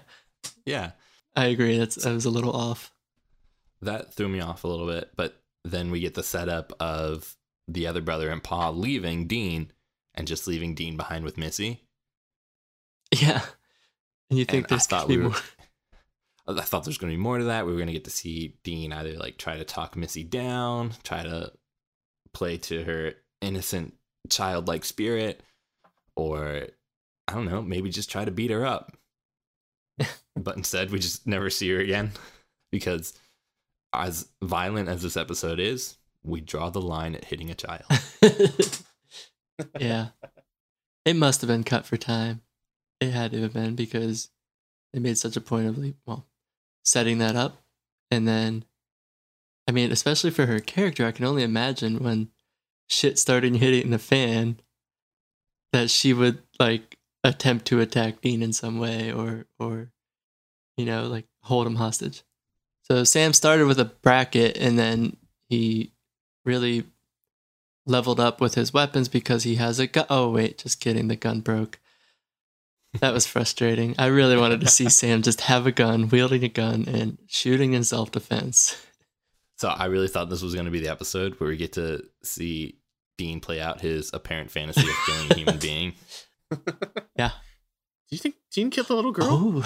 Yeah. 0.65 0.91
I 1.37 1.45
agree. 1.47 1.77
That's 1.77 1.95
that 1.95 2.13
was 2.13 2.23
a 2.23 2.29
little 2.29 2.55
off. 2.55 2.93
That 3.81 4.13
threw 4.13 4.29
me 4.29 4.39
off 4.39 4.63
a 4.63 4.67
little 4.69 4.87
bit, 4.87 5.11
but 5.17 5.41
then 5.65 5.91
we 5.91 5.99
get 5.99 6.13
the 6.13 6.23
setup 6.23 6.71
of 6.79 7.35
the 7.67 7.87
other 7.87 7.99
brother 8.01 8.29
and 8.29 8.41
Pa 8.41 8.69
leaving 8.69 9.27
Dean 9.27 9.71
and 10.13 10.27
just 10.27 10.47
leaving 10.47 10.75
Dean 10.75 10.95
behind 10.95 11.25
with 11.25 11.37
Missy. 11.37 11.81
Yeah, 13.11 13.41
and 14.29 14.39
you 14.39 14.45
think 14.45 14.65
And 14.65 14.65
I 14.65 14.69
there's 14.69 14.87
thought 14.87 15.07
we 15.09 15.17
were- 15.17 15.23
more? 15.23 15.35
I 16.47 16.61
thought 16.61 16.83
there's 16.83 16.97
going 16.97 17.11
to 17.11 17.17
be 17.17 17.21
more 17.21 17.39
to 17.39 17.45
that. 17.45 17.65
We 17.65 17.71
were 17.71 17.77
going 17.77 17.87
to 17.87 17.93
get 17.93 18.03
to 18.03 18.11
see 18.11 18.55
Dean 18.63 18.93
either 18.93 19.13
like 19.13 19.37
try 19.37 19.57
to 19.57 19.63
talk 19.63 19.95
Missy 19.95 20.23
down, 20.23 20.93
try 21.03 21.23
to 21.23 21.51
play 22.33 22.57
to 22.57 22.83
her 22.83 23.13
innocent 23.41 23.95
childlike 24.29 24.85
spirit, 24.85 25.41
or 26.15 26.67
I 27.27 27.33
don't 27.33 27.45
know, 27.45 27.61
maybe 27.61 27.89
just 27.89 28.11
try 28.11 28.25
to 28.25 28.31
beat 28.31 28.51
her 28.51 28.65
up. 28.65 28.95
but 30.35 30.57
instead, 30.57 30.91
we 30.91 30.99
just 30.99 31.25
never 31.25 31.49
see 31.49 31.69
her 31.71 31.79
again 31.79 32.11
because, 32.71 33.13
as 33.93 34.27
violent 34.43 34.89
as 34.89 35.01
this 35.01 35.17
episode 35.17 35.59
is, 35.59 35.97
we 36.23 36.41
draw 36.41 36.69
the 36.69 36.81
line 36.81 37.15
at 37.15 37.25
hitting 37.25 37.49
a 37.49 37.55
child. 37.55 37.85
yeah, 39.79 40.09
it 41.05 41.15
must 41.15 41.41
have 41.41 41.47
been 41.47 41.63
cut 41.63 41.85
for 41.85 41.97
time. 41.97 42.41
It 42.99 43.11
had 43.11 43.31
to 43.31 43.41
have 43.41 43.53
been 43.53 43.75
because 43.75 44.29
they 44.93 44.99
made 44.99 45.17
such 45.17 45.35
a 45.35 45.41
point 45.41 45.67
of 45.67 45.77
like, 45.77 45.95
well, 46.05 46.25
setting 46.85 47.17
that 47.17 47.35
up, 47.35 47.63
and 48.09 48.27
then, 48.27 48.63
I 49.67 49.71
mean, 49.71 49.91
especially 49.91 50.31
for 50.31 50.45
her 50.45 50.59
character, 50.59 51.05
I 51.05 51.11
can 51.11 51.25
only 51.25 51.43
imagine 51.43 52.03
when 52.03 52.29
shit 52.87 53.17
started 53.17 53.55
hitting 53.55 53.89
the 53.89 53.99
fan, 53.99 54.59
that 55.73 55.89
she 55.89 56.13
would 56.13 56.41
like 56.59 56.97
attempt 57.23 57.65
to 57.65 57.81
attack 57.81 58.21
Dean 58.21 58.41
in 58.41 58.53
some 58.53 58.79
way, 58.79 59.11
or 59.11 59.45
or, 59.59 59.91
you 60.77 60.85
know, 60.85 61.07
like 61.07 61.25
hold 61.41 61.67
him 61.67 61.75
hostage. 61.75 62.23
So 62.83 63.03
Sam 63.03 63.33
started 63.33 63.65
with 63.65 63.79
a 63.79 63.85
bracket, 63.85 64.55
and 64.57 64.77
then 64.79 65.17
he 65.49 65.91
really 66.45 66.85
leveled 67.87 68.19
up 68.19 68.39
with 68.39 68.55
his 68.55 68.73
weapons 68.73 69.09
because 69.09 69.43
he 69.43 69.55
has 69.55 69.79
a 69.79 69.87
gun. 69.87 70.05
Oh 70.09 70.29
wait, 70.29 70.59
just 70.59 70.79
kidding. 70.79 71.07
The 71.07 71.15
gun 71.15 71.41
broke. 71.41 71.79
That 73.01 73.13
was 73.13 73.25
frustrating. 73.27 73.95
I 73.97 74.07
really 74.07 74.37
wanted 74.37 74.61
to 74.61 74.67
see 74.67 74.89
Sam 74.89 75.21
just 75.21 75.41
have 75.41 75.65
a 75.67 75.71
gun, 75.71 76.09
wielding 76.09 76.43
a 76.43 76.49
gun, 76.49 76.85
and 76.87 77.17
shooting 77.27 77.73
in 77.73 77.83
self 77.83 78.11
defense. 78.11 78.75
So 79.57 79.69
I 79.69 79.85
really 79.85 80.07
thought 80.07 80.29
this 80.29 80.41
was 80.41 80.53
going 80.53 80.65
to 80.65 80.71
be 80.71 80.81
the 80.81 80.91
episode 80.91 81.39
where 81.39 81.49
we 81.49 81.57
get 81.57 81.73
to 81.73 82.03
see 82.23 82.79
Dean 83.17 83.39
play 83.39 83.61
out 83.61 83.79
his 83.81 84.11
apparent 84.13 84.51
fantasy 84.51 84.81
of 84.81 84.95
killing 85.05 85.31
a 85.31 85.35
human 85.35 85.57
being. 85.59 85.93
Yeah. 87.17 87.29
Do 88.09 88.15
you 88.15 88.17
think 88.19 88.35
Dean 88.53 88.69
killed 88.69 88.87
the 88.87 88.95
little 88.95 89.11
girl? 89.11 89.63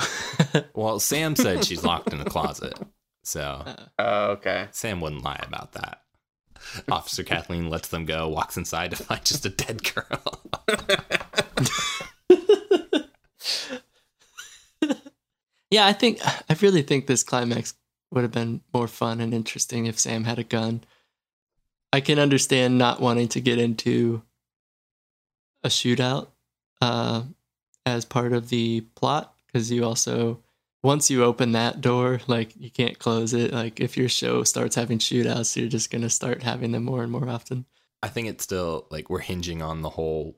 Oh. 0.55 0.63
Well, 0.73 0.99
Sam 0.99 1.35
said 1.35 1.65
she's 1.65 1.83
locked 1.83 2.13
in 2.13 2.19
the 2.19 2.29
closet. 2.29 2.73
So 3.23 3.41
Uh, 3.65 3.75
Oh, 3.99 4.25
okay. 4.33 4.67
Sam 4.71 5.01
wouldn't 5.01 5.23
lie 5.23 5.43
about 5.45 5.73
that. 5.73 6.01
Officer 6.89 7.23
Kathleen 7.23 7.69
lets 7.69 7.87
them 7.89 8.05
go, 8.05 8.27
walks 8.29 8.55
inside 8.57 8.91
to 8.91 8.97
find 8.97 9.23
just 9.25 9.45
a 9.45 9.49
dead 9.49 9.81
girl. 9.93 10.41
Yeah, 15.71 15.85
I 15.85 15.93
think 15.93 16.19
I 16.23 16.55
really 16.61 16.81
think 16.81 17.07
this 17.07 17.23
climax 17.23 17.73
would 18.11 18.23
have 18.23 18.31
been 18.31 18.61
more 18.73 18.87
fun 18.87 19.21
and 19.21 19.33
interesting 19.33 19.85
if 19.85 19.99
Sam 19.99 20.23
had 20.23 20.39
a 20.39 20.43
gun. 20.43 20.83
I 21.93 22.01
can 22.01 22.19
understand 22.19 22.77
not 22.77 23.01
wanting 23.01 23.27
to 23.29 23.41
get 23.41 23.59
into 23.59 24.23
a 25.63 25.69
shootout 25.69 26.27
uh, 26.81 27.23
as 27.85 28.05
part 28.05 28.33
of 28.33 28.49
the 28.49 28.81
plot 28.95 29.33
because 29.47 29.71
you 29.71 29.83
also 29.83 30.39
once 30.81 31.09
you 31.09 31.23
open 31.23 31.51
that 31.51 31.81
door, 31.81 32.21
like 32.27 32.55
you 32.55 32.69
can't 32.69 32.97
close 32.99 33.33
it. 33.33 33.51
Like 33.51 33.79
if 33.79 33.97
your 33.97 34.09
show 34.09 34.43
starts 34.43 34.75
having 34.75 34.97
shootouts, 34.97 35.55
you're 35.55 35.67
just 35.67 35.91
gonna 35.91 36.09
start 36.09 36.43
having 36.43 36.71
them 36.71 36.83
more 36.83 37.03
and 37.03 37.11
more 37.11 37.27
often. 37.27 37.65
I 38.01 38.07
think 38.07 38.27
it's 38.27 38.43
still 38.43 38.87
like 38.89 39.09
we're 39.09 39.19
hinging 39.19 39.61
on 39.61 39.81
the 39.81 39.89
whole 39.89 40.37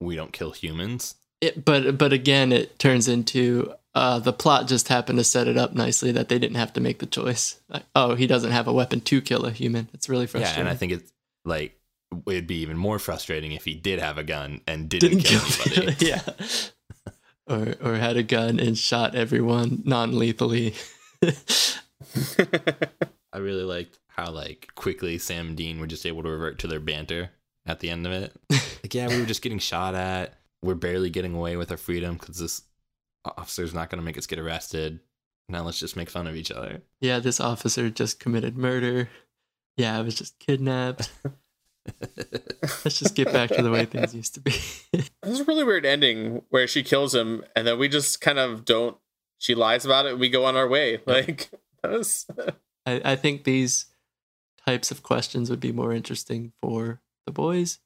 we 0.00 0.16
don't 0.16 0.32
kill 0.32 0.52
humans. 0.52 1.16
It, 1.40 1.64
but 1.64 1.98
but 1.98 2.12
again, 2.12 2.52
it 2.52 2.78
turns 2.78 3.08
into 3.08 3.74
uh, 3.94 4.18
the 4.18 4.32
plot 4.32 4.68
just 4.68 4.88
happened 4.88 5.18
to 5.18 5.24
set 5.24 5.48
it 5.48 5.56
up 5.56 5.74
nicely 5.74 6.12
that 6.12 6.28
they 6.28 6.38
didn't 6.38 6.56
have 6.56 6.72
to 6.74 6.80
make 6.80 7.00
the 7.00 7.06
choice. 7.06 7.60
Like, 7.68 7.84
oh, 7.94 8.14
he 8.14 8.26
doesn't 8.26 8.52
have 8.52 8.68
a 8.68 8.72
weapon 8.72 9.00
to 9.02 9.20
kill 9.20 9.44
a 9.44 9.50
human. 9.50 9.88
It's 9.92 10.08
really 10.08 10.26
frustrating. 10.26 10.56
Yeah, 10.56 10.60
and 10.60 10.68
I 10.68 10.76
think 10.76 10.92
it's 10.92 11.12
like 11.44 11.78
it'd 12.26 12.46
be 12.46 12.60
even 12.60 12.76
more 12.76 12.98
frustrating 12.98 13.52
if 13.52 13.64
he 13.64 13.74
did 13.74 13.98
have 13.98 14.18
a 14.18 14.24
gun 14.24 14.60
and 14.66 14.88
didn't, 14.88 15.20
kill, 15.20 15.40
anybody. 15.66 16.06
yeah. 16.06 16.22
or 17.46 17.74
or 17.82 17.96
had 17.96 18.16
a 18.16 18.22
gun 18.22 18.60
and 18.60 18.78
shot 18.78 19.14
everyone 19.14 19.82
non-lethally. 19.84 20.74
I 23.32 23.38
really 23.38 23.64
liked 23.64 23.98
how 24.08 24.30
like 24.30 24.68
quickly 24.74 25.18
Sam 25.18 25.48
and 25.48 25.56
Dean 25.56 25.80
were 25.80 25.86
just 25.86 26.06
able 26.06 26.22
to 26.22 26.28
revert 26.28 26.58
to 26.60 26.66
their 26.66 26.80
banter 26.80 27.30
at 27.66 27.80
the 27.80 27.90
end 27.90 28.06
of 28.06 28.12
it. 28.12 28.32
Like, 28.82 28.94
yeah, 28.94 29.08
we 29.08 29.20
were 29.20 29.26
just 29.26 29.42
getting 29.42 29.58
shot 29.58 29.94
at. 29.94 30.38
We're 30.62 30.74
barely 30.74 31.10
getting 31.10 31.34
away 31.34 31.58
with 31.58 31.70
our 31.70 31.76
freedom 31.76 32.16
because 32.16 32.38
this 32.38 32.62
officer's 33.24 33.74
not 33.74 33.90
going 33.90 33.98
to 34.00 34.04
make 34.04 34.18
us 34.18 34.26
get 34.26 34.38
arrested. 34.38 35.00
Now 35.48 35.62
let's 35.62 35.80
just 35.80 35.96
make 35.96 36.10
fun 36.10 36.26
of 36.26 36.36
each 36.36 36.50
other. 36.50 36.82
yeah, 37.00 37.18
this 37.18 37.40
officer 37.40 37.90
just 37.90 38.20
committed 38.20 38.56
murder. 38.56 39.08
Yeah, 39.76 39.98
I 39.98 40.02
was 40.02 40.14
just 40.14 40.38
kidnapped. 40.38 41.10
Let's 42.62 42.98
just 42.98 43.14
get 43.14 43.32
back 43.32 43.50
to 43.50 43.62
the 43.62 43.70
way 43.70 43.84
things 43.86 44.14
used 44.14 44.34
to 44.34 44.40
be. 44.40 44.52
This 45.22 45.34
is 45.34 45.40
a 45.40 45.44
really 45.44 45.64
weird 45.64 45.84
ending 45.84 46.42
where 46.48 46.66
she 46.66 46.82
kills 46.82 47.14
him 47.14 47.44
and 47.54 47.66
then 47.66 47.78
we 47.78 47.88
just 47.88 48.20
kind 48.20 48.38
of 48.38 48.64
don't. 48.64 48.96
She 49.38 49.54
lies 49.54 49.84
about 49.84 50.06
it. 50.06 50.18
We 50.18 50.28
go 50.28 50.44
on 50.44 50.56
our 50.56 50.66
way. 50.66 51.00
Like 51.06 51.50
that 51.82 51.92
was. 51.92 52.26
I, 52.86 53.00
I 53.04 53.16
think 53.16 53.44
these 53.44 53.86
types 54.66 54.90
of 54.90 55.02
questions 55.02 55.50
would 55.50 55.60
be 55.60 55.72
more 55.72 55.92
interesting 55.92 56.52
for 56.60 57.00
the 57.26 57.32
boys. 57.32 57.78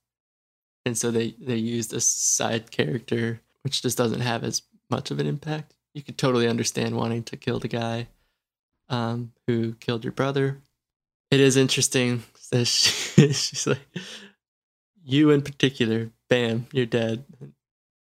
And 0.86 0.96
so 0.96 1.10
they, 1.10 1.34
they 1.40 1.56
used 1.56 1.92
a 1.92 2.00
side 2.00 2.70
character, 2.70 3.40
which 3.62 3.82
just 3.82 3.98
doesn't 3.98 4.20
have 4.20 4.44
as 4.44 4.62
much 4.90 5.10
of 5.10 5.18
an 5.18 5.26
impact. 5.26 5.74
You 5.94 6.02
could 6.02 6.18
totally 6.18 6.48
understand 6.48 6.96
wanting 6.96 7.22
to 7.24 7.36
kill 7.36 7.58
the 7.58 7.68
guy 7.68 8.08
um, 8.88 9.32
who 9.46 9.74
killed 9.74 10.04
your 10.04 10.12
brother. 10.12 10.60
It 11.30 11.40
is 11.40 11.56
interesting 11.56 12.22
that 12.50 12.66
she, 12.66 13.32
she's 13.32 13.66
like, 13.66 13.86
you 15.04 15.30
in 15.30 15.42
particular, 15.42 16.10
bam, 16.28 16.66
you're 16.72 16.86
dead. 16.86 17.24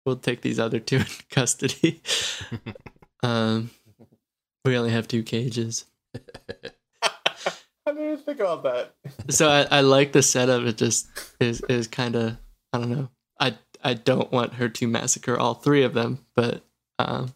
We'll 0.05 0.17
take 0.17 0.41
these 0.41 0.61
other 0.61 0.79
two 0.79 0.97
in 0.99 1.07
custody. 1.31 2.03
um, 3.23 3.71
we 4.65 4.77
only 4.77 4.91
have 4.91 5.09
two 5.09 5.23
cages. 5.23 5.85
I 7.87 7.93
didn't 7.93 8.05
even 8.05 8.19
think 8.19 8.41
about 8.41 8.65
that. 8.65 8.95
so 9.29 9.49
I, 9.49 9.67
I 9.71 9.81
like 9.83 10.13
the 10.13 10.23
setup. 10.23 10.63
It 10.63 10.77
just 10.77 11.09
is 11.39 11.61
is 11.69 11.87
kind 11.87 12.17
of 12.17 12.37
I 12.73 12.79
don't 12.79 12.91
know. 12.91 13.09
I 13.39 13.55
I 13.87 13.95
don't 13.95 14.33
want 14.33 14.55
her 14.55 14.69
to 14.69 14.89
massacre 14.89 15.39
all 15.39 15.55
three 15.55 15.85
of 15.85 15.95
them, 15.95 16.27
but 16.35 16.65
um, 16.99 17.33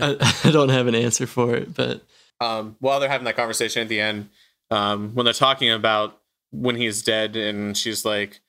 I, 0.00 0.16
I 0.44 0.50
don't 0.50 0.70
have 0.70 0.88
an 0.88 0.96
answer 0.96 1.28
for 1.28 1.54
it. 1.54 1.72
But 1.72 2.02
um, 2.40 2.74
while 2.80 2.98
they're 2.98 3.08
having 3.08 3.26
that 3.26 3.36
conversation 3.36 3.82
at 3.82 3.88
the 3.88 4.00
end, 4.00 4.30
um, 4.72 5.14
when 5.14 5.22
they're 5.22 5.32
talking 5.32 5.70
about 5.70 6.20
when 6.50 6.74
he's 6.74 7.04
dead, 7.04 7.36
and 7.36 7.76
she's 7.76 8.04
like, 8.04 8.40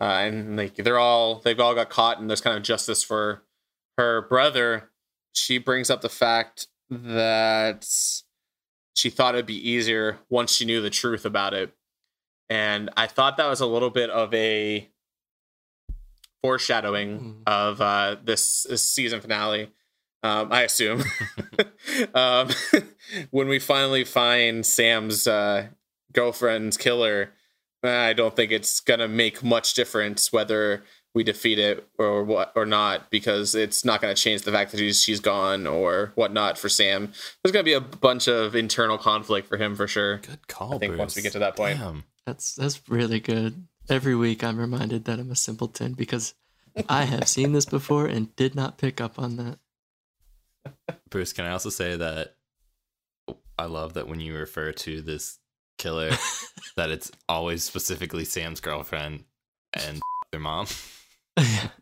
uh, 0.00 0.04
and 0.04 0.56
like 0.56 0.74
they're 0.74 0.98
all 0.98 1.36
they've 1.36 1.60
all 1.60 1.76
got 1.76 1.88
caught, 1.88 2.18
and 2.18 2.28
there's 2.28 2.40
kind 2.40 2.56
of 2.56 2.64
justice 2.64 3.04
for 3.04 3.44
her 3.96 4.22
brother. 4.22 4.90
She 5.32 5.58
brings 5.58 5.88
up 5.88 6.00
the 6.00 6.08
fact 6.08 6.66
that 6.90 7.86
she 8.94 9.08
thought 9.08 9.36
it'd 9.36 9.46
be 9.46 9.70
easier 9.70 10.18
once 10.28 10.52
she 10.52 10.64
knew 10.64 10.82
the 10.82 10.90
truth 10.90 11.24
about 11.24 11.54
it, 11.54 11.72
and 12.48 12.90
I 12.96 13.06
thought 13.06 13.36
that 13.36 13.48
was 13.48 13.60
a 13.60 13.66
little 13.66 13.90
bit 13.90 14.10
of 14.10 14.34
a 14.34 14.90
foreshadowing 16.42 17.20
Mhm. 17.20 17.42
of 17.46 17.80
uh, 17.80 18.16
this, 18.24 18.64
this 18.68 18.82
season 18.82 19.20
finale. 19.20 19.70
Um, 20.22 20.52
I 20.52 20.62
assume 20.62 21.02
um, 22.14 22.48
when 23.30 23.48
we 23.48 23.58
finally 23.58 24.04
find 24.04 24.64
Sam's 24.66 25.26
uh, 25.26 25.68
girlfriend's 26.12 26.76
killer, 26.76 27.30
I 27.82 28.12
don't 28.12 28.36
think 28.36 28.52
it's 28.52 28.80
gonna 28.80 29.08
make 29.08 29.42
much 29.42 29.72
difference 29.72 30.30
whether 30.32 30.82
we 31.14 31.24
defeat 31.24 31.58
it 31.58 31.88
or 31.98 32.22
what 32.22 32.52
or 32.54 32.66
not 32.66 33.10
because 33.10 33.54
it's 33.54 33.84
not 33.84 34.02
gonna 34.02 34.14
change 34.14 34.42
the 34.42 34.52
fact 34.52 34.70
that 34.72 34.78
she's 34.78 35.02
she's 35.02 35.20
gone 35.20 35.66
or 35.66 36.12
whatnot 36.16 36.58
for 36.58 36.68
Sam. 36.68 37.10
There's 37.42 37.52
gonna 37.52 37.64
be 37.64 37.72
a 37.72 37.80
bunch 37.80 38.28
of 38.28 38.54
internal 38.54 38.98
conflict 38.98 39.48
for 39.48 39.56
him 39.56 39.74
for 39.74 39.88
sure. 39.88 40.18
Good 40.18 40.46
call. 40.48 40.74
I 40.74 40.78
think 40.78 40.98
once 40.98 41.16
we 41.16 41.22
get 41.22 41.32
to 41.32 41.38
that 41.38 41.56
point. 41.56 41.78
Damn. 41.78 42.04
that's 42.26 42.54
that's 42.54 42.82
really 42.90 43.20
good. 43.20 43.66
Every 43.90 44.14
week 44.14 44.44
I'm 44.44 44.56
reminded 44.56 45.04
that 45.06 45.18
I'm 45.18 45.32
a 45.32 45.36
simpleton 45.36 45.94
because 45.94 46.34
I 46.88 47.02
have 47.04 47.26
seen 47.26 47.52
this 47.52 47.64
before 47.66 48.06
and 48.06 48.34
did 48.36 48.54
not 48.54 48.78
pick 48.78 49.00
up 49.00 49.18
on 49.18 49.36
that. 49.36 49.58
Bruce, 51.10 51.32
can 51.32 51.44
I 51.44 51.50
also 51.50 51.70
say 51.70 51.96
that 51.96 52.36
I 53.58 53.64
love 53.64 53.94
that 53.94 54.06
when 54.06 54.20
you 54.20 54.36
refer 54.36 54.70
to 54.70 55.02
this 55.02 55.40
killer, 55.76 56.10
that 56.76 56.90
it's 56.90 57.10
always 57.28 57.64
specifically 57.64 58.24
Sam's 58.24 58.60
girlfriend 58.60 59.24
and 59.72 60.00
their 60.30 60.40
mom. 60.40 60.66
that 61.36 61.72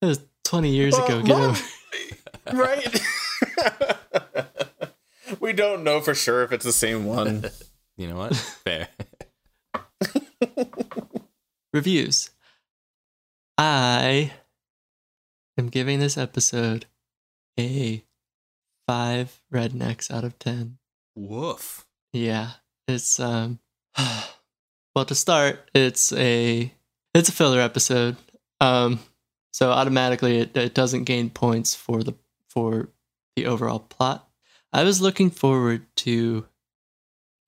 was 0.00 0.24
20 0.44 0.70
years 0.70 0.96
ago. 0.96 1.18
Uh, 1.18 1.22
get 1.22 1.38
Mom- 1.38 1.50
over. 1.50 2.62
right? 2.62 3.00
we 5.38 5.52
don't 5.52 5.84
know 5.84 6.00
for 6.00 6.14
sure 6.14 6.42
if 6.44 6.52
it's 6.52 6.64
the 6.64 6.72
same 6.72 7.04
one. 7.04 7.44
You 7.98 8.08
know 8.08 8.16
what? 8.16 8.34
Fair. 8.34 8.88
Reviews. 11.72 12.30
I 13.58 14.32
am 15.58 15.68
giving 15.68 16.00
this 16.00 16.18
episode 16.18 16.86
a 17.58 18.02
five 18.86 19.40
rednecks 19.52 20.10
out 20.10 20.24
of 20.24 20.38
ten. 20.38 20.78
Woof. 21.14 21.86
Yeah, 22.12 22.50
it's 22.88 23.18
um. 23.20 23.58
Well, 24.94 25.04
to 25.06 25.14
start, 25.16 25.68
it's 25.74 26.12
a 26.12 26.72
it's 27.14 27.28
a 27.28 27.32
filler 27.32 27.60
episode. 27.60 28.16
Um, 28.60 29.00
so 29.52 29.70
automatically 29.70 30.38
it, 30.38 30.56
it 30.56 30.72
doesn't 30.72 31.04
gain 31.04 31.30
points 31.30 31.74
for 31.74 32.04
the 32.04 32.14
for 32.48 32.90
the 33.34 33.46
overall 33.46 33.80
plot. 33.80 34.28
I 34.72 34.84
was 34.84 35.00
looking 35.00 35.30
forward 35.30 35.82
to 35.96 36.46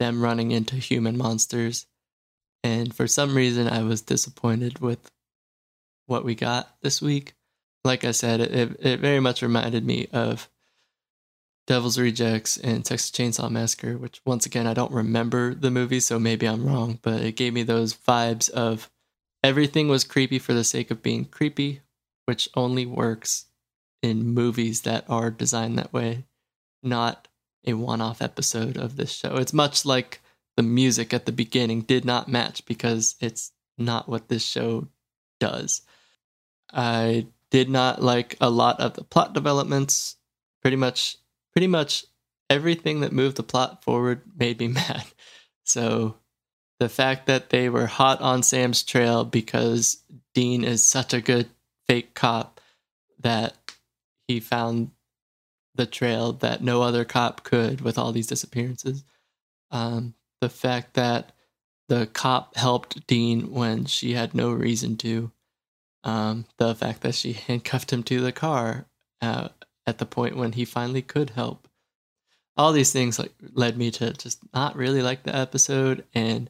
them 0.01 0.23
running 0.23 0.51
into 0.51 0.77
human 0.77 1.17
monsters, 1.17 1.87
and 2.67 2.93
for 2.93 3.07
some 3.07 3.37
reason 3.37 3.69
I 3.69 3.85
was 3.85 4.03
disappointed 4.03 4.81
with 4.81 5.11
what 6.07 6.25
we 6.25 6.35
got 6.35 6.77
this 6.83 7.01
week. 7.01 7.35
Like 7.85 8.05
I 8.05 8.11
said, 8.11 8.41
it, 8.41 8.77
it, 8.81 8.99
very 8.99 9.21
much 9.21 9.41
reminded 9.41 9.87
me 9.87 10.09
of 10.13 10.49
Devil's 11.69 11.97
Rejects 11.97 12.57
and 12.57 12.85
Texas 12.85 13.13
Chainsaw 13.13 13.51
Massacre, 13.51 13.97
which 13.97 14.21
once 14.27 14.47
again 14.47 14.67
I 14.67 14.75
don't 14.75 14.91
remember 14.91 15.55
the 15.55 15.71
movie, 15.71 16.01
so 16.01 16.19
maybe 16.19 16.47
I'm 16.47 16.67
wrong, 16.67 16.99
but 17.03 17.21
it 17.21 17.37
gave 17.37 17.53
me 17.53 17.63
those 17.63 17.95
vibes 17.95 18.51
of 18.51 18.91
everything 19.45 19.87
was 19.87 20.03
creepy 20.03 20.41
for 20.41 20.53
the 20.53 20.65
sake 20.65 20.91
of 20.91 21.05
being 21.05 21.25
creepy, 21.25 21.83
which 22.25 22.49
only 22.57 22.85
works 22.85 23.47
in 24.03 24.35
movies 24.35 24.83
that 24.83 25.05
are 25.09 25.31
designed 25.31 25.79
that 25.79 25.93
way, 25.93 26.25
not 26.83 27.29
a 27.65 27.75
one-off 27.75 28.21
episode 28.21 28.77
of 28.77 28.97
this 28.97 29.13
show. 29.13 29.37
It's 29.37 29.53
much 29.53 29.85
like 29.85 30.21
the 30.57 30.63
music 30.63 31.13
at 31.13 31.27
the 31.27 31.33
beginning 31.33 31.83
did 31.83 32.05
not 32.05 32.29
match 32.29 32.65
because 32.67 33.15
it's 33.21 33.53
not 33.79 34.09
what 34.09 34.29
this 34.29 34.45
show 34.45 34.89
does. 35.39 35.83
I 36.73 37.27
did 37.51 37.69
not 37.69 38.03
like 38.03 38.37
a 38.41 38.51
lot 38.51 38.81
of 38.81 38.95
the 38.95 39.05
plot 39.05 39.33
developments. 39.33 40.17
Pretty 40.63 40.77
much 40.77 41.17
pretty 41.53 41.67
much 41.69 42.05
everything 42.51 43.01
that 43.01 43.13
moved 43.13 43.37
the 43.37 43.43
plot 43.43 43.83
forward 43.83 44.23
made 44.37 44.59
me 44.59 44.69
mad. 44.69 45.05
So 45.65 46.17
the 46.79 46.89
fact 46.89 47.27
that 47.27 47.51
they 47.51 47.69
were 47.69 47.87
hot 47.87 48.21
on 48.21 48.43
Sam's 48.43 48.83
trail 48.83 49.25
because 49.25 50.03
Dean 50.35 50.65
is 50.65 50.87
such 50.87 51.15
a 51.15 51.21
good 51.21 51.49
fake 51.87 52.15
cop 52.15 52.61
that 53.21 53.57
he 54.29 54.41
found 54.41 54.91
the 55.75 55.87
trail 55.87 56.33
that 56.33 56.63
no 56.63 56.83
other 56.83 57.05
cop 57.05 57.45
could 57.45 57.81
with 57.81 57.99
all 57.99 58.13
these 58.13 58.27
disappearances. 58.27 59.05
Um, 59.71 60.15
the 60.47 60.51
fact 60.51 60.95
that 60.95 61.33
the 61.89 62.07
cop 62.07 62.57
helped 62.57 63.05
Dean 63.09 63.51
when 63.51 63.85
she 63.85 64.13
had 64.13 64.33
no 64.33 64.53
reason 64.53 64.97
to. 64.99 65.33
Um, 66.05 66.45
the 66.59 66.73
fact 66.73 67.01
that 67.01 67.17
she 67.17 67.33
handcuffed 67.49 67.93
him 67.93 68.05
to 68.05 68.21
the 68.21 68.31
car 68.31 68.87
uh, 69.21 69.49
at 69.89 69.99
the 69.99 70.07
point 70.07 70.37
when 70.37 70.53
he 70.53 70.65
finally 70.65 71.03
could 71.03 71.31
help. 71.31 71.67
All 72.57 72.71
these 72.71 72.93
things 72.93 73.19
like 73.19 73.33
led 73.55 73.77
me 73.77 73.91
to 73.93 74.13
just 74.13 74.39
not 74.55 74.77
really 74.77 75.03
like 75.03 75.25
the 75.25 75.35
episode 75.35 76.05
and 76.15 76.49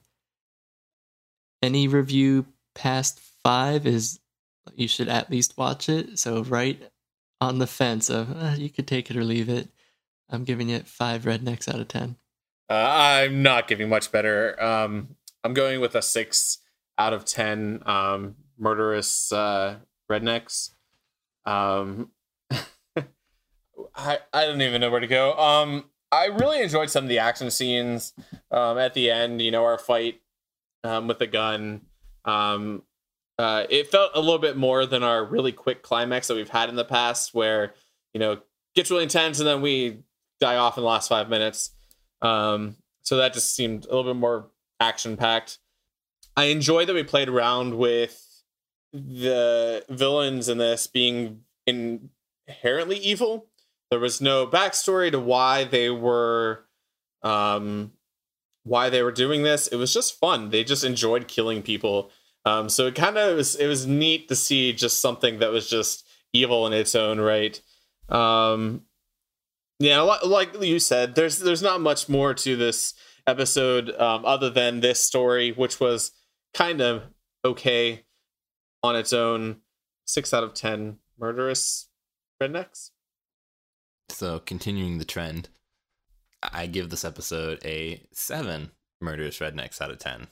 any 1.63 1.89
review 1.89 2.45
past 2.75 3.19
5 3.45 3.87
is 3.87 4.21
you 4.75 4.89
should 4.89 5.09
at 5.09 5.31
least 5.31 5.57
watch 5.57 5.89
it. 5.89 6.19
So 6.19 6.43
right 6.45 6.83
on 7.41 7.61
the 7.61 7.67
fence 7.67 8.11
of 8.11 8.31
uh, 8.37 8.57
you 8.59 8.69
could 8.69 8.87
take 8.87 9.11
it 9.11 9.17
or 9.17 9.25
leave 9.25 9.49
it. 9.49 9.71
I'm 10.29 10.45
giving 10.45 10.69
it 10.69 10.87
5 10.87 11.23
rednecks 11.23 11.67
out 11.67 11.81
of 11.81 11.89
10. 11.89 12.17
Uh, 12.69 12.75
I'm 13.29 13.43
not 13.43 13.69
giving 13.69 13.89
much 13.89 14.11
better. 14.11 14.61
Um, 14.63 15.17
I'm 15.45 15.55
going 15.55 15.81
with 15.81 15.95
a 15.95 16.03
six 16.03 16.59
out 16.99 17.13
of 17.13 17.25
ten. 17.25 17.83
Um, 17.87 18.37
murderous 18.59 19.33
uh, 19.33 19.77
rednecks. 20.11 20.71
Um, 21.45 22.11
I 23.95 24.19
I 24.33 24.47
don't 24.47 24.61
even 24.61 24.81
know 24.81 24.91
where 24.91 25.01
to 25.01 25.07
go. 25.07 25.35
Um, 25.39 25.85
I 26.11 26.27
really 26.27 26.63
enjoyed 26.63 26.91
some 26.91 27.05
of 27.05 27.09
the 27.09 27.19
action 27.19 27.51
scenes. 27.51 28.13
Um, 28.51 28.79
at 28.79 28.95
the 28.95 29.11
end, 29.11 29.43
you 29.43 29.51
know, 29.51 29.65
our 29.65 29.79
fight 29.79 30.21
um, 30.85 31.09
with 31.09 31.19
the 31.19 31.27
gun. 31.27 31.83
Um, 32.25 32.83
uh, 33.39 33.65
it 33.69 33.89
felt 33.89 34.13
a 34.15 34.21
little 34.21 34.39
bit 34.39 34.57
more 34.57 34.87
than 34.87 35.03
our 35.03 35.25
really 35.25 35.53
quick 35.53 35.83
climax 35.83 36.29
that 36.29 36.35
we've 36.35 36.49
had 36.49 36.69
in 36.69 36.77
the 36.77 36.85
past, 36.85 37.35
where 37.35 37.75
you 38.15 38.21
know 38.21 38.39
gets 38.75 38.91
really 38.91 39.03
intense 39.03 39.39
and 39.39 39.47
then 39.47 39.61
we 39.61 39.99
die 40.41 40.57
off 40.57 40.77
in 40.77 40.83
the 40.83 40.89
last 40.89 41.09
five 41.09 41.29
minutes. 41.29 41.71
Um, 42.23 42.77
so 43.03 43.17
that 43.17 43.35
just 43.35 43.55
seemed 43.55 43.85
a 43.85 43.89
little 43.89 44.13
bit 44.13 44.19
more 44.19 44.51
action 44.81 45.17
packed. 45.17 45.59
I 46.37 46.45
enjoy 46.45 46.85
that 46.85 46.95
we 46.95 47.03
played 47.03 47.29
around 47.29 47.79
with 47.79 48.43
the 48.93 49.85
villains 49.89 50.49
in 50.49 50.59
this 50.59 50.87
being 50.87 51.43
inherently 51.67 52.99
evil. 52.99 53.47
There 53.91 54.01
was 54.01 54.21
no 54.21 54.47
backstory 54.47 55.11
to 55.13 55.21
why 55.21 55.65
they 55.65 55.91
were 55.91 56.65
um 57.23 57.93
why 58.65 58.91
they 58.91 59.03
were 59.03 59.13
doing 59.13 59.43
this. 59.43 59.69
It 59.69 59.77
was 59.77 59.95
just 59.95 60.19
fun. 60.19 60.51
They 60.51 60.65
just 60.65 60.85
enjoyed 60.85 61.29
killing 61.29 61.63
people. 61.63 62.11
Um 62.45 62.69
so 62.69 62.87
it 62.87 62.95
kind 62.95 63.17
of 63.17 63.37
was 63.37 63.57
it 63.57 63.67
was 63.67 63.87
neat 63.87 64.29
to 64.29 64.37
see 64.37 64.73
just 64.73 65.01
something 65.01 65.39
that 65.39 65.53
was 65.53 65.69
just 65.69 66.07
evil 66.33 66.67
in 66.67 66.73
its 66.73 66.95
own 66.95 67.21
right. 67.21 67.61
Um 68.09 68.83
yeah, 69.79 70.01
like 70.01 70.61
you 70.63 70.79
said, 70.79 71.15
there's 71.15 71.39
there's 71.39 71.63
not 71.63 71.81
much 71.81 72.09
more 72.09 72.35
to 72.35 72.57
this 72.57 72.95
episode 73.27 73.91
um, 74.01 74.25
other 74.25 74.49
than 74.49 74.81
this 74.81 75.01
story, 75.01 75.53
which 75.53 75.81
was 75.81 76.13
kind 76.55 76.81
of 76.81 77.03
okay 77.45 78.05
on 78.83 78.97
its 78.97 79.13
own. 79.13 79.59
Six 80.09 80.33
out 80.33 80.45
of 80.45 80.55
ten 80.55 80.99
murderous 81.19 81.89
rednecks. 82.41 82.91
So 84.09 84.39
continuing 84.39 84.99
the 84.99 85.05
trend, 85.05 85.49
I 86.43 86.67
give 86.67 86.91
this 86.91 87.05
episode 87.05 87.59
a 87.65 88.03
seven 88.13 88.71
murderous 89.01 89.41
rednecks 89.41 89.81
out 89.81 89.91
of 89.91 89.99
ten. 89.99 90.29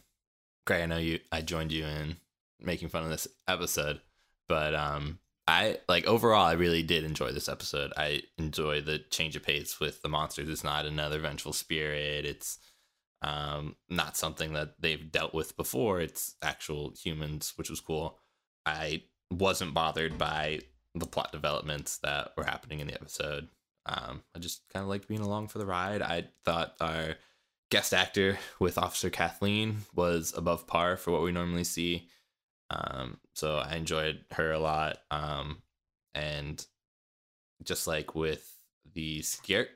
Greg, 0.65 0.83
I 0.83 0.87
know 0.87 0.99
you. 0.99 1.19
I 1.33 1.43
joined 1.43 1.73
you 1.73 1.85
in 1.85 2.17
making 2.61 2.89
fun 2.89 3.03
of 3.03 3.11
this 3.11 3.29
episode, 3.49 4.01
but 4.49 4.75
um, 4.75 5.19
I 5.47 5.79
like 5.89 6.07
overall 6.07 6.45
I 6.45 6.53
really 6.53 6.83
did 6.83 7.05
enjoy 7.05 7.33
this 7.33 7.49
episode. 7.49 7.93
I 7.97 8.23
enjoy 8.39 8.81
the 8.81 8.99
change 8.99 9.37
of 9.37 9.43
pace 9.43 9.79
with 9.79 10.01
the 10.03 10.09
monsters. 10.09 10.49
It's 10.49 10.65
not 10.65 10.87
another 10.87 11.21
vengeful 11.21 11.53
spirit. 11.53 12.25
It's 12.25 12.59
um 13.21 13.77
not 13.89 14.17
something 14.17 14.55
that 14.55 14.81
they've 14.81 15.13
dealt 15.13 15.35
with 15.35 15.57
before. 15.57 16.01
It's 16.01 16.37
actual 16.43 16.93
humans, 16.97 17.53
which 17.57 17.69
was 17.71 17.81
cool. 17.81 18.19
I 18.65 19.03
wasn't 19.31 19.75
bothered 19.75 20.17
by 20.17 20.61
the 20.95 21.07
plot 21.07 21.33
developments 21.33 21.99
that 21.99 22.33
were 22.37 22.45
happening 22.45 22.81
in 22.81 22.87
the 22.87 22.95
episode. 22.95 23.49
Um 23.85 24.23
I 24.35 24.39
just 24.39 24.63
kind 24.73 24.83
of 24.83 24.89
liked 24.89 25.09
being 25.09 25.21
along 25.21 25.49
for 25.49 25.59
the 25.59 25.67
ride. 25.67 26.01
I 26.01 26.29
thought 26.47 26.75
our 26.81 27.17
guest 27.71 27.93
actor 27.93 28.39
with 28.59 28.79
Officer 28.79 29.11
Kathleen 29.11 29.79
was 29.95 30.33
above 30.35 30.67
par 30.67 30.97
for 30.97 31.11
what 31.11 31.23
we 31.23 31.33
normally 31.33 31.65
see. 31.65 32.09
Um, 32.75 33.19
so 33.35 33.57
I 33.57 33.77
enjoyed 33.77 34.25
her 34.33 34.51
a 34.53 34.59
lot. 34.59 34.99
Um, 35.11 35.63
and 36.15 36.65
just 37.63 37.87
like 37.87 38.15
with 38.15 38.53
the 38.93 39.23
scare, 39.23 39.69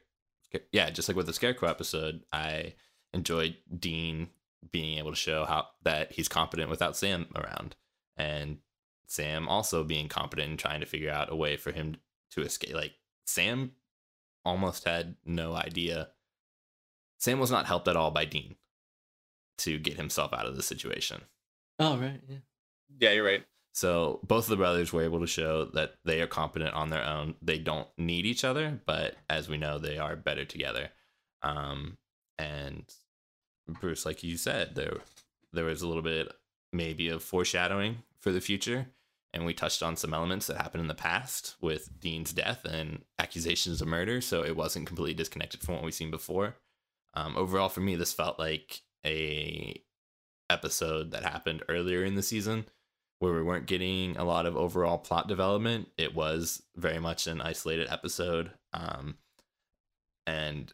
yeah, 0.72 0.90
just 0.90 1.08
like 1.08 1.16
with 1.16 1.26
the 1.26 1.32
Scarecrow 1.32 1.68
episode, 1.68 2.22
I 2.32 2.74
enjoyed 3.12 3.56
Dean 3.78 4.28
being 4.72 4.98
able 4.98 5.10
to 5.10 5.16
show 5.16 5.44
how 5.44 5.66
that 5.84 6.12
he's 6.12 6.28
competent 6.28 6.70
without 6.70 6.96
Sam 6.96 7.26
around, 7.36 7.76
and 8.16 8.58
Sam 9.06 9.48
also 9.48 9.84
being 9.84 10.08
competent 10.08 10.50
and 10.50 10.58
trying 10.58 10.80
to 10.80 10.86
figure 10.86 11.10
out 11.10 11.32
a 11.32 11.36
way 11.36 11.56
for 11.56 11.70
him 11.70 11.96
to 12.32 12.42
escape. 12.42 12.74
Like 12.74 12.92
Sam 13.26 13.72
almost 14.44 14.84
had 14.84 15.16
no 15.24 15.54
idea. 15.54 16.08
Sam 17.18 17.38
was 17.38 17.50
not 17.50 17.66
helped 17.66 17.88
at 17.88 17.96
all 17.96 18.10
by 18.10 18.24
Dean 18.24 18.56
to 19.58 19.78
get 19.78 19.96
himself 19.96 20.32
out 20.32 20.46
of 20.46 20.56
the 20.56 20.62
situation. 20.62 21.22
Oh 21.78 21.96
right, 21.98 22.20
yeah. 22.28 22.38
Yeah, 22.98 23.12
you're 23.12 23.24
right. 23.24 23.44
So 23.72 24.18
both 24.24 24.46
of 24.46 24.50
the 24.50 24.56
brothers 24.56 24.92
were 24.92 25.04
able 25.04 25.20
to 25.20 25.26
show 25.26 25.66
that 25.66 25.94
they 26.04 26.20
are 26.20 26.26
competent 26.26 26.74
on 26.74 26.90
their 26.90 27.04
own. 27.04 27.36
They 27.40 27.58
don't 27.58 27.86
need 27.96 28.26
each 28.26 28.42
other, 28.42 28.80
but 28.86 29.14
as 29.30 29.48
we 29.48 29.56
know, 29.56 29.78
they 29.78 29.98
are 29.98 30.16
better 30.16 30.44
together. 30.44 30.88
Um, 31.42 31.96
and 32.38 32.84
Bruce, 33.68 34.04
like 34.04 34.24
you 34.24 34.36
said, 34.36 34.74
there 34.74 34.96
there 35.52 35.66
was 35.66 35.82
a 35.82 35.86
little 35.86 36.02
bit 36.02 36.32
maybe 36.72 37.08
of 37.08 37.22
foreshadowing 37.22 37.98
for 38.18 38.32
the 38.32 38.40
future, 38.40 38.88
and 39.32 39.46
we 39.46 39.54
touched 39.54 39.82
on 39.82 39.94
some 39.94 40.12
elements 40.12 40.48
that 40.48 40.56
happened 40.56 40.80
in 40.80 40.88
the 40.88 40.94
past 40.94 41.54
with 41.60 42.00
Dean's 42.00 42.32
death 42.32 42.64
and 42.64 43.04
accusations 43.20 43.80
of 43.80 43.86
murder. 43.86 44.20
So 44.20 44.42
it 44.42 44.56
wasn't 44.56 44.88
completely 44.88 45.14
disconnected 45.14 45.60
from 45.60 45.76
what 45.76 45.84
we've 45.84 45.94
seen 45.94 46.10
before. 46.10 46.56
Um, 47.14 47.36
overall, 47.36 47.68
for 47.68 47.80
me, 47.80 47.94
this 47.94 48.12
felt 48.12 48.40
like 48.40 48.80
a 49.06 49.80
episode 50.50 51.12
that 51.12 51.22
happened 51.22 51.62
earlier 51.68 52.02
in 52.02 52.16
the 52.16 52.22
season 52.22 52.64
where 53.18 53.32
we 53.32 53.42
weren't 53.42 53.66
getting 53.66 54.16
a 54.16 54.24
lot 54.24 54.46
of 54.46 54.56
overall 54.56 54.98
plot 54.98 55.28
development. 55.28 55.88
It 55.96 56.14
was 56.14 56.62
very 56.76 57.00
much 57.00 57.26
an 57.26 57.40
isolated 57.40 57.88
episode. 57.90 58.52
Um, 58.72 59.16
and 60.26 60.72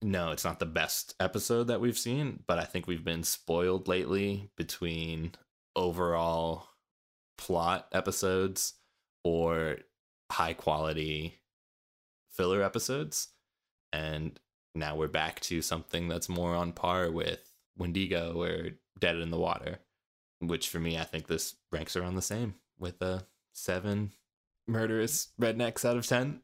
no, 0.00 0.30
it's 0.30 0.44
not 0.44 0.60
the 0.60 0.66
best 0.66 1.14
episode 1.18 1.64
that 1.64 1.80
we've 1.80 1.98
seen, 1.98 2.44
but 2.46 2.58
I 2.58 2.64
think 2.64 2.86
we've 2.86 3.04
been 3.04 3.24
spoiled 3.24 3.88
lately 3.88 4.50
between 4.56 5.32
overall 5.74 6.68
plot 7.36 7.88
episodes 7.92 8.74
or 9.24 9.78
high 10.30 10.52
quality 10.52 11.38
filler 12.30 12.62
episodes. 12.62 13.28
And 13.92 14.38
now 14.74 14.94
we're 14.94 15.08
back 15.08 15.40
to 15.40 15.60
something 15.60 16.06
that's 16.06 16.28
more 16.28 16.54
on 16.54 16.72
par 16.72 17.10
with 17.10 17.40
Wendigo 17.76 18.40
or 18.40 18.70
Dead 18.98 19.16
in 19.16 19.30
the 19.30 19.38
Water 19.38 19.78
which 20.40 20.68
for 20.68 20.78
me, 20.78 20.98
I 20.98 21.04
think 21.04 21.26
this 21.26 21.56
ranks 21.70 21.96
around 21.96 22.14
the 22.14 22.22
same 22.22 22.54
with 22.78 23.00
a 23.02 23.24
seven 23.52 24.12
murderous 24.66 25.28
rednecks 25.40 25.84
out 25.84 25.96
of 25.96 26.06
10. 26.06 26.40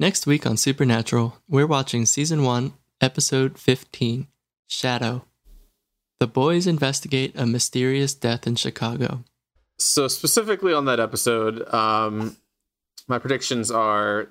Next 0.00 0.26
week 0.26 0.46
on 0.46 0.56
Supernatural, 0.56 1.38
we're 1.48 1.66
watching 1.66 2.06
season 2.06 2.44
one, 2.44 2.74
episode 3.00 3.58
15 3.58 4.28
Shadow. 4.66 5.24
The 6.20 6.26
boys 6.26 6.66
investigate 6.66 7.32
a 7.36 7.46
mysterious 7.46 8.14
death 8.14 8.46
in 8.46 8.56
Chicago. 8.56 9.24
So, 9.78 10.08
specifically 10.08 10.72
on 10.72 10.84
that 10.86 11.00
episode, 11.00 11.72
um, 11.72 12.36
my 13.06 13.18
predictions 13.18 13.70
are 13.70 14.28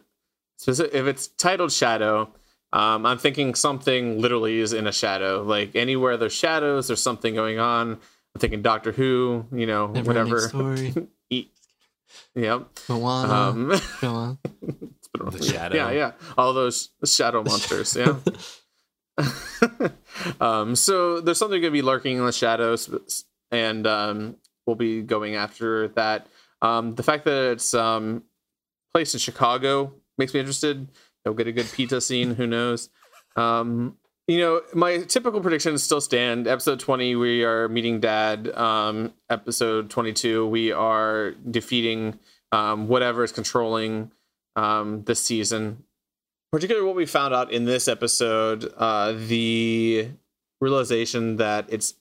if 0.66 0.80
it's 0.94 1.28
titled 1.28 1.72
Shadow, 1.72 2.30
um, 2.74 3.06
I'm 3.06 3.18
thinking 3.18 3.56
something 3.56 4.20
literally 4.20 4.60
is 4.60 4.74
in 4.74 4.88
a 4.88 4.92
shadow. 4.92 5.44
Like 5.44 5.76
anywhere 5.76 6.18
there's 6.18 6.34
shadows, 6.34 6.88
there's 6.88 7.02
something 7.02 7.34
going 7.34 7.60
on. 7.60 8.00
I'm 8.38 8.40
thinking 8.40 8.62
Doctor 8.62 8.92
Who, 8.92 9.48
you 9.52 9.66
know, 9.66 9.88
Never 9.88 10.06
whatever. 10.06 10.40
Story. 10.42 10.94
Eat. 11.32 11.52
Yep. 12.36 12.68
Moana. 12.88 13.34
Um, 13.34 13.70
Go 14.02 14.10
on. 14.14 14.38
it's 14.62 15.08
been 15.08 15.28
a 15.28 15.32
The 15.32 15.44
shadow. 15.44 15.76
Yeah, 15.76 15.90
yeah. 15.90 16.12
All 16.38 16.54
those 16.54 16.92
shadow 17.04 17.44
monsters. 17.48 17.96
Yeah. 17.96 18.18
um, 20.40 20.76
so 20.76 21.20
there's 21.20 21.40
something 21.40 21.60
going 21.60 21.72
to 21.74 21.76
be 21.76 21.82
lurking 21.82 22.18
in 22.20 22.26
the 22.28 22.32
shadows, 22.32 23.26
and 23.50 23.88
um, 23.88 24.36
we'll 24.68 24.76
be 24.76 25.02
going 25.02 25.34
after 25.36 25.88
that. 25.90 26.28
Um, 26.62 26.94
the 26.94 27.02
fact 27.02 27.26
that 27.26 27.54
it's 27.54 27.74
um, 27.74 28.22
placed 28.94 29.16
in 29.16 29.20
Chicago 29.20 29.94
makes 30.20 30.32
me 30.36 30.42
interested. 30.42 30.88
They'll 31.26 31.34
get 31.34 31.48
a 31.48 31.52
good 31.52 31.72
pizza 31.72 32.02
scene. 32.02 32.36
Who 32.36 32.46
knows? 32.46 32.90
Um, 33.36 33.98
you 34.28 34.40
know, 34.40 34.62
my 34.74 34.98
typical 35.00 35.40
predictions 35.40 35.84
still 35.84 36.02
stand. 36.02 36.48
Episode 36.48 36.82
20, 36.82 37.16
we 37.16 37.44
are 37.46 37.70
meeting 37.70 38.02
dad. 38.02 38.50
Um, 38.50 39.14
episode 39.30 39.90
22, 39.90 40.46
we 40.46 40.72
are 40.74 41.32
defeating 41.50 42.20
um, 42.52 42.90
whatever 42.90 43.24
is 43.24 43.32
controlling 43.32 44.12
um, 44.58 45.04
this 45.06 45.22
season. 45.22 45.84
Particularly 46.52 46.86
what 46.86 46.96
we 46.96 47.06
found 47.06 47.34
out 47.34 47.52
in 47.52 47.66
this 47.66 47.88
episode, 47.88 48.72
uh, 48.78 49.14
the 49.14 50.10
realization 50.60 51.38
that 51.38 51.66
it's 51.70 51.94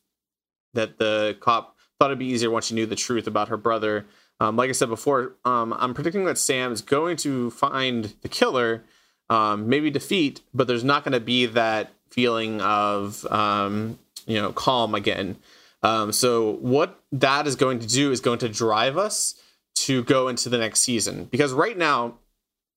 that 0.74 0.98
the 0.98 1.36
cop 1.40 1.76
thought 1.98 2.06
it'd 2.06 2.18
be 2.18 2.26
easier 2.26 2.50
once 2.50 2.66
she 2.66 2.74
knew 2.74 2.86
the 2.86 2.96
truth 2.96 3.26
about 3.26 3.48
her 3.48 3.56
brother 3.56 4.06
Um, 4.38 4.56
like 4.56 4.68
I 4.68 4.72
said 4.72 4.90
before, 4.90 5.34
um, 5.44 5.74
I'm 5.78 5.94
predicting 5.94 6.26
that 6.26 6.36
Sam 6.38 6.70
is 6.72 6.82
going 6.82 7.16
to 7.18 7.50
find 7.50 8.14
the 8.20 8.28
killer, 8.28 8.84
um, 9.30 9.68
maybe 9.68 9.90
defeat, 9.90 10.42
but 10.52 10.66
there's 10.66 10.84
not 10.84 11.04
going 11.04 11.12
to 11.12 11.20
be 11.20 11.46
that 11.46 11.95
feeling 12.10 12.60
of 12.60 13.24
um, 13.26 13.98
you 14.26 14.40
know 14.40 14.52
calm 14.52 14.94
again. 14.94 15.36
Um, 15.82 16.12
so 16.12 16.52
what 16.54 17.00
that 17.12 17.46
is 17.46 17.54
going 17.54 17.78
to 17.80 17.86
do 17.86 18.10
is 18.10 18.20
going 18.20 18.38
to 18.40 18.48
drive 18.48 18.96
us 18.96 19.34
to 19.76 20.02
go 20.04 20.28
into 20.28 20.48
the 20.48 20.58
next 20.58 20.80
season 20.80 21.24
because 21.24 21.52
right 21.52 21.76
now 21.76 22.18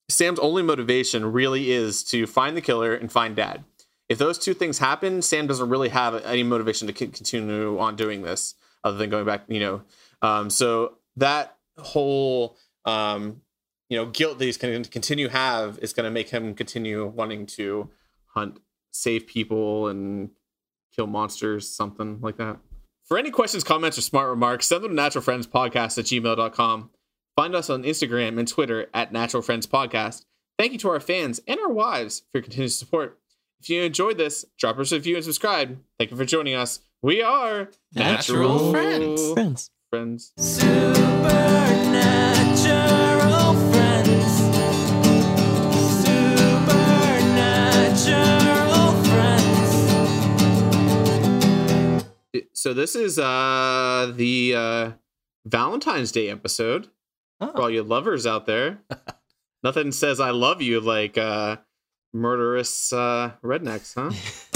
Sam's 0.09 0.39
only 0.39 0.63
motivation 0.63 1.31
really 1.31 1.71
is 1.71 2.03
to 2.05 2.27
find 2.27 2.57
the 2.57 2.61
killer 2.61 2.93
and 2.93 3.11
find 3.11 3.35
Dad. 3.35 3.63
If 4.09 4.17
those 4.17 4.39
two 4.39 4.55
things 4.55 4.79
happen, 4.79 5.21
Sam 5.21 5.45
doesn't 5.45 5.69
really 5.69 5.89
have 5.89 6.15
any 6.25 6.41
motivation 6.41 6.87
to 6.87 6.93
continue 6.93 7.79
on 7.79 7.95
doing 7.95 8.23
this 8.23 8.55
other 8.83 8.97
than 8.97 9.11
going 9.11 9.25
back. 9.25 9.43
You 9.47 9.59
know, 9.59 9.81
um, 10.21 10.49
so 10.49 10.95
that 11.15 11.55
whole 11.77 12.57
um, 12.85 13.41
you 13.87 13.97
know 13.97 14.07
guilt 14.07 14.39
that 14.39 14.45
he's 14.45 14.57
going 14.57 14.81
to 14.81 14.89
continue 14.89 15.27
have 15.29 15.77
is 15.79 15.93
going 15.93 16.05
to 16.05 16.11
make 16.11 16.29
him 16.29 16.55
continue 16.55 17.05
wanting 17.05 17.45
to 17.45 17.89
hunt, 18.33 18.59
save 18.91 19.27
people, 19.27 19.87
and 19.87 20.29
kill 20.95 21.07
monsters, 21.07 21.69
something 21.69 22.19
like 22.21 22.37
that. 22.37 22.57
For 23.05 23.17
any 23.17 23.31
questions, 23.31 23.63
comments, 23.63 23.97
or 23.97 24.01
smart 24.01 24.29
remarks, 24.29 24.67
send 24.67 24.83
them 24.83 24.95
to 24.95 25.01
naturalfriendspodcast 25.01 25.97
at 25.97 26.05
gmail.com. 26.05 26.89
Find 27.35 27.55
us 27.55 27.69
on 27.69 27.83
Instagram 27.83 28.37
and 28.37 28.47
Twitter 28.47 28.87
at 28.93 29.11
Natural 29.11 29.41
Friends 29.41 29.65
Podcast. 29.65 30.25
Thank 30.57 30.73
you 30.73 30.77
to 30.79 30.89
our 30.89 30.99
fans 30.99 31.39
and 31.47 31.59
our 31.59 31.71
wives 31.71 32.19
for 32.19 32.37
your 32.37 32.43
continued 32.43 32.73
support. 32.73 33.17
If 33.61 33.69
you 33.69 33.81
enjoyed 33.81 34.17
this, 34.17 34.45
drop 34.57 34.77
us 34.77 34.91
a 34.91 34.95
review 34.95 35.15
and 35.15 35.23
subscribe. 35.23 35.79
Thank 35.97 36.11
you 36.11 36.17
for 36.17 36.25
joining 36.25 36.55
us. 36.55 36.81
We 37.01 37.21
are 37.21 37.69
Natural 37.93 38.71
Friends. 38.71 39.33
Friends. 39.33 39.71
Friends. 39.89 40.33
Supernatural 40.37 42.28
So 52.53 52.73
this 52.73 52.95
is 52.95 53.19
uh 53.19 54.11
the 54.15 54.53
uh 54.55 54.91
Valentine's 55.45 56.11
Day 56.11 56.29
episode 56.29 56.87
for 57.39 57.51
Oh, 57.55 57.61
all 57.63 57.69
you 57.69 57.83
lovers 57.83 58.27
out 58.27 58.45
there. 58.45 58.79
Nothing 59.63 59.91
says 59.91 60.19
I 60.19 60.31
love 60.31 60.61
you 60.61 60.79
like 60.79 61.17
uh 61.17 61.57
murderous 62.13 62.91
uh 62.93 63.31
rednecks, 63.43 63.93
huh? 63.95 64.11